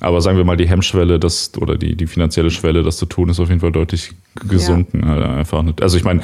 Aber 0.01 0.23
sagen 0.23 0.39
wir 0.39 0.45
mal, 0.45 0.57
die 0.57 0.67
Hemmschwelle, 0.67 1.19
das 1.19 1.53
oder 1.59 1.77
die, 1.77 1.95
die 1.95 2.07
finanzielle 2.07 2.51
Schwelle, 2.51 2.83
das 2.83 2.97
zu 2.97 3.05
tun, 3.05 3.29
ist 3.29 3.39
auf 3.39 3.51
jeden 3.51 3.61
Fall 3.61 3.73
deutlich 3.73 4.13
gesunken. 4.49 5.01
Ja. 5.03 5.09
Halt 5.09 5.25
einfach. 5.25 5.63
Also 5.83 5.99
ich 5.99 6.05
meine, 6.05 6.23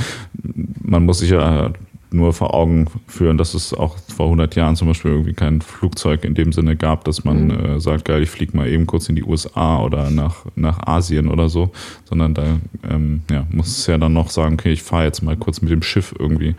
man 0.83 1.05
muss 1.05 1.19
sich 1.19 1.29
ja 1.29 1.75
nur 2.15 2.33
vor 2.33 2.55
Augen 2.55 2.87
führen, 3.07 3.37
dass 3.37 3.55
es 3.55 3.75
auch 3.75 3.97
vor 4.15 4.27
100 4.27 4.55
Jahren 4.57 4.77
zum 4.77 4.89
Beispiel 4.89 5.11
irgendwie 5.11 5.35
kein 5.35 5.61
Flugzeug 5.61 6.25
in 6.25 6.35
dem 6.35 6.53
Sinne 6.53 6.77
gab, 6.77 7.05
dass 7.05 7.25
man 7.25 7.47
mhm. 7.47 7.51
äh, 7.51 7.81
sagt, 7.81 8.07
geil, 8.07 8.23
ich 8.23 8.31
fliege 8.31 8.57
mal 8.57 8.69
eben 8.69 8.87
kurz 8.87 9.09
in 9.09 9.17
die 9.17 9.25
USA 9.25 9.83
oder 9.83 10.11
nach, 10.11 10.45
nach 10.55 10.87
Asien 10.87 11.29
oder 11.29 11.49
so, 11.49 11.71
sondern 12.05 12.35
da 12.35 12.45
ähm, 12.89 13.23
ja, 13.31 13.47
muss 13.51 13.79
es 13.79 13.87
ja 13.87 13.99
dann 13.99 14.13
noch 14.13 14.31
sagen, 14.31 14.55
okay, 14.55 14.73
ich 14.73 14.83
fahre 14.83 15.05
jetzt 15.05 15.23
mal 15.23 15.37
kurz 15.37 15.61
mit 15.61 15.71
dem 15.71 15.83
Schiff 15.83 16.15
irgendwie 16.19 16.55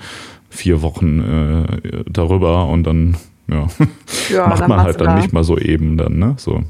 vier 0.49 0.81
Wochen 0.81 1.19
äh, 1.19 2.03
darüber 2.09 2.67
und 2.67 2.83
dann, 2.83 3.17
ja, 3.47 3.67
ja 4.31 4.47
macht 4.49 4.67
man 4.67 4.81
halt 4.81 4.99
dann 4.99 5.07
da. 5.07 5.15
nicht 5.15 5.33
mal 5.33 5.43
so 5.43 5.57
eben 5.57 5.97
dann, 5.97 6.19
ne? 6.19 6.35
So. 6.37 6.63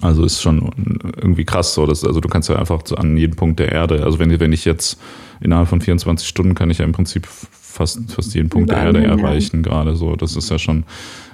Also 0.00 0.24
ist 0.24 0.40
schon 0.40 0.70
irgendwie 1.16 1.44
krass 1.44 1.74
so, 1.74 1.84
dass, 1.84 2.04
also 2.04 2.20
du 2.20 2.28
kannst 2.28 2.48
ja 2.48 2.56
einfach 2.56 2.80
an 2.96 3.16
jeden 3.16 3.34
Punkt 3.34 3.58
der 3.58 3.72
Erde, 3.72 4.04
also 4.04 4.20
wenn, 4.20 4.38
wenn 4.38 4.52
ich 4.52 4.64
jetzt 4.64 5.00
innerhalb 5.40 5.68
von 5.68 5.80
24 5.80 6.26
Stunden 6.26 6.54
kann 6.54 6.70
ich 6.70 6.78
ja 6.78 6.84
im 6.84 6.92
Prinzip 6.92 7.26
fast, 7.68 8.10
fast 8.10 8.34
jeden 8.34 8.48
Punkt 8.48 8.70
der 8.70 8.78
Erde 8.78 9.04
erreichen, 9.04 9.58
ja. 9.58 9.62
gerade 9.62 9.96
so. 9.96 10.16
Das 10.16 10.36
ist 10.36 10.50
ja 10.50 10.58
schon, 10.58 10.84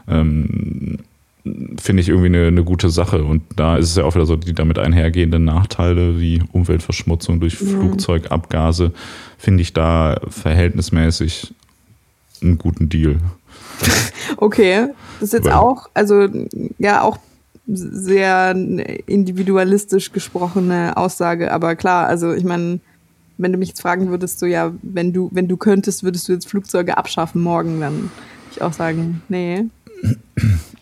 ähm, 0.08 0.98
finde 1.80 2.02
ich 2.02 2.08
irgendwie 2.08 2.26
eine, 2.26 2.46
eine 2.46 2.64
gute 2.64 2.90
Sache. 2.90 3.24
Und 3.24 3.42
da 3.56 3.76
ist 3.76 3.90
es 3.90 3.96
ja 3.96 4.04
auch 4.04 4.14
wieder 4.14 4.26
so, 4.26 4.36
die 4.36 4.54
damit 4.54 4.78
einhergehenden 4.78 5.44
Nachteile 5.44 6.20
wie 6.20 6.42
Umweltverschmutzung 6.52 7.40
durch 7.40 7.60
mhm. 7.60 7.66
Flugzeugabgase, 7.68 8.92
finde 9.38 9.62
ich 9.62 9.72
da 9.72 10.20
verhältnismäßig 10.28 11.54
einen 12.42 12.58
guten 12.58 12.88
Deal. 12.88 13.16
Okay, 14.38 14.88
das 15.20 15.28
ist 15.28 15.32
jetzt 15.34 15.44
Weil, 15.44 15.52
auch, 15.52 15.90
also 15.92 16.26
ja, 16.78 17.02
auch 17.02 17.18
sehr 17.66 18.56
individualistisch 19.06 20.12
gesprochene 20.12 20.96
Aussage, 20.96 21.52
aber 21.52 21.76
klar, 21.76 22.06
also 22.06 22.32
ich 22.32 22.44
meine, 22.44 22.80
wenn 23.38 23.52
du 23.52 23.58
mich 23.58 23.68
jetzt 23.68 23.82
fragen 23.82 24.10
würdest, 24.10 24.38
so 24.38 24.46
ja, 24.46 24.72
wenn 24.82 25.12
du, 25.12 25.30
wenn 25.32 25.48
du 25.48 25.56
könntest, 25.56 26.04
würdest 26.04 26.28
du 26.28 26.32
jetzt 26.32 26.48
Flugzeuge 26.48 26.96
abschaffen 26.96 27.42
morgen, 27.42 27.80
dann 27.80 27.94
würde 27.94 28.10
ich 28.52 28.62
auch 28.62 28.72
sagen, 28.72 29.22
nee. 29.28 29.64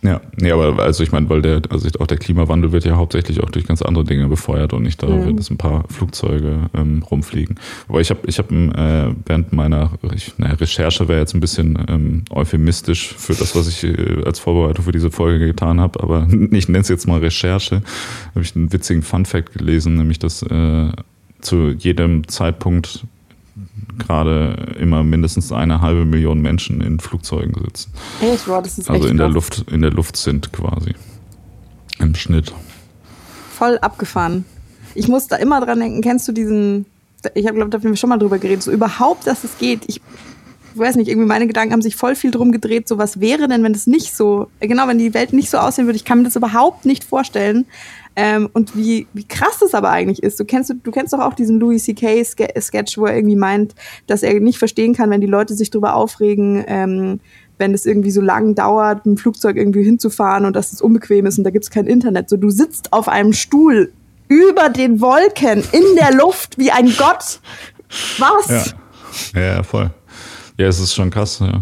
Ja, 0.04 0.20
nee, 0.36 0.50
aber 0.50 0.82
also 0.82 1.04
ich 1.04 1.12
meine, 1.12 1.28
weil 1.30 1.42
der, 1.42 1.62
also 1.70 1.88
auch 2.00 2.08
der 2.08 2.16
Klimawandel 2.16 2.72
wird 2.72 2.84
ja 2.84 2.96
hauptsächlich 2.96 3.40
auch 3.40 3.50
durch 3.50 3.68
ganz 3.68 3.82
andere 3.82 4.02
Dinge 4.04 4.26
befeuert 4.26 4.72
und 4.72 4.82
nicht 4.82 5.00
dadurch, 5.00 5.26
ja. 5.26 5.32
dass 5.32 5.48
ein 5.48 5.58
paar 5.58 5.84
Flugzeuge 5.90 6.70
ähm, 6.74 7.04
rumfliegen. 7.08 7.54
Aber 7.88 8.00
ich 8.00 8.10
habe 8.10 8.20
ich 8.26 8.38
hab, 8.38 8.50
äh, 8.50 9.14
während 9.26 9.52
meiner 9.52 9.92
ich, 10.12 10.36
naja, 10.38 10.54
Recherche 10.54 11.06
wäre 11.06 11.20
jetzt 11.20 11.34
ein 11.34 11.40
bisschen 11.40 11.78
ähm, 11.88 12.24
euphemistisch 12.30 13.14
für 13.14 13.34
das, 13.34 13.54
was 13.54 13.68
ich 13.68 13.84
äh, 13.84 14.24
als 14.24 14.40
Vorbereitung 14.40 14.86
für 14.86 14.92
diese 14.92 15.12
Folge 15.12 15.46
getan 15.46 15.80
habe, 15.80 16.02
aber 16.02 16.26
ich 16.50 16.68
nenne 16.68 16.80
es 16.80 16.88
jetzt 16.88 17.06
mal 17.06 17.20
Recherche, 17.20 17.82
habe 18.30 18.40
ich 18.40 18.56
einen 18.56 18.72
witzigen 18.72 19.02
Fun-Fact 19.02 19.52
gelesen, 19.52 19.94
nämlich 19.94 20.18
dass 20.18 20.42
äh, 20.42 20.90
zu 21.42 21.70
jedem 21.70 22.26
Zeitpunkt 22.28 23.04
gerade 23.98 24.74
immer 24.78 25.02
mindestens 25.02 25.52
eine 25.52 25.80
halbe 25.80 26.04
Million 26.04 26.40
Menschen 26.40 26.80
in 26.80 26.98
Flugzeugen 27.00 27.54
sitzen. 27.62 27.92
Echt? 28.20 28.48
Wow, 28.48 28.62
das 28.62 28.78
ist 28.78 28.88
also 28.88 29.06
in 29.06 29.16
der 29.16 29.26
krass. 29.26 29.34
Luft, 29.34 29.64
in 29.70 29.82
der 29.82 29.90
Luft 29.90 30.16
sind 30.16 30.52
quasi. 30.52 30.94
Im 31.98 32.14
Schnitt. 32.14 32.52
Voll 33.54 33.78
abgefahren. 33.78 34.44
Ich 34.94 35.08
muss 35.08 35.28
da 35.28 35.36
immer 35.36 35.64
dran 35.64 35.80
denken, 35.80 36.00
kennst 36.00 36.26
du 36.28 36.32
diesen, 36.32 36.86
ich 37.34 37.46
habe 37.46 37.56
glaube, 37.56 37.70
da 37.70 37.78
haben 37.78 37.84
wir 37.84 37.96
schon 37.96 38.10
mal 38.10 38.18
drüber 38.18 38.38
geredet, 38.38 38.62
so 38.62 38.70
überhaupt, 38.70 39.26
dass 39.26 39.44
es 39.44 39.58
geht. 39.58 39.82
Ich 39.86 40.00
weiß 40.76 40.96
nicht, 40.96 41.08
irgendwie 41.08 41.26
meine 41.26 41.46
Gedanken 41.46 41.72
haben 41.72 41.82
sich 41.82 41.96
voll 41.96 42.14
viel 42.14 42.30
drum 42.30 42.52
gedreht, 42.52 42.88
so 42.88 42.98
was 42.98 43.20
wäre 43.20 43.48
denn, 43.48 43.62
wenn 43.62 43.72
es 43.72 43.86
nicht 43.86 44.16
so, 44.16 44.48
genau, 44.60 44.88
wenn 44.88 44.98
die 44.98 45.14
Welt 45.14 45.32
nicht 45.32 45.50
so 45.50 45.58
aussehen 45.58 45.86
würde, 45.86 45.96
ich 45.96 46.04
kann 46.04 46.18
mir 46.18 46.24
das 46.24 46.36
überhaupt 46.36 46.84
nicht 46.84 47.04
vorstellen. 47.04 47.66
Ähm, 48.14 48.50
und 48.52 48.76
wie, 48.76 49.06
wie 49.14 49.24
krass 49.24 49.58
das 49.60 49.72
aber 49.72 49.90
eigentlich 49.90 50.22
ist. 50.22 50.38
Du 50.38 50.44
kennst, 50.44 50.74
du 50.82 50.90
kennst 50.90 51.14
doch 51.14 51.20
auch 51.20 51.32
diesen 51.32 51.58
Louis 51.58 51.84
C.K. 51.84 52.22
Sketch, 52.24 52.98
wo 52.98 53.06
er 53.06 53.16
irgendwie 53.16 53.36
meint, 53.36 53.74
dass 54.06 54.22
er 54.22 54.38
nicht 54.38 54.58
verstehen 54.58 54.94
kann, 54.94 55.08
wenn 55.08 55.22
die 55.22 55.26
Leute 55.26 55.54
sich 55.54 55.70
drüber 55.70 55.94
aufregen, 55.94 56.62
ähm, 56.66 57.20
wenn 57.56 57.72
es 57.72 57.86
irgendwie 57.86 58.10
so 58.10 58.20
lang 58.20 58.54
dauert, 58.54 59.06
dem 59.06 59.16
Flugzeug 59.16 59.56
irgendwie 59.56 59.82
hinzufahren 59.82 60.44
und 60.44 60.54
dass 60.56 60.72
es 60.72 60.82
unbequem 60.82 61.24
ist 61.24 61.38
und 61.38 61.44
da 61.44 61.50
gibt 61.50 61.64
es 61.64 61.70
kein 61.70 61.86
Internet. 61.86 62.28
So, 62.28 62.36
du 62.36 62.50
sitzt 62.50 62.92
auf 62.92 63.08
einem 63.08 63.32
Stuhl 63.32 63.92
über 64.28 64.68
den 64.68 65.00
Wolken 65.00 65.62
in 65.72 65.96
der 65.96 66.12
Luft 66.12 66.58
wie 66.58 66.70
ein 66.70 66.92
Gott. 66.96 67.40
Was? 68.18 68.74
Ja, 69.34 69.40
ja 69.40 69.62
voll. 69.62 69.90
Ja, 70.62 70.68
es 70.68 70.78
ist 70.78 70.94
schon 70.94 71.10
krass, 71.10 71.40
ja. 71.40 71.60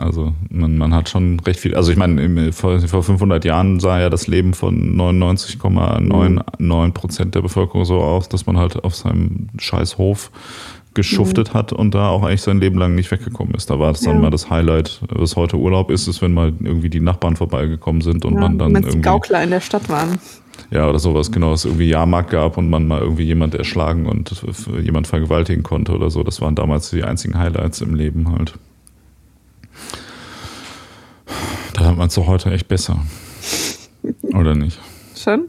Also 0.00 0.34
man, 0.50 0.76
man 0.76 0.92
hat 0.92 1.08
schon 1.08 1.38
recht 1.38 1.60
viel. 1.60 1.76
Also 1.76 1.92
ich 1.92 1.96
meine, 1.96 2.52
vor, 2.52 2.80
vor 2.80 3.04
500 3.04 3.44
Jahren 3.44 3.78
sah 3.78 4.00
ja 4.00 4.10
das 4.10 4.26
Leben 4.26 4.54
von 4.54 4.96
99,99 4.96 6.92
Prozent 6.92 7.36
der 7.36 7.42
Bevölkerung 7.42 7.84
so 7.84 8.00
aus, 8.00 8.28
dass 8.28 8.46
man 8.46 8.58
halt 8.58 8.82
auf 8.82 8.96
seinem 8.96 9.50
scheiß 9.56 9.98
Hof 9.98 10.32
geschuftet 10.94 11.52
mhm. 11.52 11.58
hat 11.58 11.72
und 11.72 11.94
da 11.94 12.08
auch 12.08 12.22
eigentlich 12.22 12.42
sein 12.42 12.60
Leben 12.60 12.78
lang 12.78 12.94
nicht 12.94 13.10
weggekommen 13.10 13.54
ist. 13.54 13.70
Da 13.70 13.78
war 13.78 13.92
das 13.92 14.00
dann 14.00 14.16
ja. 14.16 14.20
mal 14.20 14.30
das 14.30 14.50
Highlight, 14.50 15.00
was 15.08 15.36
heute 15.36 15.56
Urlaub 15.56 15.90
ist, 15.90 16.08
ist, 16.08 16.20
wenn 16.22 16.32
mal 16.32 16.52
irgendwie 16.60 16.90
die 16.90 17.00
Nachbarn 17.00 17.36
vorbeigekommen 17.36 18.02
sind 18.02 18.24
und 18.24 18.34
ja, 18.34 18.40
man 18.40 18.58
dann 18.58 18.74
irgendwie... 18.74 19.00
Gaukler 19.00 19.42
in 19.42 19.50
der 19.50 19.60
Stadt 19.60 19.88
waren. 19.88 20.18
Ja, 20.70 20.88
oder 20.88 20.98
sowas, 20.98 21.32
genau, 21.32 21.52
es 21.52 21.64
irgendwie 21.64 21.88
Jahrmarkt 21.88 22.30
gab 22.30 22.56
und 22.56 22.68
man 22.68 22.86
mal 22.86 23.00
irgendwie 23.00 23.24
jemand 23.24 23.54
erschlagen 23.54 24.06
und 24.06 24.42
jemand 24.82 25.06
vergewaltigen 25.06 25.62
konnte 25.62 25.92
oder 25.92 26.10
so. 26.10 26.22
Das 26.22 26.40
waren 26.40 26.54
damals 26.54 26.90
die 26.90 27.02
einzigen 27.02 27.38
Highlights 27.38 27.80
im 27.80 27.94
Leben 27.94 28.30
halt. 28.30 28.54
Da 31.72 31.86
hat 31.86 31.96
man 31.96 32.08
es 32.08 32.14
doch 32.14 32.26
heute 32.26 32.52
echt 32.52 32.68
besser. 32.68 33.00
Oder 34.34 34.54
nicht? 34.54 34.78
Schon? 35.16 35.48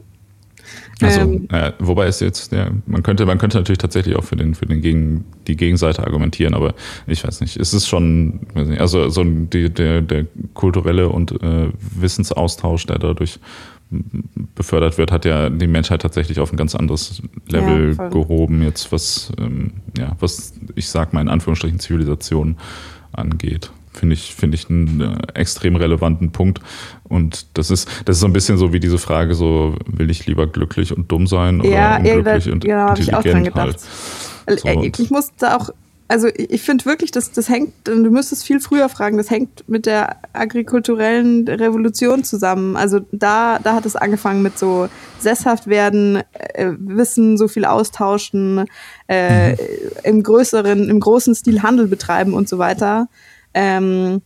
Also, 1.00 1.20
ähm. 1.20 1.48
äh, 1.50 1.72
wobei 1.78 2.06
es 2.06 2.20
jetzt, 2.20 2.52
ja, 2.52 2.70
man 2.86 3.02
könnte, 3.02 3.26
man 3.26 3.38
könnte 3.38 3.58
natürlich 3.58 3.78
tatsächlich 3.78 4.16
auch 4.16 4.24
für 4.24 4.36
den, 4.36 4.54
für 4.54 4.66
den 4.66 4.80
Gegen, 4.80 5.24
die 5.46 5.56
Gegenseite 5.56 6.04
argumentieren, 6.04 6.54
aber 6.54 6.74
ich 7.06 7.26
weiß 7.26 7.40
nicht. 7.40 7.56
Es 7.56 7.74
ist 7.74 7.88
schon, 7.88 8.40
nicht, 8.54 8.80
also 8.80 9.08
so 9.08 9.24
die, 9.24 9.70
der, 9.70 10.02
der 10.02 10.26
kulturelle 10.54 11.08
und 11.08 11.32
äh, 11.42 11.68
Wissensaustausch, 11.78 12.86
der 12.86 12.98
dadurch 12.98 13.40
befördert 14.54 14.96
wird, 14.96 15.12
hat 15.12 15.24
ja 15.24 15.50
die 15.50 15.66
Menschheit 15.66 16.02
tatsächlich 16.02 16.40
auf 16.40 16.52
ein 16.52 16.56
ganz 16.56 16.74
anderes 16.74 17.22
Level 17.48 17.94
ja, 17.98 18.08
gehoben, 18.08 18.62
jetzt 18.62 18.90
was, 18.90 19.32
ähm, 19.38 19.72
ja, 19.98 20.16
was 20.18 20.54
ich 20.76 20.88
sag 20.88 21.12
mal 21.12 21.20
in 21.20 21.28
Anführungsstrichen 21.28 21.78
Zivilisation 21.78 22.56
angeht 23.12 23.70
finde 24.02 24.14
ich, 24.14 24.34
finde 24.34 24.56
ich 24.56 24.68
einen 24.68 25.00
äh, 25.00 25.38
extrem 25.38 25.76
relevanten 25.76 26.32
Punkt. 26.32 26.60
Und 27.04 27.46
das 27.54 27.70
ist, 27.70 27.88
das 28.04 28.16
ist 28.16 28.20
so 28.20 28.26
ein 28.26 28.32
bisschen 28.32 28.58
so 28.58 28.72
wie 28.72 28.80
diese 28.80 28.98
Frage, 28.98 29.36
so 29.36 29.76
will 29.86 30.10
ich 30.10 30.26
lieber 30.26 30.48
glücklich 30.48 30.96
und 30.96 31.12
dumm 31.12 31.28
sein 31.28 31.60
oder 31.60 31.70
ja, 31.70 31.96
unglücklich 31.98 32.46
ja, 32.46 32.52
und 32.52 32.64
genau, 32.64 32.88
intelligent 32.88 33.08
ich 33.08 33.14
auch 33.14 33.22
dran 33.22 33.44
gedacht. 33.44 33.76
halt. 34.48 34.58
So. 34.58 35.02
Ich 35.04 35.10
muss 35.10 35.30
da 35.38 35.56
auch, 35.56 35.70
also 36.08 36.26
ich 36.34 36.62
finde 36.62 36.84
wirklich, 36.84 37.12
das, 37.12 37.30
das 37.30 37.48
hängt, 37.48 37.74
du 37.84 38.10
müsstest 38.10 38.44
viel 38.44 38.58
früher 38.58 38.88
fragen, 38.88 39.18
das 39.18 39.30
hängt 39.30 39.68
mit 39.68 39.86
der 39.86 40.16
agrikulturellen 40.32 41.46
Revolution 41.46 42.24
zusammen. 42.24 42.74
Also 42.74 43.02
da, 43.12 43.60
da 43.62 43.76
hat 43.76 43.86
es 43.86 43.94
angefangen 43.94 44.42
mit 44.42 44.58
so 44.58 44.88
sesshaft 45.20 45.68
werden, 45.68 46.24
äh, 46.32 46.72
Wissen, 46.76 47.38
so 47.38 47.46
viel 47.46 47.64
austauschen, 47.64 48.64
äh, 49.06 49.52
mhm. 49.52 49.56
im 50.02 50.22
größeren, 50.24 50.88
im 50.90 50.98
großen 50.98 51.36
Stil 51.36 51.62
Handel 51.62 51.86
betreiben 51.86 52.34
und 52.34 52.48
so 52.48 52.58
weiter. 52.58 53.06
Ähm, 53.54 54.22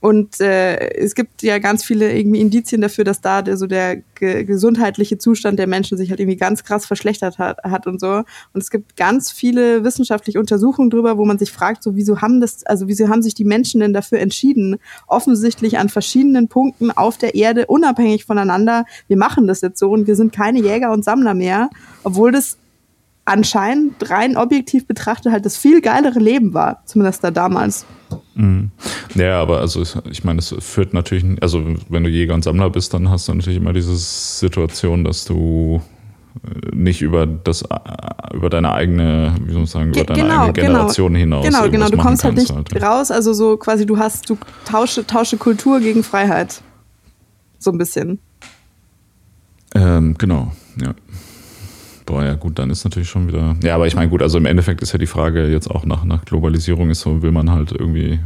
und 0.00 0.40
äh, 0.40 0.94
es 0.94 1.14
gibt 1.14 1.42
ja 1.42 1.58
ganz 1.58 1.84
viele 1.84 2.16
irgendwie 2.16 2.40
Indizien 2.40 2.80
dafür, 2.80 3.04
dass 3.04 3.20
da 3.20 3.42
der, 3.42 3.58
so 3.58 3.66
der 3.66 3.96
ge 4.14 4.44
gesundheitliche 4.44 5.18
Zustand 5.18 5.58
der 5.58 5.66
Menschen 5.66 5.98
sich 5.98 6.08
halt 6.08 6.20
irgendwie 6.20 6.38
ganz 6.38 6.64
krass 6.64 6.86
verschlechtert 6.86 7.38
hat, 7.38 7.58
hat 7.64 7.86
und 7.86 8.00
so. 8.00 8.22
Und 8.54 8.62
es 8.62 8.70
gibt 8.70 8.96
ganz 8.96 9.30
viele 9.30 9.84
wissenschaftliche 9.84 10.40
Untersuchungen 10.40 10.88
drüber, 10.88 11.18
wo 11.18 11.26
man 11.26 11.38
sich 11.38 11.52
fragt, 11.52 11.82
so 11.82 11.96
wieso 11.96 12.22
haben 12.22 12.40
das, 12.40 12.64
also 12.64 12.88
wieso 12.88 13.08
haben 13.08 13.20
sich 13.20 13.34
die 13.34 13.44
Menschen 13.44 13.80
denn 13.80 13.92
dafür 13.92 14.20
entschieden, 14.20 14.76
offensichtlich 15.06 15.76
an 15.76 15.90
verschiedenen 15.90 16.48
Punkten 16.48 16.90
auf 16.90 17.18
der 17.18 17.34
Erde 17.34 17.66
unabhängig 17.66 18.24
voneinander, 18.24 18.86
wir 19.06 19.18
machen 19.18 19.46
das 19.46 19.60
jetzt 19.60 19.78
so 19.78 19.90
und 19.90 20.06
wir 20.06 20.16
sind 20.16 20.32
keine 20.32 20.60
Jäger 20.60 20.92
und 20.92 21.04
Sammler 21.04 21.34
mehr, 21.34 21.68
obwohl 22.04 22.32
das 22.32 22.56
anscheinend 23.26 24.08
rein 24.08 24.38
objektiv 24.38 24.86
betrachtet 24.86 25.30
halt 25.30 25.44
das 25.44 25.58
viel 25.58 25.82
geilere 25.82 26.18
Leben 26.18 26.54
war, 26.54 26.82
zumindest 26.86 27.22
da 27.22 27.30
damals. 27.30 27.84
Mhm. 28.40 28.70
Ja, 29.14 29.40
aber 29.40 29.60
also 29.60 29.82
ich 30.10 30.24
meine, 30.24 30.38
es 30.38 30.54
führt 30.60 30.94
natürlich, 30.94 31.24
also 31.42 31.62
wenn 31.88 32.04
du 32.04 32.10
Jäger 32.10 32.34
und 32.34 32.42
Sammler 32.42 32.70
bist, 32.70 32.94
dann 32.94 33.10
hast 33.10 33.28
du 33.28 33.34
natürlich 33.34 33.58
immer 33.58 33.72
diese 33.72 33.94
Situation, 33.96 35.04
dass 35.04 35.26
du 35.26 35.82
äh, 36.42 36.74
nicht 36.74 37.02
über 37.02 37.26
das 37.26 37.64
über 38.32 38.48
deine 38.48 38.72
eigene, 38.72 39.34
wie 39.44 39.50
soll 39.50 39.60
man 39.60 39.66
sagen, 39.66 39.90
über 39.90 40.04
deine 40.04 40.22
genau, 40.22 40.40
eigene 40.40 40.52
Generation 40.54 41.12
genau, 41.12 41.42
hinaus. 41.42 41.44
Genau, 41.44 41.70
genau, 41.70 41.88
du 41.90 41.98
kommst 41.98 42.24
halt 42.24 42.36
nicht 42.36 42.50
halt. 42.50 42.82
raus, 42.82 43.10
also 43.10 43.34
so 43.34 43.56
quasi 43.58 43.84
du 43.84 43.98
hast, 43.98 44.30
du 44.30 44.38
tausche, 44.64 45.06
tausche 45.06 45.36
Kultur 45.36 45.80
gegen 45.80 46.02
Freiheit. 46.02 46.62
So 47.58 47.70
ein 47.72 47.78
bisschen. 47.78 48.20
Ähm, 49.74 50.14
genau, 50.16 50.52
ja. 50.80 50.94
Boah, 52.10 52.24
ja 52.24 52.34
gut, 52.34 52.58
dann 52.58 52.70
ist 52.70 52.82
natürlich 52.82 53.08
schon 53.08 53.28
wieder. 53.28 53.54
Ja, 53.62 53.76
aber 53.76 53.86
ich 53.86 53.94
meine, 53.94 54.10
gut, 54.10 54.20
also 54.20 54.36
im 54.36 54.44
Endeffekt 54.44 54.82
ist 54.82 54.90
ja 54.90 54.98
die 54.98 55.06
Frage 55.06 55.46
jetzt 55.46 55.70
auch 55.70 55.84
nach, 55.84 56.02
nach 56.02 56.24
Globalisierung 56.24 56.90
ist 56.90 57.02
so, 57.02 57.22
will 57.22 57.30
man 57.30 57.50
halt 57.52 57.70
irgendwie 57.70 58.18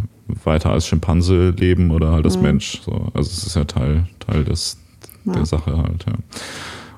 weiter 0.42 0.70
als 0.70 0.86
Schimpanse 0.86 1.50
leben 1.50 1.90
oder 1.90 2.10
halt 2.10 2.24
als 2.24 2.38
mhm. 2.38 2.44
Mensch? 2.44 2.80
So, 2.82 2.92
also 3.12 3.30
es 3.30 3.46
ist 3.46 3.56
ja 3.56 3.64
Teil, 3.64 4.06
Teil 4.20 4.42
des, 4.44 4.78
ja. 5.26 5.32
der 5.34 5.44
Sache 5.44 5.76
halt, 5.76 6.06
ja. 6.06 6.14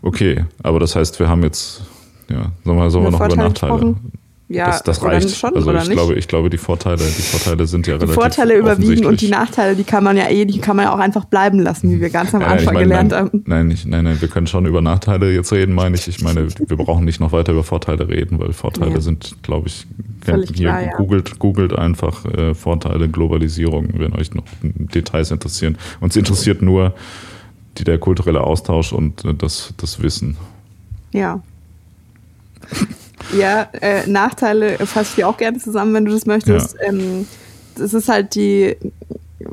Okay, 0.01 0.45
aber 0.63 0.79
das 0.79 0.95
heißt, 0.95 1.19
wir 1.19 1.29
haben 1.29 1.43
jetzt, 1.43 1.83
ja, 2.29 2.53
sollen 2.65 2.79
wir, 2.79 2.91
sollen 2.91 3.05
wir 3.07 3.11
noch 3.11 3.27
über 3.27 3.35
Nachteile? 3.35 3.73
Gesprochen? 3.73 4.13
Ja, 4.49 4.67
das, 4.67 4.85
das 4.85 5.03
reicht. 5.03 5.31
Schon, 5.31 5.57
also 5.57 5.75
ich 5.75 5.91
glaube, 5.91 6.15
ich 6.15 6.29
glaube, 6.29 6.51
die 6.51 6.59
Vorteile, 6.59 6.99
die 6.99 7.23
Vorteile 7.23 7.67
sind 7.67 7.87
ja 7.89 7.95
die 7.95 8.05
relativ. 8.05 8.15
Die 8.15 8.21
Vorteile 8.21 8.57
überwiegen 8.57 9.05
und 9.05 9.21
die 9.21 9.29
Nachteile, 9.29 9.75
die 9.75 9.83
kann 9.83 10.05
man 10.05 10.17
ja 10.17 10.29
eh, 10.29 10.45
die 10.45 10.61
kann 10.61 10.77
man 10.77 10.85
ja 10.85 10.95
auch 10.95 11.01
einfach 11.01 11.25
bleiben 11.25 11.59
lassen, 11.59 11.91
wie 11.91 12.01
wir 12.01 12.11
ganz 12.11 12.33
am 12.33 12.43
Anfang 12.43 12.75
meine, 12.75 12.87
gelernt 12.87 13.11
nein, 13.11 13.21
haben. 13.21 13.45
Nein, 13.45 13.67
nicht, 13.67 13.87
nein, 13.87 14.05
nein, 14.05 14.21
wir 14.21 14.29
können 14.29 14.47
schon 14.47 14.67
über 14.67 14.81
Nachteile 14.83 15.35
jetzt 15.35 15.53
reden, 15.53 15.75
meine 15.75 15.97
ich. 15.97 16.07
Ich 16.07 16.23
meine, 16.23 16.47
wir 16.49 16.77
brauchen 16.77 17.05
nicht 17.05 17.19
noch 17.19 17.33
weiter 17.33 17.53
über 17.53 17.65
Vorteile 17.65 18.09
reden, 18.09 18.39
weil 18.39 18.53
Vorteile 18.53 18.93
ja. 18.93 19.01
sind, 19.01 19.43
glaube 19.43 19.67
ich, 19.67 19.85
Völlig 20.25 20.51
hier 20.55 20.69
klar, 20.69 20.83
ja. 20.83 20.97
googelt, 20.97 21.39
googelt 21.41 21.77
einfach 21.77 22.25
äh, 22.27 22.55
Vorteile 22.55 23.09
Globalisierung, 23.09 23.89
wenn 23.97 24.13
euch 24.15 24.33
noch 24.33 24.45
Details 24.63 25.33
interessieren. 25.33 25.77
Uns 26.01 26.15
interessiert 26.17 26.63
nur 26.63 26.95
die, 27.79 27.85
der 27.85 27.99
kulturelle 27.99 28.43
Austausch 28.43 28.93
und 28.93 29.25
äh, 29.25 29.35
das, 29.35 29.75
das 29.77 30.03
Wissen. 30.03 30.37
Ja. 31.13 31.43
Ja, 33.33 33.69
äh, 33.81 34.07
Nachteile 34.07 34.79
fasse 34.87 35.11
ich 35.11 35.15
dir 35.17 35.29
auch 35.29 35.37
gerne 35.37 35.59
zusammen, 35.59 35.95
wenn 35.95 36.05
du 36.05 36.13
das 36.13 36.27
möchtest. 36.27 36.77
Ja. 36.81 36.89
Ähm, 36.89 37.27
das 37.77 37.95
ist 37.95 38.09
halt 38.09 38.35
die, 38.35 38.77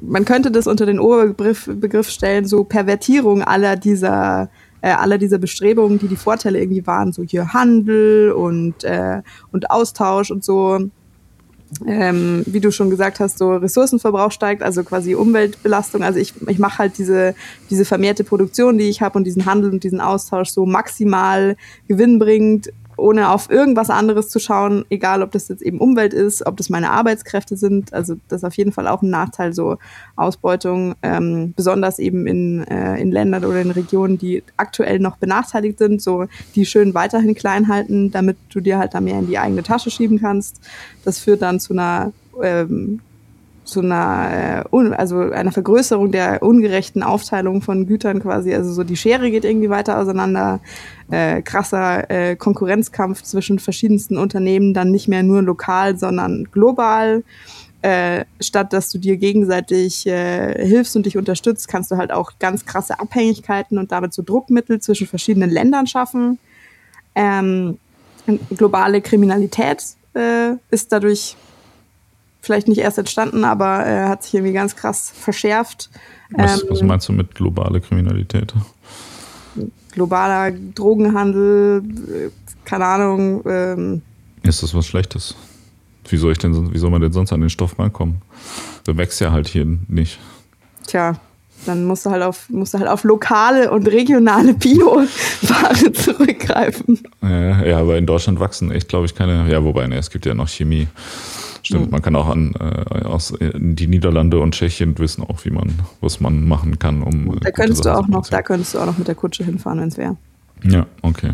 man 0.02 0.26
könnte 0.26 0.52
das 0.52 0.68
unter 0.68 0.86
den 0.86 1.00
Oberbegriff 1.00 1.70
Begriff 1.74 2.10
stellen, 2.10 2.46
so 2.46 2.64
Pervertierung 2.64 3.44
aller 3.44 3.76
dieser 3.76 4.50
äh, 4.84 4.90
aller 4.90 5.18
dieser 5.18 5.38
Bestrebungen, 5.38 5.98
die 5.98 6.10
die 6.10 6.18
Vorteile 6.18 6.60
irgendwie 6.60 6.86
waren, 6.86 7.14
so 7.14 7.24
hier 7.24 7.54
Handel 7.54 8.34
und, 8.34 8.84
äh, 8.84 9.22
und 9.52 9.72
Austausch 9.72 10.30
und 10.30 10.44
so. 10.44 10.90
Ähm, 11.88 12.44
wie 12.46 12.60
du 12.60 12.70
schon 12.70 12.92
gesagt 12.92 13.20
hast, 13.20 13.40
so 13.40 13.56
Ressourcenverbrauch 13.56 14.32
steigt, 14.32 14.62
also 14.62 14.84
quasi 14.84 15.16
Umweltbelastung. 15.16 16.04
Also 16.04 16.20
ich, 16.20 16.34
ich 16.48 16.60
mache 16.60 16.78
halt 16.78 17.00
diese, 17.00 17.34
diese 17.72 17.84
vermehrte 17.84 18.24
Produktion, 18.24 18.78
die 18.78 18.90
ich 18.90 19.02
habe 19.02 19.18
und 19.18 19.24
diesen 19.24 19.46
Handel 19.48 19.72
und 19.72 19.84
diesen 19.84 20.00
Austausch 20.00 20.50
so 20.50 20.68
maximal 20.68 21.56
gewinnbringend 21.88 22.72
ohne 22.98 23.30
auf 23.30 23.50
irgendwas 23.50 23.90
anderes 23.90 24.30
zu 24.30 24.40
schauen, 24.40 24.86
egal 24.90 25.22
ob 25.22 25.32
das 25.32 25.48
jetzt 25.48 25.62
eben 25.62 25.80
Umwelt 25.80 26.14
ist, 26.14 26.46
ob 26.46 26.58
das 26.58 26.70
meine 26.70 26.92
Arbeitskräfte 26.92 27.56
sind. 27.56 27.94
Also 27.94 28.16
das 28.28 28.42
ist 28.42 28.44
auf 28.44 28.56
jeden 28.56 28.72
Fall 28.72 28.88
auch 28.88 29.02
ein 29.02 29.10
Nachteil, 29.10 29.54
so 29.54 29.78
Ausbeutung, 30.16 30.96
ähm, 31.02 31.54
besonders 31.56 32.00
eben 32.00 32.28
in, 32.28 32.64
äh, 32.68 33.00
in 33.02 33.12
Ländern 33.12 33.46
oder 33.46 33.62
in 33.62 33.72
Regionen, 33.72 34.18
die 34.18 34.44
aktuell 34.58 35.00
noch 35.00 35.18
benachteiligt 35.18 35.80
sind, 35.80 36.02
so 36.02 36.26
die 36.56 36.66
schön 36.66 36.94
weiterhin 36.94 37.36
klein 37.36 37.68
halten, 37.68 38.12
damit 38.12 38.38
du 38.50 38.60
dir 38.60 38.78
halt 38.78 38.94
da 38.94 39.02
mehr 39.02 39.20
in 39.20 39.28
die 39.28 39.40
eigene 39.40 39.64
Tasche 39.64 39.92
schieben 39.92 40.20
kannst. 40.20 40.60
Das 41.06 41.20
führt 41.20 41.42
dann 41.42 41.60
zu 41.60 41.74
einer 41.74 42.12
ähm, 42.42 43.02
zu 43.64 43.82
einer, 43.82 44.64
äh, 44.72 44.94
also 44.96 45.20
einer 45.20 45.52
Vergrößerung 45.52 46.12
der 46.12 46.44
ungerechten 46.44 47.04
Aufteilung 47.04 47.62
von 47.62 47.86
Gütern 47.88 48.22
quasi. 48.22 48.54
Also 48.54 48.72
so 48.74 48.84
die 48.84 48.98
Schere 48.98 49.32
geht 49.32 49.46
irgendwie 49.46 49.70
weiter 49.70 50.00
auseinander. 50.00 50.60
Äh, 51.12 51.42
krasser 51.42 52.10
äh, 52.10 52.36
Konkurrenzkampf 52.36 53.24
zwischen 53.24 53.60
verschiedensten 53.60 54.18
Unternehmen, 54.18 54.74
dann 54.74 54.92
nicht 54.92 55.08
mehr 55.08 55.24
nur 55.24 55.42
lokal, 55.42 55.98
sondern 55.98 56.46
global. 56.52 57.24
Äh, 57.82 58.24
statt 58.40 58.72
dass 58.72 58.90
du 58.92 58.98
dir 58.98 59.18
gegenseitig 59.18 60.08
äh, 60.08 60.66
hilfst 60.66 60.96
und 60.96 61.06
dich 61.06 61.18
unterstützt, 61.18 61.68
kannst 61.68 61.92
du 61.92 61.98
halt 61.98 62.14
auch 62.14 62.32
ganz 62.40 62.66
krasse 62.66 62.98
Abhängigkeiten 62.98 63.78
und 63.78 63.92
damit 63.92 64.14
so 64.14 64.22
Druckmittel 64.22 64.80
zwischen 64.80 65.06
verschiedenen 65.06 65.50
Ländern 65.50 65.86
schaffen. 65.86 66.40
Ähm, 67.14 67.78
globale 68.56 69.02
Kriminalität 69.02 69.84
äh, 70.16 70.54
ist 70.72 70.94
dadurch 70.94 71.36
vielleicht 72.44 72.68
nicht 72.68 72.80
erst 72.80 72.98
entstanden, 72.98 73.46
aber 73.46 73.88
äh, 73.88 74.08
hat 74.08 74.24
sich 74.24 74.34
irgendwie 74.34 74.54
ganz 74.54 74.76
krass 74.76 75.14
verschärft. 75.16 75.90
Was, 76.32 76.62
ähm, 76.62 76.70
was 76.70 76.82
meinst 76.82 77.08
du 77.08 77.14
mit 77.14 77.34
globale 77.34 77.80
Kriminalität? 77.80 78.54
Globaler 79.92 80.52
Drogenhandel, 80.52 82.32
keine 82.66 82.86
Ahnung. 82.86 83.44
Ähm, 83.46 84.02
ist 84.44 84.62
das 84.62 84.76
was 84.76 84.86
Schlechtes? 84.86 85.36
Wie 86.10 86.18
soll 86.18 86.34
ich 86.34 86.38
denn, 86.38 86.74
wie 86.74 86.78
soll 86.78 86.90
man 86.90 87.02
denn 87.02 87.14
sonst 87.14 87.32
an 87.32 87.40
den 87.40 87.50
Stoff 87.50 87.80
rankommen? 87.80 88.22
Der 88.86 88.98
wächst 88.98 89.22
ja 89.22 89.32
halt 89.32 89.48
hier 89.48 89.66
nicht. 89.88 90.20
Tja, 90.86 91.16
dann 91.66 91.86
musst 91.86 92.06
du 92.06 92.10
halt 92.10 92.24
auf, 92.24 92.50
musst 92.50 92.74
du 92.74 92.80
halt 92.80 92.90
auf 92.90 93.06
lokale 93.06 93.72
und 93.72 93.88
regionale 93.88 94.54
Bio-Ware 94.54 95.94
zurückgreifen. 95.94 97.00
Ja, 97.22 97.64
ja, 97.64 97.78
aber 97.78 97.98
in 97.98 98.06
Deutschland 98.06 98.42
wachsen 98.42 98.70
echt, 98.70 98.90
glaube 98.90 99.06
ich, 99.06 99.16
keine. 99.16 99.50
Ja, 99.50 99.64
wobei, 99.64 99.88
ne, 99.88 99.96
es 99.96 100.10
gibt 100.10 100.26
ja 100.26 100.34
noch 100.34 100.50
Chemie. 100.50 100.88
Stimmt, 101.64 101.92
man 101.92 102.02
kann 102.02 102.16
auch 102.16 102.28
an 102.28 102.54
äh, 102.60 103.04
aus 103.06 103.32
äh, 103.32 103.52
die 103.56 103.88
Niederlande 103.88 104.40
und 104.40 104.54
Tschechien 104.54 104.98
wissen 105.00 105.24
auch, 105.24 105.46
wie 105.46 105.50
man, 105.50 105.74
was 106.02 106.20
man 106.20 106.46
machen 106.46 106.78
kann, 106.78 107.02
um. 107.02 107.40
Da 107.40 107.52
könntest 107.52 107.86
du 107.86 107.90
auch 107.90 108.08
noch, 108.08 108.28
da 108.28 108.42
könntest 108.42 108.74
du 108.74 108.80
auch 108.80 108.86
noch 108.86 108.98
mit 108.98 109.08
der 109.08 109.16
Kutsche 109.16 109.46
hinfahren, 109.46 109.80
wenn 109.80 109.88
es 109.88 109.98
wäre. 109.98 110.18
Ja, 110.64 110.86
okay. 111.02 111.32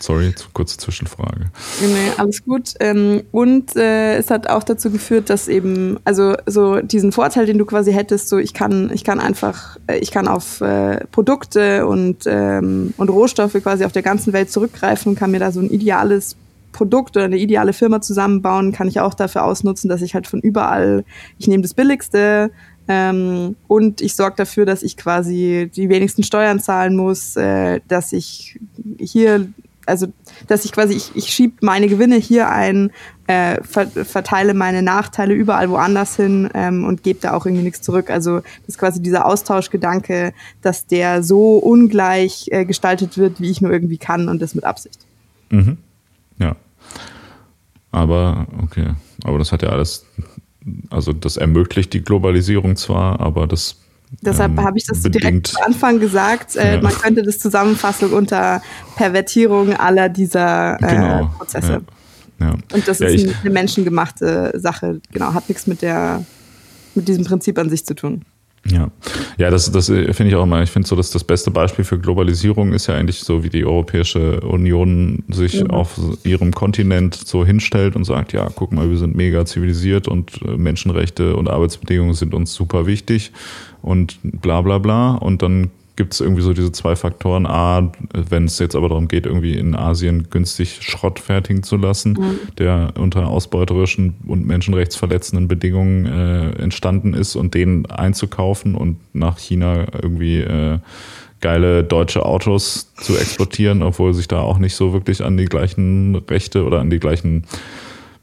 Sorry, 0.00 0.34
kurze 0.54 0.78
Zwischenfrage. 0.78 1.50
Nee, 1.82 2.12
alles 2.16 2.42
gut. 2.42 2.72
Ähm, 2.80 3.22
und 3.32 3.76
äh, 3.76 4.16
es 4.16 4.30
hat 4.30 4.48
auch 4.48 4.62
dazu 4.62 4.90
geführt, 4.90 5.28
dass 5.28 5.46
eben, 5.46 5.98
also 6.04 6.36
so 6.46 6.80
diesen 6.80 7.12
Vorteil, 7.12 7.44
den 7.44 7.58
du 7.58 7.66
quasi 7.66 7.92
hättest, 7.92 8.30
so 8.30 8.38
ich 8.38 8.54
kann, 8.54 8.90
ich 8.94 9.04
kann 9.04 9.20
einfach, 9.20 9.76
äh, 9.88 9.98
ich 9.98 10.10
kann 10.10 10.26
auf 10.26 10.62
äh, 10.62 11.04
Produkte 11.12 11.86
und, 11.86 12.24
ähm, 12.24 12.94
und 12.96 13.10
Rohstoffe 13.10 13.52
quasi 13.62 13.84
auf 13.84 13.92
der 13.92 14.02
ganzen 14.02 14.32
Welt 14.32 14.50
zurückgreifen 14.50 15.10
und 15.10 15.18
kann 15.18 15.32
mir 15.32 15.40
da 15.40 15.52
so 15.52 15.60
ein 15.60 15.68
ideales 15.68 16.34
Produkt 16.72 17.16
oder 17.16 17.26
eine 17.26 17.38
ideale 17.38 17.72
Firma 17.72 18.00
zusammenbauen, 18.00 18.72
kann 18.72 18.88
ich 18.88 19.00
auch 19.00 19.14
dafür 19.14 19.44
ausnutzen, 19.44 19.88
dass 19.88 20.02
ich 20.02 20.14
halt 20.14 20.26
von 20.26 20.40
überall, 20.40 21.04
ich 21.38 21.48
nehme 21.48 21.62
das 21.62 21.74
Billigste 21.74 22.50
ähm, 22.88 23.56
und 23.68 24.00
ich 24.00 24.16
sorge 24.16 24.36
dafür, 24.36 24.66
dass 24.66 24.82
ich 24.82 24.96
quasi 24.96 25.70
die 25.74 25.88
wenigsten 25.88 26.22
Steuern 26.22 26.58
zahlen 26.58 26.96
muss, 26.96 27.36
äh, 27.36 27.80
dass 27.86 28.12
ich 28.12 28.58
hier, 28.98 29.48
also 29.86 30.08
dass 30.48 30.64
ich 30.64 30.72
quasi, 30.72 30.94
ich, 30.94 31.12
ich 31.14 31.26
schiebe 31.26 31.54
meine 31.60 31.88
Gewinne 31.88 32.16
hier 32.16 32.48
ein, 32.48 32.90
äh, 33.26 33.62
ver 33.62 33.86
verteile 33.86 34.54
meine 34.54 34.82
Nachteile 34.82 35.34
überall 35.34 35.70
woanders 35.70 36.16
hin 36.16 36.50
ähm, 36.52 36.84
und 36.84 37.04
gebe 37.04 37.20
da 37.20 37.34
auch 37.34 37.46
irgendwie 37.46 37.64
nichts 37.64 37.82
zurück. 37.82 38.10
Also 38.10 38.40
das 38.40 38.68
ist 38.68 38.78
quasi 38.78 39.00
dieser 39.00 39.24
Austauschgedanke, 39.24 40.32
dass 40.62 40.86
der 40.86 41.22
so 41.22 41.58
ungleich 41.58 42.48
äh, 42.50 42.64
gestaltet 42.64 43.18
wird, 43.18 43.40
wie 43.40 43.50
ich 43.50 43.60
nur 43.60 43.70
irgendwie 43.70 43.98
kann 43.98 44.28
und 44.28 44.42
das 44.42 44.56
mit 44.56 44.64
Absicht. 44.64 44.98
Mhm. 45.50 45.78
Ja. 46.40 46.56
Aber, 47.92 48.46
okay. 48.62 48.94
Aber 49.24 49.38
das 49.38 49.52
hat 49.52 49.62
ja 49.62 49.68
alles, 49.68 50.06
also 50.90 51.12
das 51.12 51.36
ermöglicht 51.36 51.92
die 51.92 52.02
Globalisierung 52.02 52.76
zwar, 52.76 53.20
aber 53.20 53.46
das. 53.46 53.76
Deshalb 54.22 54.58
ähm, 54.58 54.64
habe 54.64 54.78
ich 54.78 54.86
das 54.86 55.02
direkt 55.02 55.48
zu 55.48 55.64
Anfang 55.64 56.00
gesagt. 56.00 56.56
Äh, 56.56 56.74
ja. 56.74 56.80
Man 56.80 56.92
könnte 56.92 57.22
das 57.22 57.38
zusammenfassen 57.38 58.12
unter 58.12 58.60
Pervertierung 58.96 59.74
aller 59.74 60.08
dieser 60.08 60.82
äh, 60.82 60.96
genau. 60.96 61.30
Prozesse. 61.38 61.72
Ja. 61.72 61.80
Ja. 62.40 62.54
Und 62.72 62.88
das 62.88 63.00
ist 63.00 63.24
ich, 63.24 63.36
eine 63.42 63.50
menschengemachte 63.50 64.52
Sache. 64.56 65.00
Genau, 65.12 65.34
hat 65.34 65.48
nichts 65.48 65.66
mit 65.66 65.82
der, 65.82 66.24
mit 66.94 67.06
diesem 67.06 67.24
Prinzip 67.24 67.58
an 67.58 67.68
sich 67.68 67.84
zu 67.84 67.94
tun. 67.94 68.24
Ja, 68.66 68.90
ja, 69.38 69.50
das, 69.50 69.72
das 69.72 69.86
finde 69.86 70.26
ich 70.26 70.34
auch 70.34 70.42
immer. 70.42 70.62
Ich 70.62 70.70
finde 70.70 70.86
so, 70.86 70.94
dass 70.94 71.10
das 71.10 71.24
beste 71.24 71.50
Beispiel 71.50 71.84
für 71.84 71.98
Globalisierung 71.98 72.72
ist 72.74 72.88
ja 72.88 72.94
eigentlich 72.94 73.20
so, 73.20 73.42
wie 73.42 73.48
die 73.48 73.64
Europäische 73.64 74.40
Union 74.40 75.24
sich 75.28 75.64
mhm. 75.64 75.70
auf 75.70 75.98
ihrem 76.24 76.52
Kontinent 76.52 77.14
so 77.14 77.44
hinstellt 77.44 77.96
und 77.96 78.04
sagt, 78.04 78.34
ja, 78.34 78.48
guck 78.54 78.72
mal, 78.72 78.90
wir 78.90 78.98
sind 78.98 79.16
mega 79.16 79.46
zivilisiert 79.46 80.08
und 80.08 80.42
äh, 80.42 80.56
Menschenrechte 80.56 81.36
und 81.36 81.48
Arbeitsbedingungen 81.48 82.14
sind 82.14 82.34
uns 82.34 82.52
super 82.52 82.86
wichtig 82.86 83.32
und 83.80 84.18
bla 84.22 84.60
bla 84.60 84.78
bla. 84.78 85.14
Und 85.14 85.40
dann 85.42 85.70
gibt 86.00 86.14
es 86.14 86.20
irgendwie 86.20 86.40
so 86.40 86.54
diese 86.54 86.72
zwei 86.72 86.96
Faktoren. 86.96 87.44
A, 87.44 87.92
wenn 88.14 88.46
es 88.46 88.58
jetzt 88.58 88.74
aber 88.74 88.88
darum 88.88 89.06
geht, 89.06 89.26
irgendwie 89.26 89.52
in 89.52 89.74
Asien 89.74 90.30
günstig 90.30 90.78
Schrott 90.80 91.18
fertigen 91.18 91.62
zu 91.62 91.76
lassen, 91.76 92.12
mhm. 92.12 92.38
der 92.56 92.94
unter 92.98 93.28
ausbeuterischen 93.28 94.14
und 94.26 94.46
menschenrechtsverletzenden 94.46 95.46
Bedingungen 95.46 96.06
äh, 96.06 96.52
entstanden 96.52 97.12
ist 97.12 97.36
und 97.36 97.52
den 97.52 97.84
einzukaufen 97.84 98.76
und 98.76 98.96
nach 99.12 99.36
China 99.36 99.88
irgendwie 100.00 100.38
äh, 100.38 100.78
geile 101.42 101.84
deutsche 101.84 102.24
Autos 102.24 102.94
zu 102.94 103.18
exportieren, 103.18 103.82
obwohl 103.82 104.14
sich 104.14 104.26
da 104.26 104.40
auch 104.40 104.56
nicht 104.56 104.76
so 104.76 104.94
wirklich 104.94 105.22
an 105.22 105.36
die 105.36 105.44
gleichen 105.44 106.16
Rechte 106.16 106.64
oder 106.64 106.80
an 106.80 106.88
die 106.88 106.98
gleichen 106.98 107.44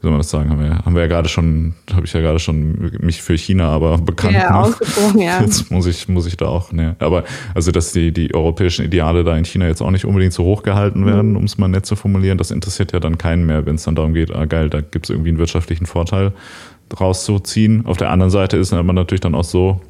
wie 0.00 0.02
soll 0.02 0.12
man 0.12 0.20
das 0.20 0.30
sagen, 0.30 0.48
haben 0.50 0.60
wir, 0.60 0.78
haben 0.78 0.94
wir 0.94 1.02
ja 1.02 1.08
gerade 1.08 1.28
schon, 1.28 1.74
habe 1.92 2.06
ich 2.06 2.12
ja 2.12 2.20
gerade 2.20 2.38
schon 2.38 2.92
mich 3.00 3.20
für 3.20 3.36
China 3.36 3.68
aber 3.70 3.98
bekannt 3.98 4.34
ja, 4.34 4.46
gemacht. 4.46 4.80
Ja. 5.16 5.40
Jetzt 5.42 5.72
muss 5.72 5.86
ich, 5.86 6.08
muss 6.08 6.24
ich 6.26 6.36
da 6.36 6.46
auch, 6.46 6.70
ne. 6.70 6.94
Aber 7.00 7.24
also, 7.52 7.72
dass 7.72 7.90
die, 7.90 8.12
die 8.12 8.32
europäischen 8.32 8.84
Ideale 8.84 9.24
da 9.24 9.36
in 9.36 9.44
China 9.44 9.66
jetzt 9.66 9.82
auch 9.82 9.90
nicht 9.90 10.04
unbedingt 10.04 10.32
so 10.32 10.44
hoch 10.44 10.62
gehalten 10.62 11.04
werden, 11.04 11.30
mhm. 11.30 11.38
um 11.38 11.44
es 11.44 11.58
mal 11.58 11.66
nett 11.66 11.84
zu 11.84 11.96
formulieren, 11.96 12.38
das 12.38 12.52
interessiert 12.52 12.92
ja 12.92 13.00
dann 13.00 13.18
keinen 13.18 13.44
mehr, 13.44 13.66
wenn 13.66 13.74
es 13.74 13.82
dann 13.82 13.96
darum 13.96 14.14
geht, 14.14 14.32
ah 14.32 14.44
geil, 14.44 14.70
da 14.70 14.80
gibt 14.82 15.06
es 15.06 15.10
irgendwie 15.10 15.30
einen 15.30 15.38
wirtschaftlichen 15.38 15.86
Vorteil 15.86 16.32
draus 16.90 17.24
zu 17.24 17.40
ziehen. 17.40 17.84
Auf 17.84 17.96
der 17.96 18.10
anderen 18.10 18.30
Seite 18.30 18.56
ist 18.56 18.72
aber 18.72 18.92
natürlich 18.92 19.20
dann 19.20 19.34
auch 19.34 19.44
so, 19.44 19.80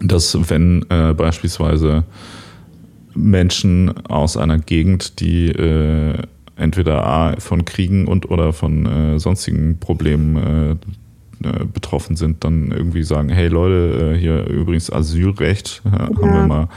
dass 0.00 0.36
wenn 0.50 0.84
äh, 0.90 1.14
beispielsweise 1.14 2.02
Menschen 3.14 4.06
aus 4.08 4.36
einer 4.36 4.58
Gegend, 4.58 5.20
die 5.20 5.50
äh, 5.50 6.18
entweder 6.56 7.06
A, 7.06 7.36
von 7.38 7.64
Kriegen 7.64 8.06
und 8.06 8.30
oder 8.30 8.52
von 8.52 8.86
äh, 8.86 9.18
sonstigen 9.18 9.78
Problemen 9.78 10.36
äh, 10.36 10.76
äh, 11.44 11.66
betroffen 11.66 12.16
sind, 12.16 12.44
dann 12.44 12.72
irgendwie 12.72 13.02
sagen, 13.02 13.28
hey 13.28 13.48
Leute, 13.48 14.14
äh, 14.14 14.18
hier 14.18 14.46
übrigens 14.46 14.90
Asylrecht, 14.90 15.82
ja. 15.84 15.92
haben 15.98 16.18
wir 16.18 16.46
mal, 16.46 16.68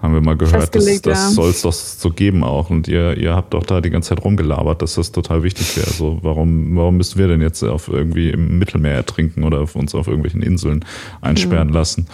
haben 0.00 0.12
wir 0.12 0.20
mal 0.20 0.36
gehört, 0.36 0.74
das, 0.74 0.84
das 1.00 1.18
ja. 1.18 1.30
soll 1.30 1.48
es 1.48 1.62
doch 1.62 1.72
so 1.72 2.10
geben 2.10 2.44
auch. 2.44 2.68
Und 2.68 2.88
ihr, 2.88 3.16
ihr 3.16 3.34
habt 3.34 3.54
doch 3.54 3.62
da 3.62 3.80
die 3.80 3.88
ganze 3.88 4.10
Zeit 4.10 4.22
rumgelabert, 4.22 4.82
dass 4.82 4.96
das 4.96 5.12
total 5.12 5.42
wichtig 5.42 5.78
wäre. 5.78 5.86
Also 5.86 6.18
warum, 6.20 6.76
warum 6.76 6.98
müssen 6.98 7.18
wir 7.18 7.26
denn 7.26 7.40
jetzt 7.40 7.62
auf 7.62 7.88
irgendwie 7.88 8.28
im 8.28 8.58
Mittelmeer 8.58 8.96
ertrinken 8.96 9.44
oder 9.44 9.60
auf 9.60 9.76
uns 9.76 9.94
auf 9.94 10.08
irgendwelchen 10.08 10.42
Inseln 10.42 10.84
einsperren 11.22 11.68
mhm. 11.68 11.74
lassen? 11.74 12.06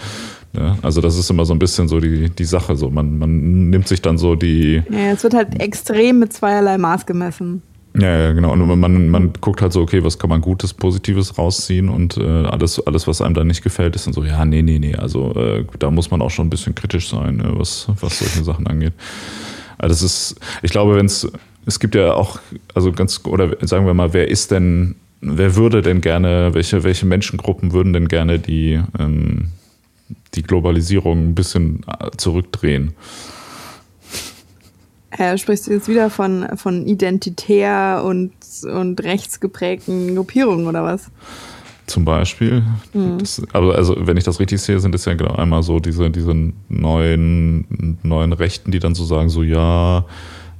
Ja, 0.53 0.77
also 0.81 0.99
das 1.01 1.17
ist 1.17 1.29
immer 1.29 1.45
so 1.45 1.53
ein 1.53 1.59
bisschen 1.59 1.87
so 1.87 1.99
die, 1.99 2.29
die 2.29 2.45
Sache. 2.45 2.75
So. 2.75 2.89
Man, 2.89 3.19
man 3.19 3.69
nimmt 3.69 3.87
sich 3.87 4.01
dann 4.01 4.17
so 4.17 4.35
die. 4.35 4.81
Ja, 4.89 5.11
es 5.13 5.23
wird 5.23 5.33
halt 5.33 5.61
extrem 5.61 6.19
mit 6.19 6.33
zweierlei 6.33 6.77
Maß 6.77 7.05
gemessen. 7.05 7.61
Ja, 7.97 8.17
ja, 8.17 8.31
genau. 8.33 8.53
Und 8.53 8.79
man, 8.79 9.09
man 9.09 9.33
guckt 9.41 9.61
halt 9.61 9.73
so, 9.73 9.81
okay, 9.81 10.03
was 10.03 10.19
kann 10.19 10.29
man 10.29 10.41
Gutes, 10.41 10.73
Positives 10.73 11.37
rausziehen 11.37 11.89
und 11.89 12.17
äh, 12.17 12.23
alles, 12.23 12.85
alles, 12.85 13.07
was 13.07 13.21
einem 13.21 13.33
da 13.33 13.43
nicht 13.43 13.63
gefällt, 13.63 13.95
ist 13.95 14.05
dann 14.05 14.13
so, 14.13 14.23
ja, 14.23 14.45
nee, 14.45 14.61
nee, 14.61 14.79
nee. 14.79 14.95
Also 14.95 15.33
äh, 15.35 15.65
da 15.79 15.89
muss 15.89 16.11
man 16.11 16.21
auch 16.21 16.29
schon 16.29 16.47
ein 16.47 16.49
bisschen 16.49 16.75
kritisch 16.75 17.09
sein, 17.09 17.37
ne, 17.37 17.51
was, 17.55 17.87
was 17.99 18.19
solche 18.19 18.43
Sachen 18.43 18.67
angeht. 18.67 18.93
Also 19.77 19.93
das 19.93 20.01
ist, 20.03 20.35
ich 20.61 20.71
glaube, 20.71 20.95
wenn 20.95 21.07
es, 21.07 21.31
es 21.65 21.79
gibt 21.79 21.95
ja 21.95 22.13
auch, 22.13 22.39
also 22.75 22.91
ganz, 22.91 23.21
oder 23.25 23.55
sagen 23.61 23.85
wir 23.85 23.93
mal, 23.93 24.13
wer 24.13 24.27
ist 24.27 24.51
denn, 24.51 24.95
wer 25.21 25.55
würde 25.55 25.81
denn 25.81 26.01
gerne, 26.01 26.53
welche, 26.53 26.83
welche 26.83 27.05
Menschengruppen 27.05 27.73
würden 27.73 27.93
denn 27.93 28.07
gerne 28.07 28.39
die, 28.39 28.79
ähm, 28.99 29.49
die 30.39 30.43
Globalisierung 30.43 31.29
ein 31.29 31.35
bisschen 31.35 31.81
äh, 31.87 32.09
zurückdrehen. 32.17 32.93
Ja, 35.17 35.37
sprichst 35.37 35.67
du 35.67 35.71
jetzt 35.71 35.89
wieder 35.89 36.09
von, 36.09 36.47
von 36.55 36.85
identitär 36.87 38.03
und, 38.05 38.31
und 38.63 39.03
rechtsgeprägten 39.03 40.15
Gruppierungen 40.15 40.67
oder 40.67 40.83
was? 40.83 41.11
Zum 41.87 42.05
Beispiel. 42.05 42.63
Mhm. 42.93 43.17
Das, 43.17 43.41
aber 43.51 43.75
also, 43.75 43.95
wenn 43.99 44.15
ich 44.15 44.23
das 44.23 44.39
richtig 44.39 44.61
sehe, 44.61 44.79
sind 44.79 44.95
es 44.95 45.05
ja 45.05 45.15
genau 45.15 45.35
einmal 45.35 45.63
so 45.63 45.79
diese, 45.79 46.09
diese 46.09 46.33
neuen, 46.69 47.97
neuen 48.03 48.33
Rechten, 48.33 48.71
die 48.71 48.79
dann 48.79 48.95
so 48.95 49.03
sagen, 49.03 49.29
so 49.29 49.43
ja, 49.43 50.05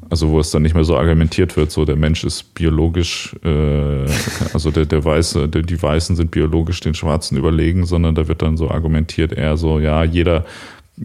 also 0.09 0.29
wo 0.29 0.39
es 0.39 0.51
dann 0.51 0.63
nicht 0.63 0.75
mehr 0.75 0.83
so 0.83 0.97
argumentiert 0.97 1.55
wird, 1.55 1.71
so 1.71 1.85
der 1.85 1.95
Mensch 1.95 2.23
ist 2.23 2.55
biologisch, 2.55 3.35
äh, 3.43 4.05
also 4.53 4.71
der, 4.71 4.85
der 4.85 5.03
Weiße, 5.03 5.47
der, 5.47 5.61
die 5.61 5.81
Weißen 5.81 6.15
sind 6.15 6.31
biologisch 6.31 6.79
den 6.79 6.95
Schwarzen 6.95 7.37
überlegen, 7.37 7.85
sondern 7.85 8.15
da 8.15 8.27
wird 8.27 8.41
dann 8.41 8.57
so 8.57 8.69
argumentiert 8.69 9.33
eher 9.33 9.57
so, 9.57 9.79
ja, 9.79 10.03
jeder 10.03 10.45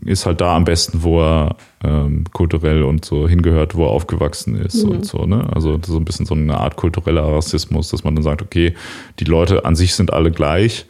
ist 0.04 0.26
halt 0.26 0.40
da 0.40 0.56
am 0.56 0.64
besten, 0.64 1.02
wo 1.02 1.22
er 1.22 1.56
ähm, 1.84 2.24
kulturell 2.32 2.82
und 2.82 3.04
so 3.04 3.28
hingehört, 3.28 3.76
wo 3.76 3.84
er 3.84 3.90
aufgewachsen 3.90 4.56
ist 4.56 4.84
mhm. 4.84 4.90
und 4.90 5.06
so, 5.06 5.26
ne? 5.26 5.46
Also 5.54 5.78
so 5.84 5.96
ein 5.98 6.04
bisschen 6.04 6.26
so 6.26 6.34
eine 6.34 6.58
Art 6.58 6.76
kultureller 6.76 7.22
Rassismus, 7.22 7.90
dass 7.90 8.02
man 8.02 8.16
dann 8.16 8.24
sagt, 8.24 8.42
okay, 8.42 8.74
die 9.20 9.24
Leute 9.24 9.64
an 9.64 9.76
sich 9.76 9.94
sind 9.94 10.12
alle 10.12 10.32
gleich, 10.32 10.86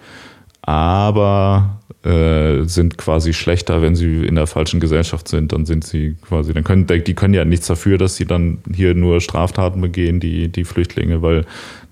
aber 0.63 1.81
äh, 2.05 2.65
sind 2.65 2.99
quasi 2.99 3.33
schlechter, 3.33 3.81
wenn 3.81 3.97
sie 3.97 4.27
in 4.27 4.35
der 4.35 4.47
falschen 4.47 4.79
Gesellschaft 4.79 5.27
sind, 5.27 5.53
dann 5.53 5.65
sind 5.65 5.85
sie 5.85 6.17
quasi, 6.29 6.53
dann 6.53 6.63
können, 6.63 6.87
die 6.87 7.15
können 7.15 7.33
ja 7.33 7.45
nichts 7.45 7.67
dafür, 7.67 7.97
dass 7.97 8.17
sie 8.17 8.27
dann 8.27 8.59
hier 8.75 8.95
nur 8.95 9.21
Straftaten 9.23 9.81
begehen, 9.81 10.21
die, 10.21 10.49
die 10.49 10.65
Flüchtlinge, 10.65 11.23
weil 11.23 11.47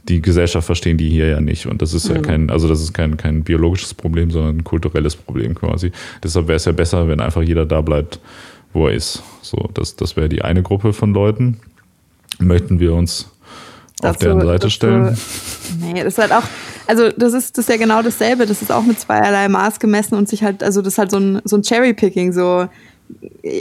die 0.09 0.21
Gesellschaft 0.21 0.67
verstehen 0.67 0.99
die 0.99 1.09
hier 1.09 1.29
ja 1.29 1.41
nicht. 1.41 1.67
Und 1.67 1.81
das 1.81 1.95
ist 1.95 2.09
ja, 2.09 2.17
ja 2.17 2.21
kein, 2.21 2.51
also 2.51 2.69
das 2.69 2.83
ist 2.83 2.93
kein, 2.93 3.17
kein 3.17 3.43
biologisches 3.43 3.95
Problem, 3.95 4.31
sondern 4.31 4.59
ein 4.59 4.65
kulturelles 4.65 5.17
Problem 5.17 5.55
quasi. 5.55 5.93
Deshalb 6.23 6.49
wäre 6.49 6.57
es 6.57 6.65
ja 6.65 6.73
besser, 6.73 7.09
wenn 7.09 7.21
einfach 7.21 7.43
jeder 7.43 7.65
da 7.65 7.81
bleibt, 7.81 8.19
wo 8.73 8.89
er 8.89 8.95
ist. 8.95 9.23
So, 9.41 9.71
das, 9.73 9.97
das 9.97 10.17
wäre 10.17 10.29
die 10.29 10.43
eine 10.43 10.63
Gruppe 10.63 10.93
von 10.93 11.15
Leuten. 11.15 11.61
Möchten 12.39 12.81
wir 12.81 12.95
uns 12.95 13.31
auf 14.03 14.17
deren 14.17 14.41
Seite 14.41 14.71
stellen? 14.71 15.17
nee, 15.81 16.03
das 16.03 16.15
ist 16.15 16.19
halt 16.19 16.33
auch, 16.33 16.45
also 16.87 17.11
das 17.11 17.33
ist, 17.33 17.57
das 17.57 17.67
ist 17.67 17.69
ja 17.69 17.77
genau 17.77 18.03
dasselbe. 18.03 18.47
Das 18.47 18.63
ist 18.63 18.73
auch 18.73 18.83
mit 18.83 19.01
zweierlei 19.01 19.49
Maß 19.49 19.81
gemessen 19.81 20.15
und 20.15 20.29
sich 20.29 20.43
halt, 20.43 20.63
also 20.63 20.83
das 20.83 20.95
ist 20.95 20.99
halt 20.99 21.11
so 21.11 21.19
ein, 21.19 21.41
so 21.45 21.57
ein 21.57 21.63
Cherry-Picking, 21.63 22.33
so 22.33 22.69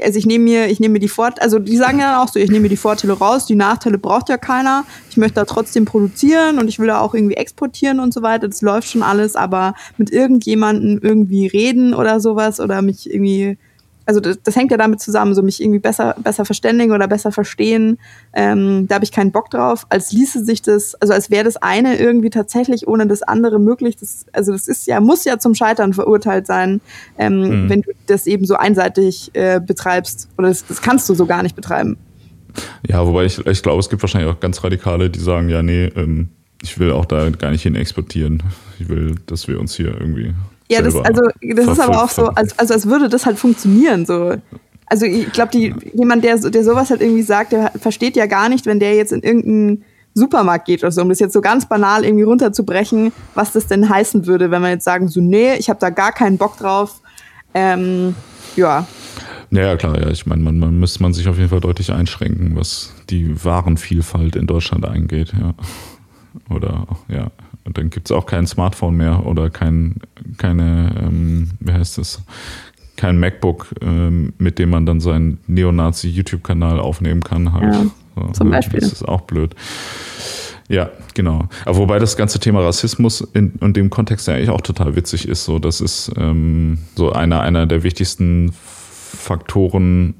also 0.03 0.17
ich 0.17 0.25
nehme 0.25 0.43
mir, 0.43 0.67
ich 0.67 0.79
nehme 0.79 0.93
mir 0.93 0.99
die 0.99 1.09
Vorteile, 1.09 1.43
also 1.43 1.59
die 1.59 1.77
sagen 1.77 1.99
ja 1.99 2.21
auch 2.21 2.27
so, 2.27 2.39
ich 2.39 2.49
nehme 2.49 2.61
mir 2.61 2.69
die 2.69 2.77
Vorteile 2.77 3.13
raus, 3.13 3.45
die 3.45 3.55
Nachteile 3.55 3.97
braucht 3.97 4.29
ja 4.29 4.37
keiner. 4.37 4.85
Ich 5.09 5.17
möchte 5.17 5.35
da 5.35 5.45
trotzdem 5.45 5.85
produzieren 5.85 6.59
und 6.59 6.67
ich 6.67 6.79
will 6.79 6.87
da 6.87 6.99
auch 6.99 7.13
irgendwie 7.13 7.35
exportieren 7.35 7.99
und 7.99 8.13
so 8.13 8.21
weiter. 8.21 8.47
Das 8.47 8.61
läuft 8.61 8.89
schon 8.89 9.03
alles, 9.03 9.35
aber 9.35 9.73
mit 9.97 10.11
irgendjemandem 10.11 10.99
irgendwie 11.01 11.47
reden 11.47 11.93
oder 11.93 12.19
sowas 12.19 12.59
oder 12.59 12.81
mich 12.81 13.11
irgendwie 13.11 13.57
also 14.11 14.19
das, 14.19 14.41
das, 14.43 14.57
hängt 14.57 14.71
ja 14.71 14.77
damit 14.77 14.99
zusammen, 14.99 15.33
so 15.33 15.41
mich 15.41 15.61
irgendwie 15.61 15.79
besser, 15.79 16.15
besser 16.21 16.43
verständigen 16.43 16.91
oder 16.91 17.07
besser 17.07 17.31
verstehen. 17.31 17.97
Ähm, 18.33 18.85
da 18.89 18.95
habe 18.95 19.05
ich 19.05 19.13
keinen 19.13 19.31
Bock 19.31 19.49
drauf, 19.49 19.87
als 19.87 20.11
ließe 20.11 20.43
sich 20.43 20.61
das, 20.61 20.95
also 20.95 21.13
als 21.13 21.31
wäre 21.31 21.45
das 21.45 21.55
eine 21.55 21.97
irgendwie 21.97 22.29
tatsächlich 22.29 22.89
ohne 22.89 23.07
das 23.07 23.23
andere 23.23 23.57
möglich. 23.57 23.95
Das, 23.95 24.25
also 24.33 24.51
das 24.51 24.67
ist 24.67 24.85
ja, 24.85 24.99
muss 24.99 25.23
ja 25.23 25.39
zum 25.39 25.55
Scheitern 25.55 25.93
verurteilt 25.93 26.45
sein, 26.45 26.81
ähm, 27.17 27.63
mhm. 27.63 27.69
wenn 27.69 27.81
du 27.83 27.91
das 28.07 28.27
eben 28.27 28.43
so 28.43 28.55
einseitig 28.55 29.31
äh, 29.31 29.61
betreibst. 29.65 30.27
Oder 30.37 30.49
das, 30.49 30.65
das 30.67 30.81
kannst 30.81 31.07
du 31.07 31.13
so 31.13 31.25
gar 31.25 31.41
nicht 31.41 31.55
betreiben. 31.55 31.97
Ja, 32.85 33.07
wobei 33.07 33.23
ich, 33.23 33.45
ich 33.47 33.63
glaube, 33.63 33.79
es 33.79 33.87
gibt 33.87 34.03
wahrscheinlich 34.03 34.29
auch 34.29 34.41
ganz 34.41 34.61
Radikale, 34.61 35.09
die 35.09 35.19
sagen, 35.19 35.47
ja, 35.47 35.63
nee, 35.63 35.85
ähm, 35.95 36.31
ich 36.61 36.77
will 36.79 36.91
auch 36.91 37.05
da 37.05 37.29
gar 37.29 37.51
nicht 37.51 37.63
hin 37.63 37.75
exportieren. 37.75 38.43
Ich 38.77 38.89
will, 38.89 39.15
dass 39.25 39.47
wir 39.47 39.57
uns 39.57 39.73
hier 39.73 39.95
irgendwie 39.97 40.33
ja, 40.71 40.81
das, 40.81 40.95
also, 40.95 41.21
das 41.41 41.67
ist 41.67 41.79
aber 41.79 42.03
auch 42.03 42.09
so, 42.09 42.27
als, 42.27 42.57
also 42.57 42.73
als 42.73 42.87
würde 42.87 43.09
das 43.09 43.25
halt 43.25 43.37
funktionieren. 43.37 44.05
So. 44.05 44.35
Also 44.85 45.05
ich 45.05 45.31
glaube, 45.31 45.57
jemand, 45.57 46.23
der, 46.23 46.37
der 46.37 46.63
sowas 46.63 46.89
halt 46.89 47.01
irgendwie 47.01 47.23
sagt, 47.23 47.51
der 47.51 47.71
versteht 47.79 48.15
ja 48.15 48.25
gar 48.25 48.49
nicht, 48.49 48.65
wenn 48.65 48.79
der 48.79 48.95
jetzt 48.95 49.11
in 49.11 49.21
irgendeinen 49.21 49.83
Supermarkt 50.13 50.65
geht 50.65 50.81
oder 50.83 50.91
so, 50.91 51.01
um 51.01 51.09
das 51.09 51.19
jetzt 51.19 51.33
so 51.33 51.41
ganz 51.41 51.67
banal 51.67 52.05
irgendwie 52.05 52.23
runterzubrechen, 52.23 53.11
was 53.33 53.51
das 53.51 53.67
denn 53.67 53.89
heißen 53.89 54.27
würde, 54.27 54.51
wenn 54.51 54.61
man 54.61 54.71
jetzt 54.71 54.85
sagen, 54.85 55.07
so, 55.07 55.21
nee, 55.21 55.55
ich 55.55 55.69
habe 55.69 55.79
da 55.79 55.89
gar 55.89 56.11
keinen 56.11 56.37
Bock 56.37 56.57
drauf. 56.57 57.01
Ähm, 57.53 58.15
ja. 58.55 58.87
Ja, 59.49 59.75
klar, 59.75 59.99
ja. 59.99 60.09
Ich 60.09 60.25
meine, 60.25 60.41
man, 60.41 60.57
man 60.57 60.79
müsste 60.79 61.03
man 61.03 61.13
sich 61.13 61.27
auf 61.27 61.37
jeden 61.37 61.49
Fall 61.49 61.59
deutlich 61.59 61.91
einschränken, 61.91 62.55
was 62.55 62.93
die 63.09 63.43
Warenvielfalt 63.43 64.37
in 64.37 64.47
Deutschland 64.47 64.85
eingeht, 64.85 65.33
ja. 65.33 65.53
Oder 66.53 66.87
ja, 67.09 67.27
dann 67.65 67.89
gibt 67.89 68.09
es 68.09 68.11
auch 68.11 68.25
kein 68.25 68.47
Smartphone 68.47 68.95
mehr 68.97 69.25
oder 69.25 69.49
kein, 69.49 69.95
keine, 70.37 70.95
ähm, 70.99 71.51
wie 71.59 71.71
heißt 71.71 71.97
das, 71.97 72.23
kein 72.97 73.19
MacBook, 73.19 73.73
ähm, 73.81 74.33
mit 74.37 74.59
dem 74.59 74.69
man 74.69 74.85
dann 74.85 74.99
seinen 74.99 75.39
Neonazi-YouTube-Kanal 75.47 76.79
aufnehmen 76.79 77.21
kann. 77.21 77.53
Halt. 77.53 77.73
Ja, 77.73 77.85
so, 78.15 78.27
zum 78.31 78.49
Beispiel. 78.49 78.79
Das 78.79 78.91
ist 78.91 79.07
auch 79.07 79.21
blöd. 79.21 79.55
Ja, 80.67 80.89
genau. 81.15 81.47
Aber 81.65 81.77
wobei 81.77 81.99
das 81.99 82.15
ganze 82.15 82.39
Thema 82.39 82.61
Rassismus 82.61 83.21
in, 83.33 83.53
in 83.59 83.73
dem 83.73 83.89
Kontext 83.89 84.27
ja 84.27 84.35
eigentlich 84.35 84.49
auch 84.49 84.61
total 84.61 84.95
witzig 84.95 85.27
ist. 85.27 85.43
So, 85.45 85.59
das 85.59 85.81
ist 85.81 86.11
ähm, 86.15 86.77
so 86.95 87.11
einer, 87.11 87.41
einer 87.41 87.65
der 87.65 87.83
wichtigsten 87.83 88.53
Faktoren 88.53 90.15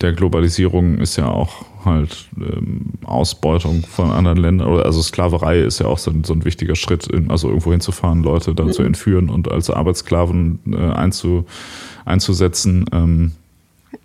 der 0.00 0.12
Globalisierung 0.12 0.98
ist 0.98 1.16
ja 1.16 1.28
auch 1.28 1.64
halt 1.84 2.28
ähm, 2.36 2.92
Ausbeutung 3.04 3.82
von 3.82 4.10
anderen 4.10 4.38
Ländern. 4.38 4.80
Also 4.80 5.02
Sklaverei 5.02 5.60
ist 5.60 5.80
ja 5.80 5.86
auch 5.86 5.98
so 5.98 6.10
ein, 6.10 6.24
so 6.24 6.32
ein 6.34 6.44
wichtiger 6.44 6.76
Schritt, 6.76 7.06
in, 7.06 7.30
also 7.30 7.48
irgendwo 7.48 7.70
hinzufahren, 7.72 8.22
Leute 8.22 8.54
dann 8.54 8.68
mhm. 8.68 8.72
zu 8.72 8.82
entführen 8.82 9.30
und 9.30 9.50
als 9.50 9.70
Arbeitssklaven 9.70 10.58
äh, 10.72 10.76
einzu, 10.76 11.44
einzusetzen. 12.04 12.86
Ähm, 12.92 13.32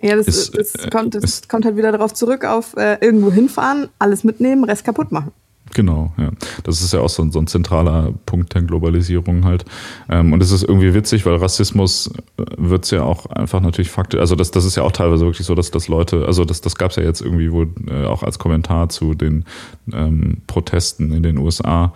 ja, 0.02 0.16
das, 0.16 0.28
ist, 0.28 0.58
das, 0.58 0.90
kommt, 0.90 1.16
das 1.16 1.24
ist, 1.24 1.50
kommt 1.50 1.66
halt 1.66 1.76
wieder 1.76 1.92
darauf 1.92 2.14
zurück, 2.14 2.46
auf 2.46 2.76
äh, 2.78 2.98
irgendwo 3.02 3.32
hinfahren, 3.32 3.90
alles 4.00 4.24
mitnehmen, 4.24 4.64
Rest 4.64 4.86
kaputt 4.86 5.12
machen. 5.12 5.32
Genau, 5.74 6.12
ja. 6.18 6.32
Das 6.64 6.82
ist 6.82 6.94
ja 6.94 7.00
auch 7.02 7.10
so, 7.10 7.22
ein, 7.22 7.32
so 7.32 7.40
ein 7.40 7.48
zentraler 7.48 8.14
Punkt 8.26 8.54
der 8.56 8.64
Globalisierung 8.64 9.46
halt. 9.46 9.66
Ähm, 10.10 10.34
und 10.34 10.42
es 10.42 10.52
ist 10.52 10.64
irgendwie 10.64 10.94
witzig, 10.94 11.26
weil 11.26 11.36
Rassismus 11.36 12.12
äh, 12.38 12.44
wird 12.58 12.86
es 12.86 12.92
ja 12.92 13.04
auch 13.04 13.28
einfach 13.28 13.62
natürlich 13.62 13.92
faktisch, 13.92 14.20
also 14.20 14.36
das, 14.36 14.52
das 14.52 14.66
ist 14.66 14.78
ja 14.78 14.84
auch 14.84 14.92
teilweise 14.92 15.26
wirklich 15.26 15.46
so, 15.46 15.56
dass, 15.56 15.72
dass 15.72 15.88
Leute, 15.88 16.26
also 16.26 16.44
das, 16.46 16.62
das 16.62 16.76
gab 16.76 16.92
es 16.92 16.98
ja 16.98 17.04
jetzt 17.04 17.22
irgendwie 17.22 17.52
wo, 17.52 17.64
äh, 17.88 18.06
auch 18.06 18.24
als 18.24 18.40
Kommentar 18.40 18.90
zu 18.90 19.14
den 19.14 19.46
ähm, 19.94 20.38
Protesten 20.48 21.12
in 21.12 21.24
den 21.24 21.38
USA, 21.38 21.94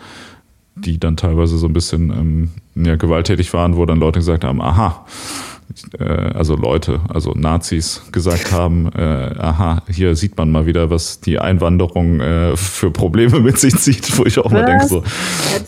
die 0.76 0.99
dann 0.99 1.18
teilweise 1.18 1.57
so 1.57 1.68
ein 1.68 1.74
bisschen 1.74 2.09
ähm, 2.11 2.49
ja, 2.76 2.95
gewalttätig 2.95 3.53
waren, 3.53 3.76
wo 3.76 3.86
dann 3.86 3.99
Leute 3.99 4.20
gesagt 4.20 4.43
haben, 4.43 4.61
aha, 4.61 5.05
äh, 5.99 6.03
also 6.03 6.55
Leute, 6.55 7.01
also 7.09 7.34
Nazis 7.36 8.01
gesagt 8.11 8.51
haben, 8.51 8.91
äh, 8.93 9.36
aha, 9.38 9.84
hier 9.89 10.16
sieht 10.16 10.38
man 10.38 10.51
mal 10.51 10.66
wieder, 10.66 10.89
was 10.89 11.20
die 11.20 11.39
Einwanderung 11.39 12.20
äh, 12.20 12.55
für 12.55 12.91
Probleme 12.91 13.39
mit 13.41 13.59
sich 13.59 13.76
zieht, 13.76 14.18
wo 14.18 14.26
ich 14.26 14.39
auch 14.39 14.45
was? 14.45 14.51
mal 14.51 14.66
denke 14.66 14.88
so, 14.88 15.03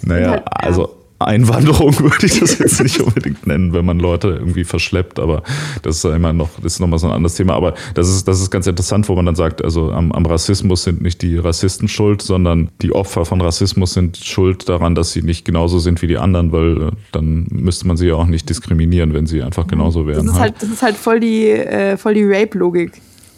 naja, 0.04 0.44
also 0.46 1.05
Einwanderung 1.20 1.98
würde 2.00 2.26
ich 2.26 2.40
das 2.40 2.60
jetzt 2.60 2.82
nicht 2.82 3.00
unbedingt 3.02 3.48
nennen, 3.48 3.74
wenn 3.74 3.86
man 3.86 4.00
Leute 4.00 4.30
irgendwie 4.30 4.66
verschleppt, 4.66 5.20
aber 5.20 5.44
das 5.82 5.98
ist 5.98 6.04
ja 6.04 6.16
immer 6.16 6.34
noch, 6.34 6.50
das 6.62 6.74
ist 6.74 6.80
nochmal 6.80 7.00
so 7.00 7.08
ein 7.08 7.14
anderes 7.14 7.36
Thema. 7.36 7.54
Aber 7.54 7.74
das 7.94 8.10
ist, 8.10 8.28
das 8.28 8.42
ist 8.42 8.52
ganz 8.52 8.68
interessant, 8.68 9.08
wo 9.08 9.16
man 9.16 9.26
dann 9.26 9.36
sagt, 9.36 9.64
also 9.64 9.92
am, 9.92 10.12
am 10.12 10.26
Rassismus 10.26 10.84
sind 10.84 11.02
nicht 11.02 11.22
die 11.22 11.38
Rassisten 11.38 11.88
schuld, 11.88 12.22
sondern 12.22 12.70
die 12.82 12.92
Opfer 12.92 13.24
von 13.24 13.40
Rassismus 13.40 13.94
sind 13.94 14.18
schuld 14.18 14.68
daran, 14.68 14.94
dass 14.94 15.14
sie 15.14 15.22
nicht 15.22 15.46
genauso 15.46 15.80
sind 15.80 16.02
wie 16.02 16.08
die 16.08 16.18
anderen, 16.18 16.52
weil 16.52 16.82
äh, 16.82 16.92
dann 17.14 17.48
müsste 17.50 17.88
man 17.88 17.96
sie 17.96 18.08
ja 18.08 18.16
auch 18.16 18.28
nicht 18.28 18.50
diskriminieren, 18.50 19.14
wenn 19.14 19.26
sie 19.26 19.42
einfach 19.42 19.68
genauso 19.68 20.08
wären. 20.08 20.26
Das 20.26 20.36
ist 20.36 20.42
halt, 20.42 20.54
halt 20.54 20.64
das 20.64 20.70
ist 20.70 20.82
halt 20.82 20.98
voll 20.98 21.22
die, 21.22 21.50
äh, 21.50 21.96
voll 21.96 22.14
die 22.14 22.26
Rape-Logik. 22.26 22.92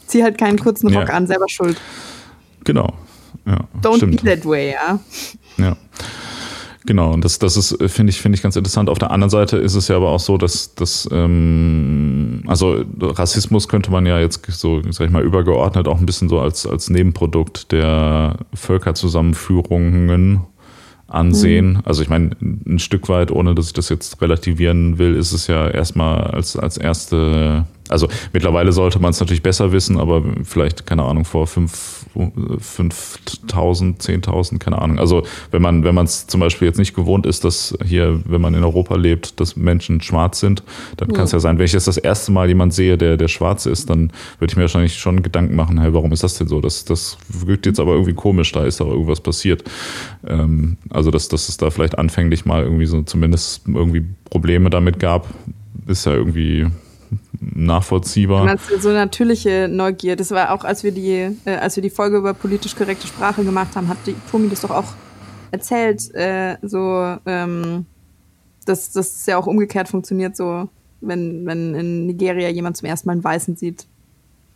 Zieh 0.08 0.24
halt 0.24 0.38
keinen 0.38 0.58
kurzen 0.58 0.88
Rock 0.88 1.10
ja. 1.10 1.14
an, 1.14 1.28
selber 1.28 1.48
schuld. 1.48 1.80
Genau. 2.64 2.94
Ja, 3.46 3.60
Don't 3.82 3.98
stimmt. 3.98 4.24
be 4.24 4.30
that 4.30 4.46
way, 4.46 4.72
ja. 4.72 5.00
Ja. 5.58 5.78
Genau, 6.88 7.12
und 7.14 7.26
das, 7.26 7.38
das 7.38 7.58
ist, 7.58 7.78
finde 7.92 8.12
ich, 8.12 8.22
finde 8.22 8.38
ich 8.38 8.42
ganz 8.42 8.56
interessant. 8.56 8.90
Auf 8.90 8.98
der 8.98 9.12
anderen 9.12 9.30
Seite 9.30 9.58
ist 9.58 9.76
es 9.76 9.90
ja 9.90 9.98
aber 9.98 10.08
auch 10.08 10.22
so, 10.22 10.38
dass, 10.38 10.74
dass 10.74 11.08
ähm, 11.12 12.44
also 12.48 12.82
Rassismus 13.02 13.68
könnte 13.68 13.92
man 13.92 14.06
ja 14.06 14.20
jetzt 14.20 14.50
so, 14.50 14.82
sag 14.90 15.08
ich 15.08 15.12
mal, 15.12 15.22
übergeordnet 15.22 15.90
auch 15.90 16.00
ein 16.00 16.06
bisschen 16.06 16.30
so 16.30 16.40
als, 16.40 16.66
als 16.66 16.90
Nebenprodukt 16.90 17.74
der 17.74 18.38
Völkerzusammenführungen 18.54 20.40
ansehen. 21.08 21.74
Mhm. 21.74 21.82
Also 21.84 22.04
ich 22.04 22.10
meine, 22.10 22.30
ein 22.42 22.80
Stück 22.80 23.10
weit, 23.10 23.32
ohne 23.32 23.54
dass 23.54 23.68
ich 23.68 23.74
das 23.74 23.90
jetzt 23.90 24.22
relativieren 24.22 24.98
will, 24.98 25.16
ist 25.16 25.34
es 25.34 25.48
ja 25.48 25.68
erstmal 25.68 26.22
als, 26.22 26.56
als 26.56 26.78
erste 26.78 27.66
also 27.90 28.08
mittlerweile 28.34 28.72
sollte 28.72 29.00
man 29.00 29.12
es 29.12 29.20
natürlich 29.20 29.44
besser 29.44 29.72
wissen, 29.72 30.00
aber 30.00 30.24
vielleicht, 30.44 30.86
keine 30.86 31.04
Ahnung, 31.04 31.26
vor 31.26 31.48
5000, 31.48 34.02
10.000, 34.02 34.60
keine 34.60 34.82
Ahnung. 34.82 35.00
Also 35.00 35.24
wenn 35.52 35.62
man 35.62 35.84
wenn 35.84 35.96
man 35.96 36.06
es 36.06 36.28
zum 36.28 36.40
Beispiel 36.40 36.68
jetzt 36.68 36.78
nicht 36.78 36.94
gewohnt 36.94 37.26
ist, 37.26 37.44
dass 37.44 37.78
hier, 37.86 38.22
wenn 38.26 38.42
man 38.42 38.54
in 38.54 38.64
Europa 38.64 38.96
lebt, 38.96 39.40
dass 39.40 39.56
Menschen 39.56 40.02
schwarz 40.02 40.40
sind, 40.40 40.64
dann 40.98 41.10
ja. 41.10 41.16
kann 41.16 41.26
es 41.26 41.32
ja 41.32 41.40
sein, 41.40 41.58
wenn 41.58 41.66
ich 41.66 41.74
jetzt 41.74 41.88
das 41.88 41.98
erste 41.98 42.32
Mal 42.32 42.48
jemand 42.48 42.74
sehe, 42.74 42.98
der, 42.98 43.18
der 43.18 43.28
schwarz 43.28 43.66
ist, 43.66 43.90
dann 43.90 44.12
würde 44.40 44.52
ich 44.52 44.58
mir 44.58 44.64
wahrscheinlich 44.64 44.98
schon 44.98 45.24
Gedanken 45.24 45.56
machen, 45.56 45.80
hey, 45.80 45.94
warum 45.94 46.12
ist 46.12 46.24
das 46.24 46.38
denn 46.38 46.48
so? 46.48 46.62
Das, 46.62 46.86
das 46.86 47.18
wirkt 47.30 47.66
jetzt 47.66 47.80
aber 47.80 47.94
irgendwie 47.94 48.14
komisch, 48.14 48.52
da 48.52 48.66
ist 48.66 48.80
doch 48.80 48.88
irgendwas 48.88 49.22
passiert. 49.22 49.64
Ähm, 50.26 50.78
also 50.90 51.12
dass, 51.12 51.28
dass 51.28 51.50
es 51.50 51.58
da 51.58 51.70
vielleicht 51.70 51.98
anfänglich 51.98 52.46
mal 52.46 52.64
irgendwie 52.64 52.86
so 52.86 53.02
zumindest 53.04 53.64
irgendwie 53.68 54.06
Probleme 54.30 54.70
damit 54.70 55.00
gab, 55.00 55.28
ist 55.88 56.06
ja 56.06 56.14
irgendwie 56.14 56.68
nachvollziehbar. 57.58 58.58
So 58.80 58.92
natürliche 58.92 59.68
Neugier. 59.70 60.16
Das 60.16 60.32
war 60.32 60.54
auch, 60.54 60.64
als 60.64 60.84
wir 60.84 60.92
die, 60.92 61.36
äh, 61.46 61.56
als 61.60 61.76
wir 61.76 61.84
die 61.84 61.90
Folge 61.90 62.18
über 62.18 62.34
politisch 62.34 62.76
korrekte 62.76 63.08
Sprache 63.08 63.44
gemacht 63.44 63.76
haben, 63.76 63.88
hat 63.88 63.98
die 64.06 64.16
Tomi 64.32 64.50
das 64.50 64.62
doch 64.62 64.70
auch 64.70 64.94
erzählt, 65.52 66.14
äh, 66.14 66.58
so, 66.62 67.18
ähm, 67.26 67.86
dass 68.66 68.92
das 68.92 69.26
ja 69.26 69.38
auch 69.38 69.48
umgekehrt 69.48 69.88
funktioniert, 69.88 70.36
so, 70.36 70.70
wenn, 71.02 71.46
wenn 71.46 71.74
in 71.74 72.06
Nigeria 72.06 72.50
jemand 72.50 72.78
zum 72.78 72.88
ersten 72.88 73.08
Mal 73.08 73.14
einen 73.14 73.24
Weißen 73.24 73.56
sieht. 73.56 73.88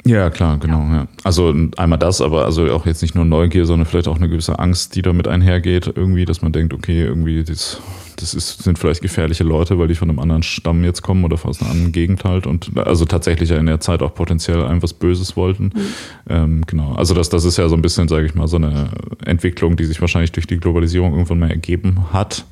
Ja, 0.06 0.30
klar, 0.30 0.58
genau. 0.58 0.80
Ja. 0.80 1.08
Also 1.24 1.54
einmal 1.78 2.00
das, 2.00 2.22
aber 2.22 2.46
also 2.46 2.72
auch 2.72 2.86
jetzt 2.86 3.02
nicht 3.02 3.14
nur 3.14 3.26
Neugier, 3.26 3.66
sondern 3.66 3.86
vielleicht 3.86 4.08
auch 4.08 4.16
eine 4.18 4.30
gewisse 4.30 4.58
Angst, 4.58 4.96
die 4.96 5.04
damit 5.04 5.28
einhergeht, 5.28 5.92
irgendwie, 5.96 6.26
dass 6.26 6.42
man 6.42 6.52
denkt, 6.52 6.74
okay, 6.74 7.04
irgendwie 7.04 7.44
das, 7.44 7.80
das 8.22 8.34
ist, 8.34 8.64
sind 8.64 8.78
vielleicht 8.78 9.02
gefährliche 9.02 9.44
Leute, 9.44 9.78
weil 9.80 9.88
die 9.88 9.96
von 9.96 10.10
einem 10.10 10.20
anderen 10.20 10.44
Stamm 10.44 10.84
jetzt 10.84 11.02
kommen 11.02 11.24
oder 11.24 11.38
aus 11.44 11.62
einer 11.62 11.72
anderen 11.72 11.92
Gegend 11.92 12.24
halt 12.24 12.48
und 12.48 12.78
also 12.78 13.06
tatsächlich 13.06 13.50
ja 13.50 13.58
in 13.58 13.66
der 13.66 13.80
Zeit 13.80 14.02
auch 14.02 14.14
potenziell 14.14 14.64
einem 14.64 14.84
was 14.84 14.94
Böses 14.94 15.36
wollten. 15.36 15.66
Mhm. 15.66 15.72
Ähm, 16.30 16.62
genau. 16.68 16.94
Also 16.94 17.14
das, 17.14 17.30
das 17.30 17.46
ist 17.46 17.58
ja 17.58 17.68
so 17.68 17.76
ein 17.76 17.82
bisschen, 17.82 18.08
sage 18.08 18.26
ich 18.26 18.36
mal, 18.36 18.48
so 18.48 18.58
eine 18.58 18.90
Entwicklung, 19.26 19.76
die 19.76 19.86
sich 19.86 20.00
wahrscheinlich 20.02 20.32
durch 20.32 20.48
die 20.48 20.58
Globalisierung 20.58 21.14
irgendwann 21.14 21.40
mal 21.40 21.52
ergeben 21.52 22.14
hat, 22.14 22.46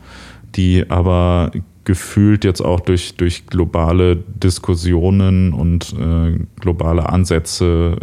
die 0.56 0.90
aber 0.90 1.52
gefühlt 1.86 2.44
jetzt 2.44 2.62
auch 2.62 2.80
durch, 2.80 3.16
durch 3.16 3.48
globale 3.48 4.16
Diskussionen 4.16 5.54
und 5.54 5.94
äh, 5.94 6.38
globale 6.60 7.10
Ansätze 7.10 7.98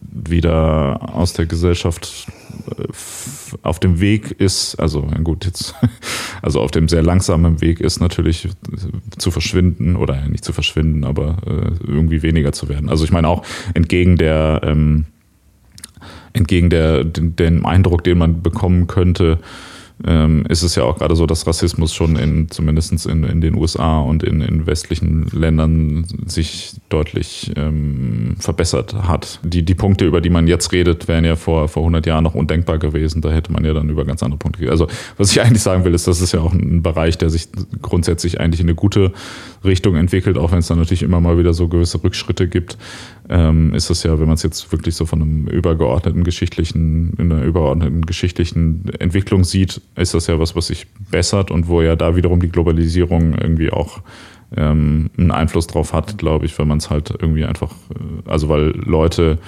wieder 0.00 1.14
aus 1.14 1.32
der 1.32 1.46
Gesellschaft 1.46 2.26
auf 3.62 3.80
dem 3.80 4.00
Weg 4.00 4.30
ist, 4.30 4.76
also 4.76 5.02
gut, 5.22 5.44
jetzt, 5.44 5.74
also 6.42 6.60
auf 6.60 6.70
dem 6.70 6.88
sehr 6.88 7.02
langsamen 7.02 7.60
Weg 7.60 7.80
ist 7.80 8.00
natürlich 8.00 8.48
zu 9.18 9.30
verschwinden 9.30 9.96
oder 9.96 10.26
nicht 10.28 10.44
zu 10.44 10.52
verschwinden, 10.52 11.04
aber 11.04 11.36
äh, 11.46 11.86
irgendwie 11.86 12.22
weniger 12.22 12.52
zu 12.52 12.68
werden. 12.68 12.88
Also 12.88 13.04
ich 13.04 13.12
meine 13.12 13.28
auch 13.28 13.44
entgegen 13.74 14.16
der, 14.16 14.60
ähm, 14.64 15.06
entgegen 16.32 16.70
der, 16.70 17.04
dem 17.04 17.66
Eindruck, 17.66 18.04
den 18.04 18.18
man 18.18 18.42
bekommen 18.42 18.86
könnte, 18.86 19.38
ähm, 20.04 20.44
ist 20.48 20.62
es 20.62 20.74
ja 20.74 20.82
auch 20.82 20.98
gerade 20.98 21.14
so, 21.14 21.24
dass 21.24 21.46
Rassismus 21.46 21.94
schon 21.94 22.16
in, 22.16 22.50
zumindest 22.50 23.06
in, 23.06 23.22
in 23.22 23.40
den 23.40 23.54
USA 23.54 24.00
und 24.00 24.24
in, 24.24 24.40
in 24.40 24.66
westlichen 24.66 25.28
Ländern 25.32 26.04
sich 26.26 26.72
deutlich 26.88 27.52
ähm, 27.56 28.36
verbessert 28.40 28.94
hat. 28.94 29.38
Die, 29.44 29.62
die 29.62 29.74
Punkte, 29.74 30.04
über 30.04 30.20
die 30.20 30.30
man 30.30 30.48
jetzt 30.48 30.72
redet, 30.72 31.06
wären 31.06 31.24
ja 31.24 31.36
vor, 31.36 31.68
vor 31.68 31.82
100 31.82 32.06
Jahren 32.06 32.24
noch 32.24 32.34
undenkbar 32.34 32.78
gewesen. 32.78 33.22
Da 33.22 33.30
hätte 33.30 33.52
man 33.52 33.64
ja 33.64 33.72
dann 33.72 33.88
über 33.88 34.04
ganz 34.04 34.22
andere 34.22 34.38
Punkte 34.38 34.58
geredet. 34.58 34.72
Also 34.72 34.88
was 35.16 35.30
ich 35.30 35.40
eigentlich 35.42 35.62
sagen 35.62 35.84
will, 35.84 35.94
ist, 35.94 36.08
das 36.08 36.20
ist 36.20 36.32
ja 36.32 36.40
auch 36.40 36.52
ein 36.52 36.82
Bereich, 36.82 37.16
der 37.16 37.30
sich 37.30 37.48
grundsätzlich 37.80 38.40
eigentlich 38.40 38.60
in 38.60 38.66
eine 38.66 38.74
gute 38.74 39.12
Richtung 39.64 39.94
entwickelt, 39.94 40.38
auch 40.38 40.50
wenn 40.50 40.58
es 40.58 40.66
dann 40.66 40.78
natürlich 40.78 41.04
immer 41.04 41.20
mal 41.20 41.38
wieder 41.38 41.54
so 41.54 41.68
gewisse 41.68 42.02
Rückschritte 42.02 42.48
gibt 42.48 42.76
ähm, 43.28 43.72
ist 43.74 43.90
es 43.90 44.02
ja, 44.02 44.18
wenn 44.18 44.26
man 44.26 44.34
es 44.34 44.42
jetzt 44.42 44.70
wirklich 44.70 44.94
so 44.94 45.06
von 45.06 45.22
einem 45.22 45.46
übergeordneten 45.46 46.24
geschichtlichen, 46.24 47.14
in 47.18 47.32
einer 47.32 47.42
übergeordneten 47.42 48.04
geschichtlichen 48.04 48.90
Entwicklung 48.98 49.44
sieht, 49.44 49.80
ist 49.96 50.14
das 50.14 50.26
ja 50.26 50.38
was, 50.38 50.54
was 50.54 50.66
sich 50.66 50.86
bessert 51.10 51.50
und 51.50 51.68
wo 51.68 51.80
ja 51.82 51.96
da 51.96 52.16
wiederum 52.16 52.40
die 52.40 52.50
Globalisierung 52.50 53.34
irgendwie 53.34 53.70
auch 53.70 54.02
ähm, 54.56 55.10
einen 55.16 55.30
Einfluss 55.30 55.66
drauf 55.66 55.92
hat, 55.92 56.18
glaube 56.18 56.46
ich, 56.46 56.58
wenn 56.58 56.68
man 56.68 56.78
es 56.78 56.90
halt 56.90 57.10
irgendwie 57.10 57.44
einfach, 57.44 57.72
äh, 57.90 58.30
also 58.30 58.48
weil 58.48 58.70
Leute 58.70 59.38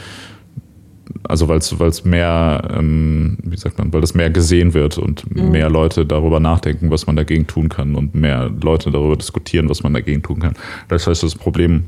also 1.23 1.49
weil 1.49 1.59
es 1.59 2.05
mehr, 2.05 2.69
ähm, 2.77 3.39
wie 3.45 3.57
sagt 3.57 3.79
man, 3.79 3.93
weil 3.93 4.01
das 4.01 4.15
mehr 4.15 4.31
gesehen 4.31 4.75
wird 4.75 4.99
und 4.99 5.35
mhm. 5.35 5.51
mehr 5.51 5.71
Leute 5.71 6.05
darüber 6.05 6.41
nachdenken, 6.41 6.91
was 6.91 7.07
man 7.07 7.17
dagegen 7.17 7.47
tun 7.47 7.69
kann 7.69 7.95
und 7.95 8.15
mehr 8.15 8.51
Leute 8.63 8.91
darüber 8.91 9.17
diskutieren, 9.17 9.69
was 9.69 9.83
man 9.83 9.95
dagegen 9.95 10.23
tun 10.23 10.41
kann. 10.41 10.55
Das 10.89 11.07
heißt, 11.07 11.23
das 11.23 11.35
Problem 11.35 11.85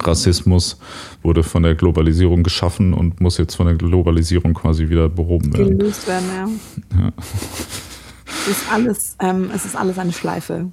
Rassismus 0.00 0.78
wurde 1.22 1.42
von 1.42 1.62
der 1.62 1.74
Globalisierung 1.74 2.42
geschaffen 2.42 2.94
und 2.94 3.20
muss 3.20 3.38
jetzt 3.38 3.54
von 3.54 3.66
der 3.66 3.76
Globalisierung 3.76 4.54
quasi 4.54 4.88
wieder 4.88 5.08
behoben 5.08 5.56
werden. 5.56 5.78
Gelöst 5.78 6.06
werden, 6.06 6.26
ja. 6.34 7.02
ja. 7.04 7.12
Es, 8.26 8.48
ist 8.48 8.72
alles, 8.72 9.16
ähm, 9.20 9.50
es 9.54 9.64
ist 9.64 9.76
alles 9.76 9.98
eine 9.98 10.12
Schleife. 10.12 10.70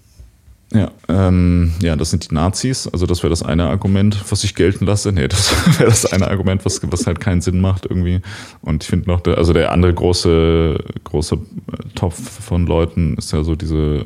Ja, 0.72 0.92
ähm, 1.08 1.74
ja, 1.82 1.96
das 1.96 2.12
sind 2.12 2.30
die 2.30 2.36
Nazis. 2.36 2.88
Also 2.88 3.08
das 3.08 3.24
wäre 3.24 3.32
das 3.32 3.42
eine 3.42 3.66
Argument, 3.66 4.24
was 4.30 4.44
ich 4.44 4.54
gelten 4.54 4.86
lasse. 4.86 5.12
Nee, 5.12 5.28
das 5.28 5.52
wäre 5.80 5.90
das 5.90 6.06
eine 6.06 6.28
Argument, 6.28 6.64
was, 6.64 6.80
was 6.92 7.08
halt 7.08 7.20
keinen 7.20 7.42
Sinn 7.42 7.60
macht 7.60 7.86
irgendwie. 7.86 8.22
Und 8.62 8.84
ich 8.84 8.90
finde 8.90 9.10
noch, 9.10 9.22
der, 9.22 9.38
also 9.40 9.52
der 9.52 9.72
andere 9.72 9.94
große, 9.94 10.78
große 11.06 11.40
Topf 11.96 12.20
von 12.20 12.68
Leuten 12.68 13.16
ist 13.16 13.34
ja 13.34 13.44
so 13.44 13.56
diese, 13.56 14.06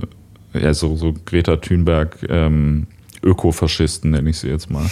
ja, 0.53 0.73
so, 0.73 0.95
so 0.95 1.13
Greta 1.25 1.57
Thunberg, 1.57 2.17
ähm, 2.29 2.87
Ökofaschisten, 3.23 4.11
nenne 4.11 4.29
ich 4.29 4.39
sie 4.39 4.49
jetzt 4.49 4.69
mal. 4.69 4.85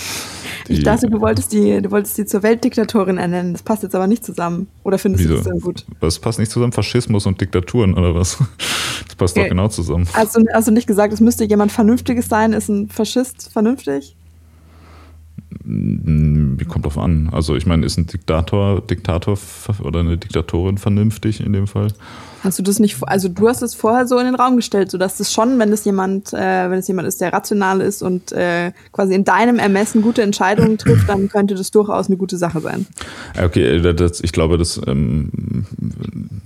Die, 0.68 0.74
ich 0.74 0.84
dachte, 0.84 1.08
du 1.08 1.20
wolltest, 1.20 1.52
die, 1.54 1.82
du 1.82 1.92
wolltest 1.92 2.18
die 2.18 2.26
zur 2.26 2.44
Weltdiktatorin 2.44 3.18
ernennen. 3.18 3.54
Das 3.54 3.64
passt 3.64 3.84
jetzt 3.84 3.96
aber 3.96 4.08
nicht 4.08 4.24
zusammen. 4.24 4.68
Oder 4.84 4.98
findest 4.98 5.24
Wieso? 5.24 5.36
du 5.36 5.40
das 5.40 5.48
denn 5.48 5.60
gut? 5.60 5.86
Das 6.00 6.20
passt 6.20 6.40
nicht 6.40 6.52
zusammen? 6.52 6.72
Faschismus 6.72 7.26
und 7.26 7.40
Diktaturen 7.42 7.94
oder 7.94 8.16
was? 8.16 8.38
Das 9.08 9.16
passt 9.16 9.36
okay. 9.36 9.46
doch 9.46 9.50
genau 9.50 9.68
zusammen. 9.68 10.08
Also 10.14 10.42
hast 10.54 10.68
du 10.68 10.72
nicht 10.72 10.88
gesagt, 10.88 11.12
es 11.12 11.20
müsste 11.20 11.44
jemand 11.44 11.72
Vernünftiges 11.72 12.30
sein? 12.30 12.54
Ist 12.54 12.70
ein 12.70 12.88
Faschist 12.88 13.52
vernünftig? 13.52 14.16
Hm, 15.64 16.56
wie 16.60 16.66
kommt 16.66 16.86
drauf 16.86 16.98
an? 16.98 17.30
Also 17.32 17.56
ich 17.56 17.66
meine, 17.66 17.86
ist 17.86 17.98
ein 17.98 18.06
Diktator, 18.06 18.82
Diktator 18.82 19.38
oder 19.84 20.02
eine 20.02 20.18
Diktatorin 20.18 20.78
vernünftig 20.78 21.42
in 21.42 21.54
dem 21.54 21.68
Fall? 21.68 21.88
Hast 22.44 22.58
du 22.58 22.64
das 22.64 22.80
nicht, 22.80 22.98
also 23.02 23.30
du 23.30 23.48
hast 23.48 23.62
es 23.62 23.76
vorher 23.76 24.08
so 24.08 24.18
in 24.18 24.26
den 24.26 24.36
Raum 24.36 24.56
gestellt, 24.56 24.90
so 24.90 24.98
dass 24.98 25.20
es 25.20 25.32
schon, 25.32 25.60
wenn 25.60 25.72
es 25.72 25.86
jemand, 25.86 26.34
äh, 26.34 26.70
wenn 26.70 26.80
es 26.80 26.88
jemand 26.88 27.08
ist, 27.08 27.22
der 27.22 27.32
rational 27.32 27.82
ist 27.82 28.02
und 28.02 28.32
äh, 28.32 28.72
quasi 28.92 29.14
in 29.14 29.24
deinem 29.24 29.60
Ermessen 29.60 30.02
gute 30.02 30.24
Entscheidungen 30.24 30.78
trifft, 30.78 31.08
dann 31.08 31.30
könnte 31.30 31.56
das 31.56 31.70
durchaus 31.72 32.08
eine 32.08 32.18
gute 32.18 32.38
Sache 32.38 32.60
sein. 32.60 32.88
Okay, 33.42 33.80
das, 33.94 34.22
ich 34.22 34.32
glaube, 34.32 34.58
dass 34.58 34.82
ähm, 34.88 35.66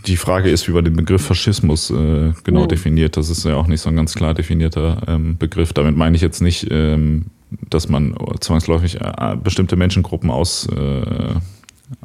die 0.05 0.17
Frage 0.17 0.49
ist, 0.49 0.67
wie 0.67 0.73
man 0.73 0.83
den 0.83 0.95
Begriff 0.95 1.25
Faschismus 1.25 1.89
äh, 1.89 2.33
genau 2.43 2.63
mhm. 2.63 2.67
definiert. 2.67 3.17
Das 3.17 3.29
ist 3.29 3.45
ja 3.45 3.55
auch 3.55 3.67
nicht 3.67 3.81
so 3.81 3.89
ein 3.89 3.95
ganz 3.95 4.13
klar 4.15 4.33
definierter 4.33 5.01
ähm, 5.07 5.37
Begriff. 5.37 5.73
Damit 5.73 5.95
meine 5.95 6.15
ich 6.15 6.21
jetzt 6.21 6.41
nicht, 6.41 6.67
ähm, 6.71 7.25
dass 7.69 7.87
man 7.89 8.15
zwangsläufig 8.41 8.99
äh, 8.99 9.35
bestimmte 9.41 9.75
Menschengruppen 9.75 10.29
aus 10.29 10.67
äh, 10.67 11.35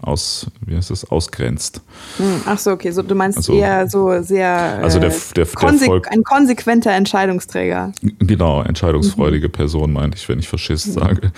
aus, 0.00 0.46
wie 0.66 0.76
heißt 0.76 0.90
das, 0.90 1.10
ausgrenzt. 1.10 1.82
Hm, 2.16 2.42
ach 2.46 2.58
so, 2.58 2.72
okay, 2.72 2.90
so, 2.90 3.02
du 3.02 3.14
meinst 3.14 3.38
also, 3.38 3.52
eher 3.52 3.88
so 3.88 4.22
sehr 4.22 4.80
also 4.82 4.98
der, 4.98 5.10
der, 5.10 5.44
der 5.44 5.46
Volk, 5.46 6.10
ein 6.10 6.22
konsequenter 6.22 6.92
Entscheidungsträger. 6.92 7.92
Genau, 8.18 8.62
entscheidungsfreudige 8.62 9.48
mhm. 9.48 9.52
Person 9.52 9.92
meinte 9.92 10.16
ich, 10.16 10.28
wenn 10.28 10.38
ich 10.38 10.48
Faschist 10.48 10.88
mhm. 10.88 10.92
sage. 10.92 11.32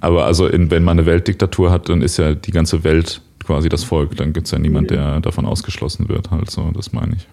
Aber 0.00 0.24
also 0.24 0.46
in, 0.46 0.70
wenn 0.70 0.84
man 0.84 0.98
eine 0.98 1.06
Weltdiktatur 1.06 1.70
hat, 1.70 1.88
dann 1.88 2.02
ist 2.02 2.16
ja 2.16 2.34
die 2.34 2.52
ganze 2.52 2.84
Welt 2.84 3.22
quasi 3.48 3.70
das 3.70 3.82
Volk, 3.82 4.14
dann 4.16 4.34
gibt 4.34 4.46
es 4.46 4.50
ja 4.50 4.58
niemand, 4.58 4.90
mhm. 4.90 4.94
der 4.94 5.20
davon 5.20 5.46
ausgeschlossen 5.46 6.10
wird, 6.10 6.30
halt 6.30 6.50
so, 6.50 6.70
das 6.74 6.92
meine 6.92 7.14
ich. 7.16 7.26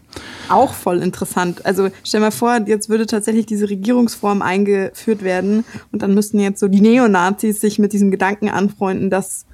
Auch 0.47 0.73
voll 0.73 0.99
interessant. 0.99 1.65
Also 1.65 1.89
stell 2.05 2.21
mal 2.21 2.31
vor, 2.31 2.57
jetzt 2.65 2.87
würde 2.87 3.05
tatsächlich 3.05 3.45
diese 3.45 3.69
Regierungsform 3.69 4.41
eingeführt 4.41 5.23
werden 5.23 5.65
und 5.91 6.01
dann 6.01 6.13
müssten 6.13 6.39
jetzt 6.39 6.61
so 6.61 6.69
die 6.69 6.79
Neonazis 6.79 7.59
sich 7.59 7.79
mit 7.79 7.91
diesem 7.91 8.11
Gedanken 8.11 8.47
anfreunden, 8.47 9.09
dass 9.09 9.45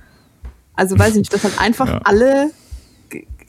also 0.81 0.97
weiß 0.97 1.11
ich 1.11 1.17
nicht, 1.17 1.33
dass 1.33 1.43
halt 1.43 1.61
einfach 1.61 1.87
ja. 1.87 2.01
alle 2.03 2.49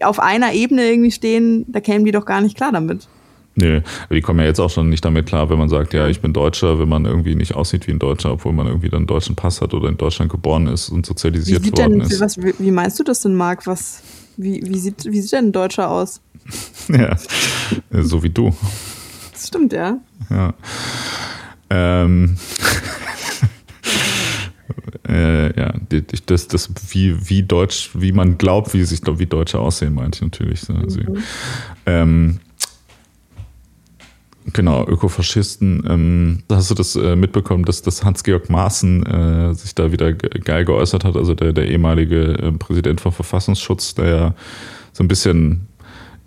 auf 0.01 0.21
einer 0.21 0.53
Ebene 0.53 0.85
irgendwie 0.85 1.11
stehen, 1.11 1.65
da 1.67 1.81
kämen 1.81 2.05
die 2.05 2.13
doch 2.13 2.27
gar 2.27 2.43
nicht 2.43 2.57
klar 2.57 2.73
damit. 2.73 3.09
Nee, 3.55 3.83
die 4.11 4.21
kommen 4.21 4.41
ja 4.41 4.47
jetzt 4.47 4.61
auch 4.61 4.69
schon 4.69 4.91
nicht 4.91 5.05
damit 5.05 5.27
klar, 5.27 5.49
wenn 5.49 5.59
man 5.59 5.71
sagt, 5.71 5.95
ja, 5.95 6.09
ich 6.09 6.21
bin 6.21 6.35
Deutscher, 6.35 6.79
wenn 6.79 6.89
man 6.89 7.07
irgendwie 7.07 7.35
nicht 7.35 7.55
aussieht 7.55 7.87
wie 7.87 7.93
ein 7.93 7.99
Deutscher, 7.99 8.33
obwohl 8.33 8.53
man 8.53 8.67
irgendwie 8.67 8.91
dann 8.91 8.99
einen 8.99 9.07
deutschen 9.07 9.35
Pass 9.35 9.63
hat 9.63 9.73
oder 9.73 9.89
in 9.89 9.97
Deutschland 9.97 10.31
geboren 10.31 10.67
ist 10.67 10.91
und 10.91 11.07
sozialisiert 11.07 11.65
worden 11.67 12.01
denn, 12.01 12.01
ist. 12.03 12.21
Was, 12.21 12.39
wie 12.39 12.71
meinst 12.71 12.99
du 12.99 13.05
das 13.05 13.21
denn, 13.21 13.35
Marc? 13.35 13.67
Was, 13.67 14.03
wie, 14.37 14.63
wie, 14.67 14.79
sieht, 14.79 15.05
wie 15.07 15.21
sieht 15.21 15.33
denn 15.33 15.47
ein 15.47 15.53
Deutscher 15.53 15.91
aus? 15.91 16.21
ja, 16.89 17.17
so 17.91 18.23
wie 18.23 18.31
du. 18.31 18.55
Das 19.33 19.49
stimmt, 19.49 19.73
ja. 19.73 19.99
Ja. 20.29 20.55
Ähm. 21.71 22.37
Äh, 25.09 25.59
ja, 25.59 25.75
das, 26.27 26.49
das, 26.49 26.71
wie, 26.91 27.29
wie 27.29 27.43
Deutsch, 27.43 27.91
wie 27.95 28.13
man 28.13 28.39
glaubt, 28.39 28.75
wie 28.75 28.85
sich, 28.85 29.01
wie 29.05 29.27
Deutsche 29.27 29.59
aussehen, 29.59 29.95
meinte 29.95 30.17
ich 30.17 30.23
natürlich. 30.23 30.69
Also, 30.69 31.01
mhm. 31.01 31.23
ähm, 31.87 32.41
Genau, 34.53 34.85
Ökofaschisten. 34.87 35.85
Ähm, 35.89 36.43
hast 36.51 36.71
du 36.71 36.75
das 36.75 36.97
äh, 36.97 37.15
mitbekommen, 37.15 37.65
dass, 37.65 37.83
dass 37.83 38.05
Hans-Georg 38.05 38.51
Maaßen 38.51 39.07
äh, 39.07 39.55
sich 39.55 39.75
da 39.75 39.93
wieder 39.93 40.13
geil 40.13 40.65
geäußert 40.65 41.05
hat? 41.05 41.17
Also 41.17 41.35
der, 41.35 41.53
der 41.53 41.69
ehemalige 41.69 42.33
äh, 42.39 42.53
Präsident 42.53 43.01
vom 43.01 43.13
Verfassungsschutz, 43.13 43.95
der 43.95 44.07
ja 44.07 44.35
so 44.93 45.05
ein 45.05 45.09
bisschen 45.09 45.69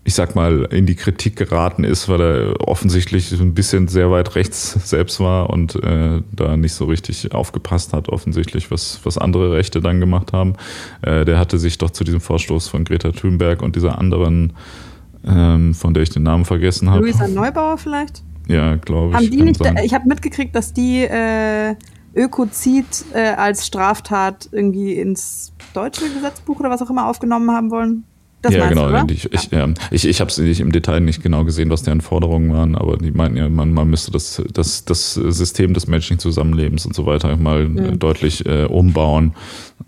ich 0.08 0.14
sag 0.14 0.36
mal, 0.36 0.66
in 0.66 0.86
die 0.86 0.94
Kritik 0.94 1.36
geraten 1.36 1.84
ist, 1.84 2.08
weil 2.08 2.22
er 2.22 2.68
offensichtlich 2.68 3.32
ein 3.32 3.56
bisschen 3.56 3.88
sehr 3.88 4.12
weit 4.12 4.36
rechts 4.36 4.74
selbst 4.88 5.20
war 5.20 5.50
und 5.50 5.84
äh, 5.84 6.22
da 6.32 6.56
nicht 6.58 6.74
so 6.74 6.86
richtig 6.86 7.34
aufgepasst 7.34 7.92
hat, 7.92 8.10
offensichtlich, 8.10 8.70
was, 8.70 9.00
was 9.04 9.18
andere 9.18 9.54
Rechte 9.54 9.82
dann 9.82 10.00
gemacht 10.00 10.32
haben. 10.32 10.54
Äh, 11.02 11.26
der 11.26 11.40
hatte 11.40 11.58
sich 11.58 11.80
doch 11.80 11.90
zu 11.90 12.04
diesem 12.04 12.22
Vorstoß 12.22 12.68
von 12.68 12.86
Greta 12.86 13.14
Thunberg 13.14 13.64
und 13.64 13.76
dieser 13.76 13.98
anderen, 13.98 14.54
ähm, 15.26 15.74
von 15.74 15.96
der 15.96 16.04
ich 16.04 16.12
den 16.12 16.22
Namen 16.22 16.46
vergessen 16.46 16.88
habe. 16.92 17.02
Luisa 17.02 17.28
Neubauer 17.28 17.80
vielleicht? 17.80 18.22
Ja, 18.48 18.76
glaube 18.76 19.10
ich. 19.10 19.16
Haben 19.16 19.32
die 19.32 19.42
nicht, 19.42 19.64
sein. 19.64 19.76
ich 19.84 19.96
habe 19.96 20.08
mitgekriegt, 20.08 20.56
dass 20.56 20.72
die 20.72 21.02
äh, 21.02 21.74
Ökozid 22.14 23.06
äh, 23.12 23.30
als 23.30 23.66
Straftat 23.66 24.50
irgendwie 24.52 24.94
ins 24.94 25.52
deutsche 25.74 26.08
Gesetzbuch 26.14 26.60
oder 26.60 26.70
was 26.70 26.84
auch 26.84 26.92
immer 26.92 27.08
aufgenommen 27.08 27.50
haben 27.50 27.72
wollen 27.72 28.04
Das 28.46 28.54
ja, 28.54 28.70
genau. 28.70 29.06
Du, 29.06 29.12
ich 29.12 29.32
ich, 29.34 29.50
ja. 29.50 29.68
ich, 29.90 30.08
ich 30.08 30.22
habe 30.22 30.30
es 30.30 30.38
nicht 30.38 30.60
im 30.60 30.72
Detail 30.72 31.00
nicht 31.00 31.24
genau 31.24 31.44
gesehen, 31.46 31.72
was 31.72 31.82
deren 31.82 32.02
Forderungen 32.02 32.54
waren, 32.54 32.76
aber 32.76 32.98
die 32.98 33.12
meinten 33.12 33.38
ja, 33.38 33.50
man, 33.50 33.74
man 33.74 33.90
müsste 33.90 34.12
das, 34.12 34.40
das, 34.54 34.86
das 34.86 35.16
System 35.16 35.74
des 35.74 35.88
menschlichen 35.88 36.20
Zusammenlebens 36.20 36.86
und 36.86 36.96
so 36.96 37.08
weiter 37.08 37.36
mal 37.38 37.68
mhm. 37.68 37.98
deutlich 37.98 38.46
äh, 38.46 38.66
umbauen, 38.66 39.34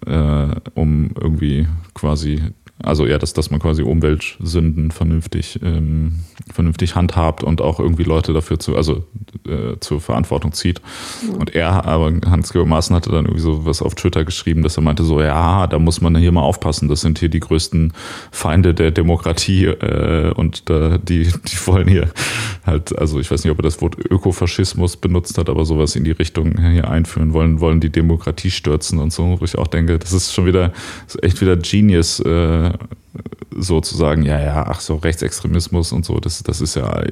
äh, 0.07 0.47
um 0.73 1.11
irgendwie 1.21 1.67
quasi 1.93 2.41
also 2.83 3.07
ja, 3.07 3.17
dass, 3.17 3.33
dass 3.33 3.49
man 3.49 3.59
quasi 3.59 3.81
Umweltsünden 3.81 4.91
vernünftig, 4.91 5.59
ähm, 5.63 6.19
vernünftig 6.51 6.95
handhabt 6.95 7.43
und 7.43 7.59
auch 7.59 7.79
irgendwie 7.79 8.03
Leute 8.03 8.33
dafür 8.33 8.59
zu, 8.59 8.75
also 8.75 9.03
äh, 9.47 9.79
zur 9.79 9.99
Verantwortung 9.99 10.53
zieht. 10.53 10.81
Mhm. 11.23 11.35
Und 11.35 11.55
er, 11.55 11.85
aber 11.85 12.13
Hans-Georg 12.29 12.67
Maaßen 12.67 12.95
hatte 12.95 13.09
dann 13.09 13.25
irgendwie 13.25 13.41
so 13.41 13.65
was 13.65 13.81
auf 13.81 13.95
Twitter 13.95 14.25
geschrieben, 14.25 14.61
dass 14.61 14.77
er 14.77 14.83
meinte 14.83 15.03
so, 15.03 15.19
ja, 15.21 15.65
da 15.65 15.79
muss 15.79 16.01
man 16.01 16.15
hier 16.17 16.31
mal 16.31 16.41
aufpassen, 16.41 16.87
das 16.87 17.01
sind 17.01 17.17
hier 17.17 17.29
die 17.29 17.39
größten 17.39 17.93
Feinde 18.31 18.75
der 18.75 18.91
Demokratie 18.91 19.65
äh, 19.65 20.31
und 20.33 20.69
äh, 20.69 20.99
die, 20.99 21.23
die 21.23 21.67
wollen 21.67 21.87
hier 21.87 22.09
halt, 22.63 22.97
also 22.97 23.19
ich 23.19 23.31
weiß 23.31 23.43
nicht, 23.43 23.51
ob 23.51 23.59
er 23.59 23.63
das 23.63 23.81
Wort 23.81 23.97
Ökofaschismus 23.97 24.97
benutzt 24.97 25.39
hat, 25.39 25.49
aber 25.49 25.65
sowas 25.65 25.95
in 25.95 26.03
die 26.03 26.11
Richtung 26.11 26.59
hier 26.59 26.89
einführen 26.89 27.33
wollen, 27.33 27.59
wollen 27.59 27.79
die 27.79 27.91
Demokratie 27.91 28.51
stürzen 28.51 28.99
und 28.99 29.11
so, 29.11 29.37
wo 29.39 29.45
ich 29.45 29.57
auch 29.57 29.67
denke, 29.67 29.97
das 29.97 30.13
ist 30.13 30.31
schon 30.33 30.45
wieder, 30.45 30.73
ist 31.07 31.23
echt 31.23 31.41
wieder 31.41 31.55
Genius, 31.57 32.19
äh, 32.19 32.66
sozusagen, 33.57 34.23
ja, 34.23 34.39
ja, 34.39 34.65
ach 34.67 34.79
so, 34.79 34.95
Rechtsextremismus 34.95 35.91
und 35.91 36.05
so, 36.05 36.19
das, 36.19 36.43
das 36.43 36.61
ist 36.61 36.75
ja 36.75 37.03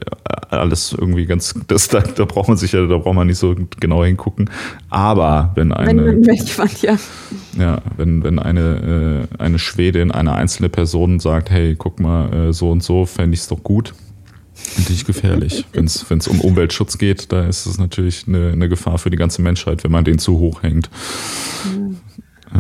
alles 0.50 0.96
irgendwie 0.98 1.26
ganz, 1.26 1.56
das, 1.68 1.88
da, 1.88 2.02
da 2.02 2.26
braucht 2.26 2.48
man 2.48 2.58
sich 2.58 2.72
ja, 2.72 2.86
da 2.86 2.98
braucht 2.98 3.16
man 3.16 3.28
nicht 3.28 3.40
so 3.40 3.56
genau 3.80 4.04
hingucken. 4.04 4.50
Aber 4.90 5.52
wenn 5.56 5.72
eine. 5.72 6.06
Wenn, 6.06 6.26
wenn, 6.26 6.70
ja. 6.82 6.98
ja, 7.58 7.82
wenn, 7.98 8.24
wenn 8.24 8.40
eine, 8.40 9.28
äh, 9.40 9.44
eine 9.44 9.60
Schwedin, 9.60 10.12
eine 10.12 10.34
einzelne 10.34 10.70
Person 10.70 11.20
sagt, 11.20 11.50
hey, 11.50 11.76
guck 11.76 12.00
mal, 12.00 12.32
äh, 12.34 12.54
so 12.54 12.72
und 12.72 12.84
so, 12.84 13.06
fände 13.06 13.34
ich 13.34 13.42
es 13.42 13.48
doch 13.48 13.64
gut. 13.64 13.94
Natürlich 14.78 15.06
gefährlich. 15.06 15.66
Wenn 15.74 15.86
es 15.86 16.28
um 16.28 16.40
Umweltschutz 16.40 16.98
geht, 16.98 17.32
da 17.34 17.46
ist 17.46 17.66
es 17.66 17.78
natürlich 17.78 18.26
eine, 18.26 18.54
eine 18.54 18.70
Gefahr 18.70 18.98
für 18.98 19.10
die 19.10 19.18
ganze 19.18 19.42
Menschheit, 19.42 19.84
wenn 19.84 19.92
man 19.92 20.06
den 20.06 20.18
zu 20.18 20.40
hoch 20.40 20.64
hängt. 20.64 20.90
Mhm. 21.66 21.95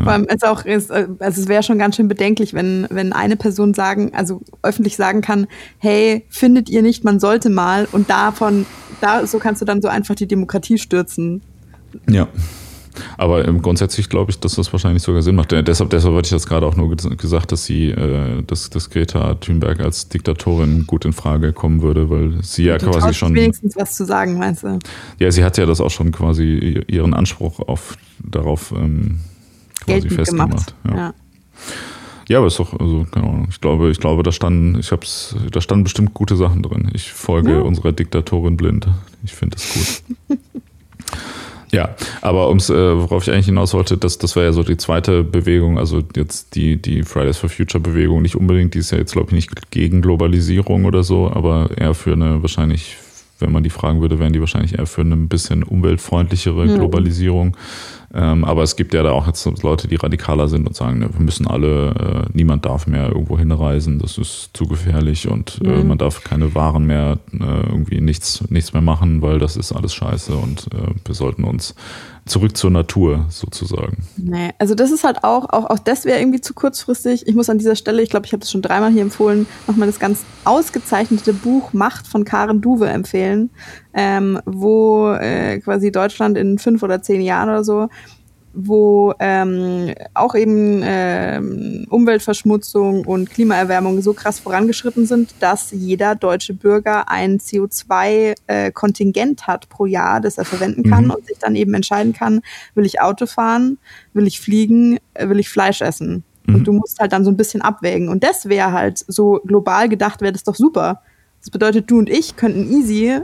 Vor 0.03 0.11
allem 0.11 0.25
ist 0.25 0.45
auch, 0.45 0.65
ist, 0.65 0.91
also 0.91 1.09
es 1.19 1.47
wäre 1.47 1.63
schon 1.63 1.77
ganz 1.77 1.95
schön 1.95 2.07
bedenklich, 2.07 2.53
wenn, 2.53 2.87
wenn 2.89 3.13
eine 3.13 3.35
Person 3.35 3.73
sagen, 3.73 4.11
also 4.13 4.41
öffentlich 4.61 4.95
sagen 4.95 5.21
kann, 5.21 5.47
hey, 5.77 6.25
findet 6.29 6.69
ihr 6.69 6.81
nicht, 6.81 7.03
man 7.03 7.19
sollte 7.19 7.49
mal 7.49 7.87
und 7.91 8.09
davon, 8.09 8.65
da, 9.01 9.25
so 9.27 9.39
kannst 9.39 9.61
du 9.61 9.65
dann 9.65 9.81
so 9.81 9.87
einfach 9.87 10.15
die 10.15 10.27
Demokratie 10.27 10.77
stürzen. 10.77 11.41
Ja. 12.09 12.27
Aber 13.17 13.43
grundsätzlich 13.43 14.09
glaube 14.09 14.31
ich, 14.31 14.39
dass 14.39 14.55
das 14.55 14.71
wahrscheinlich 14.71 15.03
sogar 15.03 15.21
Sinn 15.21 15.35
macht. 15.35 15.51
Deshalb, 15.51 15.89
deshalb 15.89 16.15
hatte 16.15 16.27
ich 16.27 16.31
das 16.31 16.47
gerade 16.47 16.65
auch 16.65 16.75
nur 16.75 16.95
gesagt, 16.95 17.51
dass 17.51 17.65
sie, 17.65 17.89
äh, 17.89 18.43
dass, 18.43 18.69
dass 18.69 18.89
Greta 18.89 19.35
Thunberg 19.35 19.79
als 19.79 20.09
Diktatorin 20.09 20.85
gut 20.87 21.05
in 21.05 21.13
Frage 21.13 21.53
kommen 21.53 21.81
würde, 21.81 22.09
weil 22.09 22.41
sie 22.41 22.63
ja 22.63 22.77
du 22.77 22.89
quasi 22.89 23.13
schon. 23.13 23.35
wenigstens 23.35 23.75
was 23.75 23.95
zu 23.95 24.05
sagen, 24.05 24.37
meinst 24.37 24.63
du? 24.63 24.79
Ja, 25.19 25.31
sie 25.31 25.43
hat 25.43 25.57
ja 25.57 25.65
das 25.65 25.81
auch 25.81 25.91
schon 25.91 26.11
quasi 26.11 26.83
ihren 26.87 27.13
Anspruch 27.13 27.59
auf 27.59 27.97
darauf 28.23 28.71
ähm, 28.71 29.19
quasi 29.85 30.09
festgemacht. 30.09 30.75
Ja. 30.85 30.95
ja. 30.95 31.13
Ja, 32.27 32.39
aber 32.39 32.47
ist 32.47 32.57
doch, 32.57 32.73
also, 32.79 33.05
keine 33.11 33.27
Ahnung. 33.27 33.47
Ich 33.49 33.61
glaube, 33.61 33.91
ich 33.91 33.99
glaube, 33.99 34.23
da 34.23 34.31
standen, 34.31 34.79
ich 34.79 34.91
hab's, 34.91 35.35
da 35.51 35.61
standen 35.61 35.83
bestimmt 35.83 36.13
gute 36.13 36.35
Sachen 36.35 36.63
drin. 36.63 36.89
Ich 36.93 37.11
folge 37.11 37.51
ja. 37.51 37.59
unserer 37.59 37.91
Diktatorin 37.91 38.57
blind. 38.57 38.87
Ich 39.23 39.33
finde 39.33 39.57
das 39.57 39.73
gut. 39.73 40.39
ja, 41.71 41.95
aber 42.21 42.49
ums, 42.49 42.71
äh, 42.71 42.97
worauf 42.99 43.27
ich 43.27 43.31
eigentlich 43.31 43.45
hinaus 43.45 43.75
wollte, 43.75 43.97
das, 43.97 44.17
das 44.17 44.35
war 44.35 44.43
ja 44.43 44.53
so 44.53 44.63
die 44.63 44.77
zweite 44.77 45.23
Bewegung, 45.23 45.77
also 45.77 46.01
jetzt 46.15 46.55
die, 46.55 46.81
die 46.81 47.03
Fridays 47.03 47.37
for 47.37 47.49
Future 47.49 47.81
Bewegung, 47.81 48.23
nicht 48.23 48.35
unbedingt, 48.35 48.73
die 48.73 48.79
ist 48.79 48.91
ja 48.91 48.97
jetzt, 48.97 49.13
glaube 49.13 49.29
ich, 49.29 49.35
nicht 49.35 49.71
gegen 49.71 50.01
Globalisierung 50.01 50.85
oder 50.85 51.03
so, 51.03 51.29
aber 51.31 51.69
eher 51.77 51.93
für 51.93 52.13
eine 52.13 52.41
wahrscheinlich 52.41 52.97
wenn 53.39 53.51
man 53.51 53.63
die 53.63 53.69
fragen 53.69 54.01
würde, 54.01 54.19
wären 54.19 54.33
die 54.33 54.39
wahrscheinlich 54.39 54.77
eher 54.77 54.85
für 54.85 55.01
eine 55.01 55.15
ein 55.15 55.27
bisschen 55.27 55.63
umweltfreundlichere 55.63 56.65
mhm. 56.65 56.75
Ähm, 58.15 58.45
aber 58.45 58.63
es 58.63 58.77
gibt 58.77 58.93
ja 58.93 59.03
da 59.03 59.11
auch 59.11 59.27
jetzt 59.27 59.45
Leute, 59.61 59.89
die 59.89 59.95
radikaler 59.95 60.47
sind 60.47 60.65
und 60.65 60.75
sagen, 60.75 60.99
ne, 60.99 61.09
wir 61.11 61.19
müssen 61.19 61.47
alle, 61.47 61.89
äh, 61.89 62.29
niemand 62.33 62.65
darf 62.65 62.87
mehr 62.87 63.09
irgendwo 63.09 63.37
hinreisen, 63.37 63.99
das 63.99 64.17
ist 64.17 64.51
zu 64.53 64.67
gefährlich 64.67 65.27
und 65.27 65.59
äh, 65.65 65.67
mhm. 65.67 65.89
man 65.89 65.97
darf 65.97 66.23
keine 66.23 66.55
Waren 66.55 66.85
mehr, 66.85 67.19
äh, 67.33 67.37
irgendwie 67.37 67.99
nichts, 67.99 68.49
nichts 68.49 68.71
mehr 68.71 68.81
machen, 68.81 69.21
weil 69.21 69.37
das 69.37 69.57
ist 69.57 69.73
alles 69.73 69.93
scheiße 69.93 70.33
und 70.33 70.67
äh, 70.73 70.93
wir 71.03 71.13
sollten 71.13 71.43
uns 71.43 71.75
zurück 72.25 72.57
zur 72.57 72.71
Natur 72.71 73.25
sozusagen. 73.29 73.97
Nee, 74.17 74.51
also 74.57 74.73
das 74.73 74.91
ist 74.91 75.03
halt 75.03 75.23
auch, 75.23 75.49
auch, 75.49 75.69
auch 75.69 75.79
das 75.79 76.05
wäre 76.05 76.19
irgendwie 76.19 76.41
zu 76.41 76.53
kurzfristig. 76.53 77.27
Ich 77.27 77.35
muss 77.35 77.49
an 77.49 77.59
dieser 77.59 77.75
Stelle, 77.75 78.01
ich 78.01 78.09
glaube, 78.09 78.25
ich 78.25 78.31
habe 78.31 78.39
das 78.39 78.49
schon 78.49 78.63
dreimal 78.63 78.91
hier 78.91 79.03
empfohlen, 79.03 79.45
nochmal 79.67 79.87
das 79.87 79.99
ganz 79.99 80.23
ausgezeichnete 80.43 81.33
Buch 81.33 81.73
Macht 81.73 82.07
von 82.07 82.25
Karen 82.25 82.61
Duwe 82.61 82.89
empfehlen, 82.89 83.51
ähm, 83.95 84.39
wo 84.45 85.13
äh, 85.13 85.59
quasi 85.59 85.91
Deutschland 85.91 86.37
in 86.37 86.59
fünf 86.59 86.83
oder 86.83 87.01
zehn 87.01 87.21
Jahren 87.21 87.49
oder 87.49 87.63
so 87.63 87.89
wo 88.55 89.13
ähm, 89.19 89.93
auch 90.13 90.33
eben 90.33 90.81
ähm, 90.83 91.85
Umweltverschmutzung 91.89 93.05
und 93.05 93.29
Klimaerwärmung 93.29 94.01
so 94.01 94.13
krass 94.13 94.39
vorangeschritten 94.39 95.05
sind, 95.05 95.35
dass 95.41 95.71
jeder 95.71 96.15
deutsche 96.15 96.53
Bürger 96.53 97.09
ein 97.09 97.39
CO2-Kontingent 97.39 99.41
äh, 99.41 99.43
hat 99.43 99.67
pro 99.67 99.85
Jahr, 99.85 100.21
das 100.21 100.37
er 100.37 100.45
verwenden 100.45 100.89
kann 100.89 101.05
mhm. 101.05 101.11
und 101.11 101.27
sich 101.27 101.37
dann 101.37 101.55
eben 101.55 101.73
entscheiden 101.73 102.13
kann, 102.13 102.41
will 102.75 102.85
ich 102.85 103.01
Auto 103.01 103.25
fahren, 103.25 103.77
will 104.13 104.25
ich 104.25 104.39
fliegen, 104.39 104.99
äh, 105.13 105.27
will 105.27 105.39
ich 105.39 105.49
Fleisch 105.49 105.81
essen. 105.81 106.23
Mhm. 106.45 106.55
Und 106.55 106.67
du 106.67 106.71
musst 106.71 106.99
halt 106.99 107.11
dann 107.11 107.25
so 107.25 107.31
ein 107.31 107.37
bisschen 107.37 107.61
abwägen. 107.61 108.07
Und 108.07 108.23
das 108.23 108.47
wäre 108.47 108.71
halt 108.71 109.03
so 109.05 109.41
global 109.45 109.89
gedacht, 109.89 110.21
wäre 110.21 110.33
das 110.33 110.43
doch 110.43 110.55
super. 110.55 111.01
Das 111.41 111.49
bedeutet, 111.49 111.91
du 111.91 111.99
und 111.99 112.09
ich 112.09 112.37
könnten 112.37 112.71
easy 112.71 113.19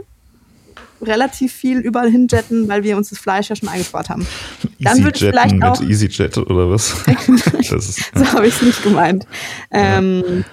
relativ 1.02 1.52
viel 1.52 1.78
überall 1.78 2.10
hinjetten, 2.10 2.68
weil 2.68 2.84
wir 2.84 2.96
uns 2.96 3.10
das 3.10 3.18
Fleisch 3.18 3.50
ja 3.50 3.56
schon 3.56 3.68
eingespart 3.68 4.08
haben. 4.08 4.26
Dann 4.80 5.04
wird 5.04 5.18
vielleicht 5.18 5.62
auch 5.62 5.80
mit 5.80 5.90
EasyJet 5.90 6.38
oder 6.38 6.70
was? 6.70 6.94
ist, 7.58 8.10
so 8.14 8.26
habe 8.32 8.46
ich 8.46 8.54
es 8.56 8.62
nicht 8.62 8.82
gemeint. 8.82 9.26
Ähm, 9.70 10.44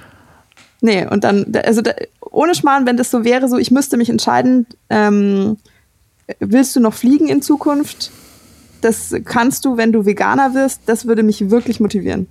nee, 0.82 1.06
und 1.06 1.24
dann, 1.24 1.54
also 1.64 1.82
ohne 2.22 2.56
Schmarrn, 2.56 2.86
wenn 2.86 2.98
das 2.98 3.12
so 3.12 3.24
wäre, 3.24 3.48
so 3.48 3.58
ich 3.58 3.72
müsste 3.72 3.98
mich 3.98 4.10
entscheiden, 4.10 4.66
ähm, 4.90 5.58
willst 6.40 6.76
du 6.76 6.80
noch 6.80 6.94
fliegen 6.94 7.28
in 7.28 7.42
Zukunft? 7.42 8.12
Das 8.82 9.14
kannst 9.26 9.66
du, 9.66 9.78
wenn 9.78 9.92
du 9.92 10.06
Veganer 10.06 10.54
wirst. 10.54 10.82
Das 10.86 11.06
würde 11.06 11.24
mich 11.24 11.50
wirklich 11.50 11.80
motivieren. 11.80 12.28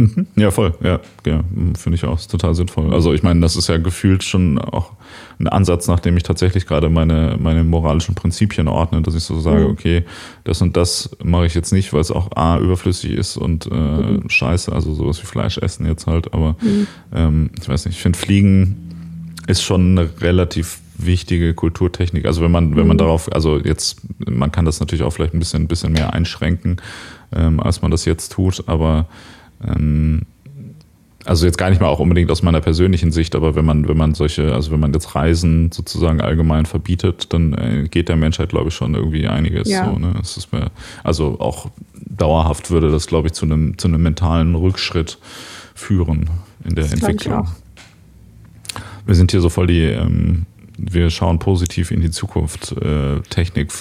Mhm. 0.00 0.26
Ja, 0.36 0.50
voll. 0.50 0.72
Ja, 0.82 1.00
ja 1.26 1.44
finde 1.76 1.96
ich 1.96 2.04
auch. 2.04 2.18
Ist 2.18 2.30
total 2.30 2.54
sinnvoll. 2.54 2.92
Also 2.94 3.12
ich 3.12 3.22
meine, 3.22 3.40
das 3.40 3.54
ist 3.56 3.68
ja 3.68 3.76
gefühlt 3.76 4.24
schon 4.24 4.58
auch 4.58 4.92
ein 5.38 5.46
Ansatz, 5.46 5.88
nachdem 5.88 6.16
ich 6.16 6.22
tatsächlich 6.22 6.66
gerade 6.66 6.88
meine, 6.88 7.36
meine 7.38 7.64
moralischen 7.64 8.14
Prinzipien 8.14 8.66
ordne, 8.66 9.02
dass 9.02 9.14
ich 9.14 9.24
so 9.24 9.38
sage, 9.40 9.64
mhm. 9.64 9.70
okay, 9.70 10.04
das 10.44 10.62
und 10.62 10.76
das 10.76 11.10
mache 11.22 11.46
ich 11.46 11.54
jetzt 11.54 11.72
nicht, 11.72 11.92
weil 11.92 12.00
es 12.00 12.10
auch 12.10 12.34
A, 12.34 12.58
überflüssig 12.58 13.12
ist 13.12 13.36
und 13.36 13.66
äh, 13.66 13.74
mhm. 13.74 14.28
scheiße, 14.28 14.72
also 14.72 14.94
sowas 14.94 15.20
wie 15.22 15.26
Fleisch 15.26 15.58
essen 15.58 15.86
jetzt 15.86 16.06
halt. 16.06 16.32
Aber 16.32 16.56
mhm. 16.62 16.86
ähm, 17.14 17.50
ich 17.60 17.68
weiß 17.68 17.84
nicht, 17.84 17.96
ich 17.96 18.02
finde 18.02 18.18
Fliegen 18.18 19.34
ist 19.46 19.62
schon 19.62 19.98
eine 19.98 20.08
relativ 20.20 20.80
wichtige 20.96 21.52
Kulturtechnik. 21.52 22.24
Also 22.24 22.42
wenn 22.42 22.50
man, 22.50 22.76
wenn 22.76 22.86
man 22.86 22.96
mhm. 22.96 23.00
darauf, 23.00 23.30
also 23.32 23.58
jetzt, 23.58 24.00
man 24.18 24.50
kann 24.50 24.64
das 24.64 24.80
natürlich 24.80 25.02
auch 25.02 25.10
vielleicht 25.10 25.34
ein 25.34 25.38
bisschen, 25.38 25.62
ein 25.62 25.68
bisschen 25.68 25.92
mehr 25.92 26.14
einschränken, 26.14 26.80
ähm, 27.32 27.60
als 27.60 27.82
man 27.82 27.90
das 27.90 28.06
jetzt 28.06 28.32
tut, 28.32 28.64
aber 28.66 29.06
ähm, 29.66 30.26
also 31.24 31.46
jetzt 31.46 31.58
gar 31.58 31.68
nicht 31.70 31.80
mal 31.80 31.88
auch 31.88 32.00
unbedingt 32.00 32.30
aus 32.30 32.42
meiner 32.42 32.60
persönlichen 32.60 33.12
Sicht, 33.12 33.34
aber 33.34 33.54
wenn 33.54 33.64
man, 33.64 33.86
wenn 33.86 33.96
man 33.96 34.14
solche, 34.14 34.54
also 34.54 34.70
wenn 34.70 34.80
man 34.80 34.92
jetzt 34.92 35.14
Reisen 35.14 35.70
sozusagen 35.70 36.20
allgemein 36.20 36.64
verbietet, 36.64 37.32
dann 37.32 37.52
äh, 37.52 37.88
geht 37.90 38.08
der 38.08 38.16
Menschheit, 38.16 38.48
glaube 38.48 38.68
ich, 38.68 38.74
schon 38.74 38.94
irgendwie 38.94 39.26
einiges. 39.26 39.68
Ja. 39.68 39.84
So, 39.84 39.98
ne? 39.98 40.14
es 40.20 40.36
ist 40.36 40.52
mir, 40.52 40.70
also 41.04 41.38
auch 41.38 41.70
dauerhaft 41.94 42.70
würde 42.70 42.90
das, 42.90 43.06
glaube 43.06 43.28
ich, 43.28 43.34
zu 43.34 43.44
einem, 43.44 43.76
zu 43.76 43.88
einem 43.88 44.02
mentalen 44.02 44.54
Rückschritt 44.54 45.18
führen 45.74 46.30
in 46.64 46.74
der 46.74 46.84
das 46.84 46.94
Entwicklung. 46.94 47.48
Wir 49.04 49.14
sind 49.14 49.30
hier 49.30 49.40
so 49.40 49.50
voll 49.50 49.66
die, 49.66 49.84
ähm, 49.84 50.46
wir 50.78 51.10
schauen 51.10 51.38
positiv 51.38 51.90
in 51.90 52.00
die 52.00 52.10
Zukunft, 52.10 52.72
äh, 52.72 53.20
Technik 53.28 53.72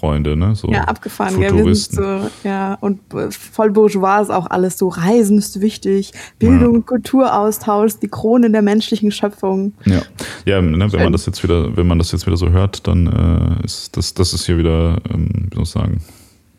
Freunde, 0.00 0.36
ne? 0.36 0.54
So 0.54 0.68
ja, 0.68 0.84
abgefahren, 0.84 1.34
Futuristen. 1.34 2.02
Ja, 2.02 2.20
so, 2.22 2.48
ja, 2.48 2.74
und 2.80 3.00
voll 3.30 3.70
bourgeois 3.70 4.22
ist 4.22 4.30
auch 4.30 4.46
alles 4.48 4.78
so. 4.78 4.88
Reisen 4.88 5.38
ist 5.38 5.60
wichtig, 5.60 6.12
Bildung, 6.38 6.76
ja. 6.76 6.80
Kulturaustausch, 6.80 7.98
die 8.02 8.08
Krone 8.08 8.50
der 8.50 8.62
menschlichen 8.62 9.10
Schöpfung. 9.10 9.74
Ja, 9.84 10.00
ja 10.46 10.62
ne, 10.62 10.90
wenn 10.92 11.02
man 11.02 11.12
das 11.12 11.26
jetzt 11.26 11.42
wieder, 11.42 11.76
wenn 11.76 11.86
man 11.86 11.98
das 11.98 12.12
jetzt 12.12 12.26
wieder 12.26 12.38
so 12.38 12.48
hört, 12.48 12.86
dann 12.86 13.60
äh, 13.60 13.64
ist 13.64 13.96
das, 13.96 14.14
das 14.14 14.32
ist 14.32 14.46
hier 14.46 14.56
wieder, 14.56 14.96
ähm, 15.12 15.28
wie 15.50 15.54
soll 15.56 15.64
ich 15.64 15.70
sagen, 15.70 16.00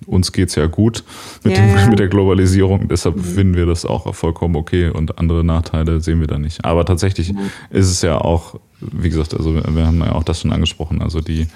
uns 0.06 0.32
geht 0.32 0.50
es 0.50 0.56
ja 0.56 0.68
gut 0.68 1.04
mit, 1.44 1.58
ja, 1.58 1.66
dem, 1.66 1.90
mit 1.90 2.00
der 2.00 2.08
Globalisierung, 2.10 2.88
deshalb 2.88 3.16
mhm. 3.16 3.24
finden 3.24 3.56
wir 3.56 3.66
das 3.66 3.86
auch 3.86 4.14
vollkommen 4.14 4.56
okay 4.56 4.90
und 4.90 5.18
andere 5.18 5.44
Nachteile 5.44 6.00
sehen 6.02 6.20
wir 6.20 6.28
da 6.28 6.38
nicht. 6.38 6.64
Aber 6.64 6.86
tatsächlich 6.86 7.34
mhm. 7.34 7.50
ist 7.72 7.90
es 7.90 8.02
ja 8.02 8.20
auch, 8.20 8.60
wie 8.80 9.10
gesagt, 9.10 9.34
also 9.34 9.56
wir 9.56 9.86
haben 9.86 10.00
ja 10.00 10.12
auch 10.14 10.24
das 10.24 10.42
schon 10.42 10.52
angesprochen, 10.52 11.02
also 11.02 11.22
die 11.22 11.48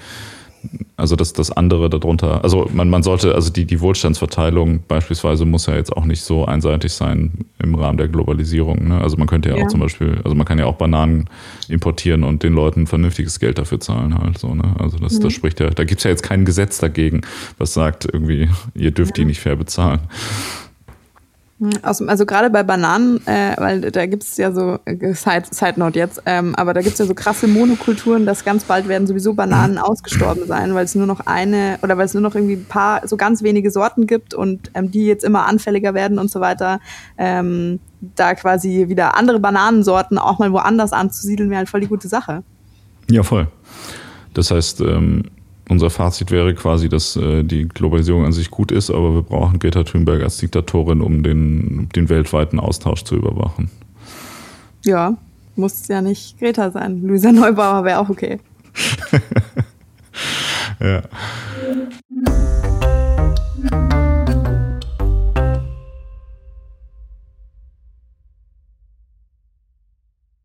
also 0.96 1.16
dass 1.16 1.32
das 1.32 1.50
andere 1.50 1.90
darunter, 1.90 2.42
also 2.42 2.68
man, 2.72 2.88
man 2.88 3.02
sollte, 3.02 3.34
also 3.34 3.50
die, 3.52 3.64
die 3.64 3.80
Wohlstandsverteilung 3.80 4.80
beispielsweise 4.88 5.44
muss 5.44 5.66
ja 5.66 5.74
jetzt 5.74 5.94
auch 5.94 6.04
nicht 6.04 6.22
so 6.22 6.46
einseitig 6.46 6.92
sein 6.92 7.44
im 7.62 7.74
Rahmen 7.74 7.98
der 7.98 8.08
Globalisierung. 8.08 8.88
Ne? 8.88 9.00
Also 9.00 9.16
man 9.16 9.26
könnte 9.26 9.50
ja, 9.50 9.56
ja, 9.56 9.64
auch 9.64 9.68
zum 9.68 9.80
Beispiel, 9.80 10.20
also 10.24 10.34
man 10.34 10.46
kann 10.46 10.58
ja 10.58 10.66
auch 10.66 10.76
Bananen 10.76 11.28
importieren 11.68 12.24
und 12.24 12.42
den 12.42 12.54
Leuten 12.54 12.86
vernünftiges 12.86 13.40
Geld 13.40 13.58
dafür 13.58 13.80
zahlen 13.80 14.18
halt 14.18 14.38
so. 14.38 14.54
Ne? 14.54 14.74
Also 14.78 14.98
das, 14.98 15.14
mhm. 15.14 15.24
das 15.24 15.32
spricht 15.32 15.60
ja, 15.60 15.70
da 15.70 15.84
gibt's 15.84 16.04
ja 16.04 16.10
jetzt 16.10 16.22
kein 16.22 16.44
Gesetz 16.44 16.78
dagegen, 16.78 17.20
was 17.58 17.74
sagt 17.74 18.06
irgendwie, 18.10 18.48
ihr 18.74 18.90
dürft 18.90 19.18
ja. 19.18 19.22
die 19.22 19.26
nicht 19.26 19.40
fair 19.40 19.56
bezahlen. 19.56 20.00
Also 21.80 22.26
gerade 22.26 22.50
bei 22.50 22.62
Bananen, 22.62 23.26
äh, 23.26 23.54
weil 23.56 23.80
da 23.80 24.04
gibt 24.04 24.24
es 24.24 24.36
ja 24.36 24.52
so, 24.52 24.78
äh, 24.84 25.14
Side, 25.14 25.44
Side 25.50 25.74
Note 25.76 25.98
jetzt, 25.98 26.20
ähm, 26.26 26.54
aber 26.54 26.74
da 26.74 26.82
gibt 26.82 26.92
es 26.92 26.98
ja 26.98 27.06
so 27.06 27.14
krasse 27.14 27.46
Monokulturen, 27.46 28.26
dass 28.26 28.44
ganz 28.44 28.64
bald 28.64 28.88
werden 28.88 29.06
sowieso 29.06 29.32
Bananen 29.32 29.78
ausgestorben 29.78 30.46
sein, 30.46 30.74
weil 30.74 30.84
es 30.84 30.94
nur 30.94 31.06
noch 31.06 31.20
eine 31.20 31.78
oder 31.82 31.96
weil 31.96 32.04
es 32.04 32.12
nur 32.12 32.20
noch 32.20 32.34
irgendwie 32.34 32.56
ein 32.56 32.66
paar, 32.66 33.08
so 33.08 33.16
ganz 33.16 33.42
wenige 33.42 33.70
Sorten 33.70 34.06
gibt 34.06 34.34
und 34.34 34.70
ähm, 34.74 34.90
die 34.90 35.06
jetzt 35.06 35.24
immer 35.24 35.46
anfälliger 35.46 35.94
werden 35.94 36.18
und 36.18 36.30
so 36.30 36.40
weiter. 36.40 36.78
Ähm, 37.16 37.80
da 38.00 38.34
quasi 38.34 38.88
wieder 38.88 39.16
andere 39.16 39.40
Bananensorten 39.40 40.18
auch 40.18 40.38
mal 40.38 40.52
woanders 40.52 40.92
anzusiedeln, 40.92 41.48
wäre 41.48 41.58
halt 41.58 41.70
voll 41.70 41.80
die 41.80 41.88
gute 41.88 42.08
Sache. 42.08 42.42
Ja, 43.10 43.22
voll. 43.22 43.48
Das 44.34 44.50
heißt, 44.50 44.82
ähm, 44.82 45.30
unser 45.68 45.90
Fazit 45.90 46.30
wäre 46.30 46.54
quasi, 46.54 46.88
dass 46.88 47.16
äh, 47.16 47.42
die 47.42 47.68
Globalisierung 47.68 48.24
an 48.24 48.32
sich 48.32 48.50
gut 48.50 48.70
ist, 48.70 48.90
aber 48.90 49.14
wir 49.14 49.22
brauchen 49.22 49.58
Greta 49.58 49.82
Thunberg 49.84 50.22
als 50.22 50.38
Diktatorin, 50.38 51.00
um 51.00 51.22
den, 51.22 51.88
den 51.94 52.08
weltweiten 52.08 52.60
Austausch 52.60 53.04
zu 53.04 53.16
überwachen. 53.16 53.70
Ja, 54.84 55.16
muss 55.56 55.88
ja 55.88 56.00
nicht 56.02 56.38
Greta 56.38 56.70
sein. 56.70 57.02
Luisa 57.02 57.32
Neubauer 57.32 57.84
wäre 57.84 57.98
auch 57.98 58.08
okay. 58.08 58.38
ja. 60.80 61.02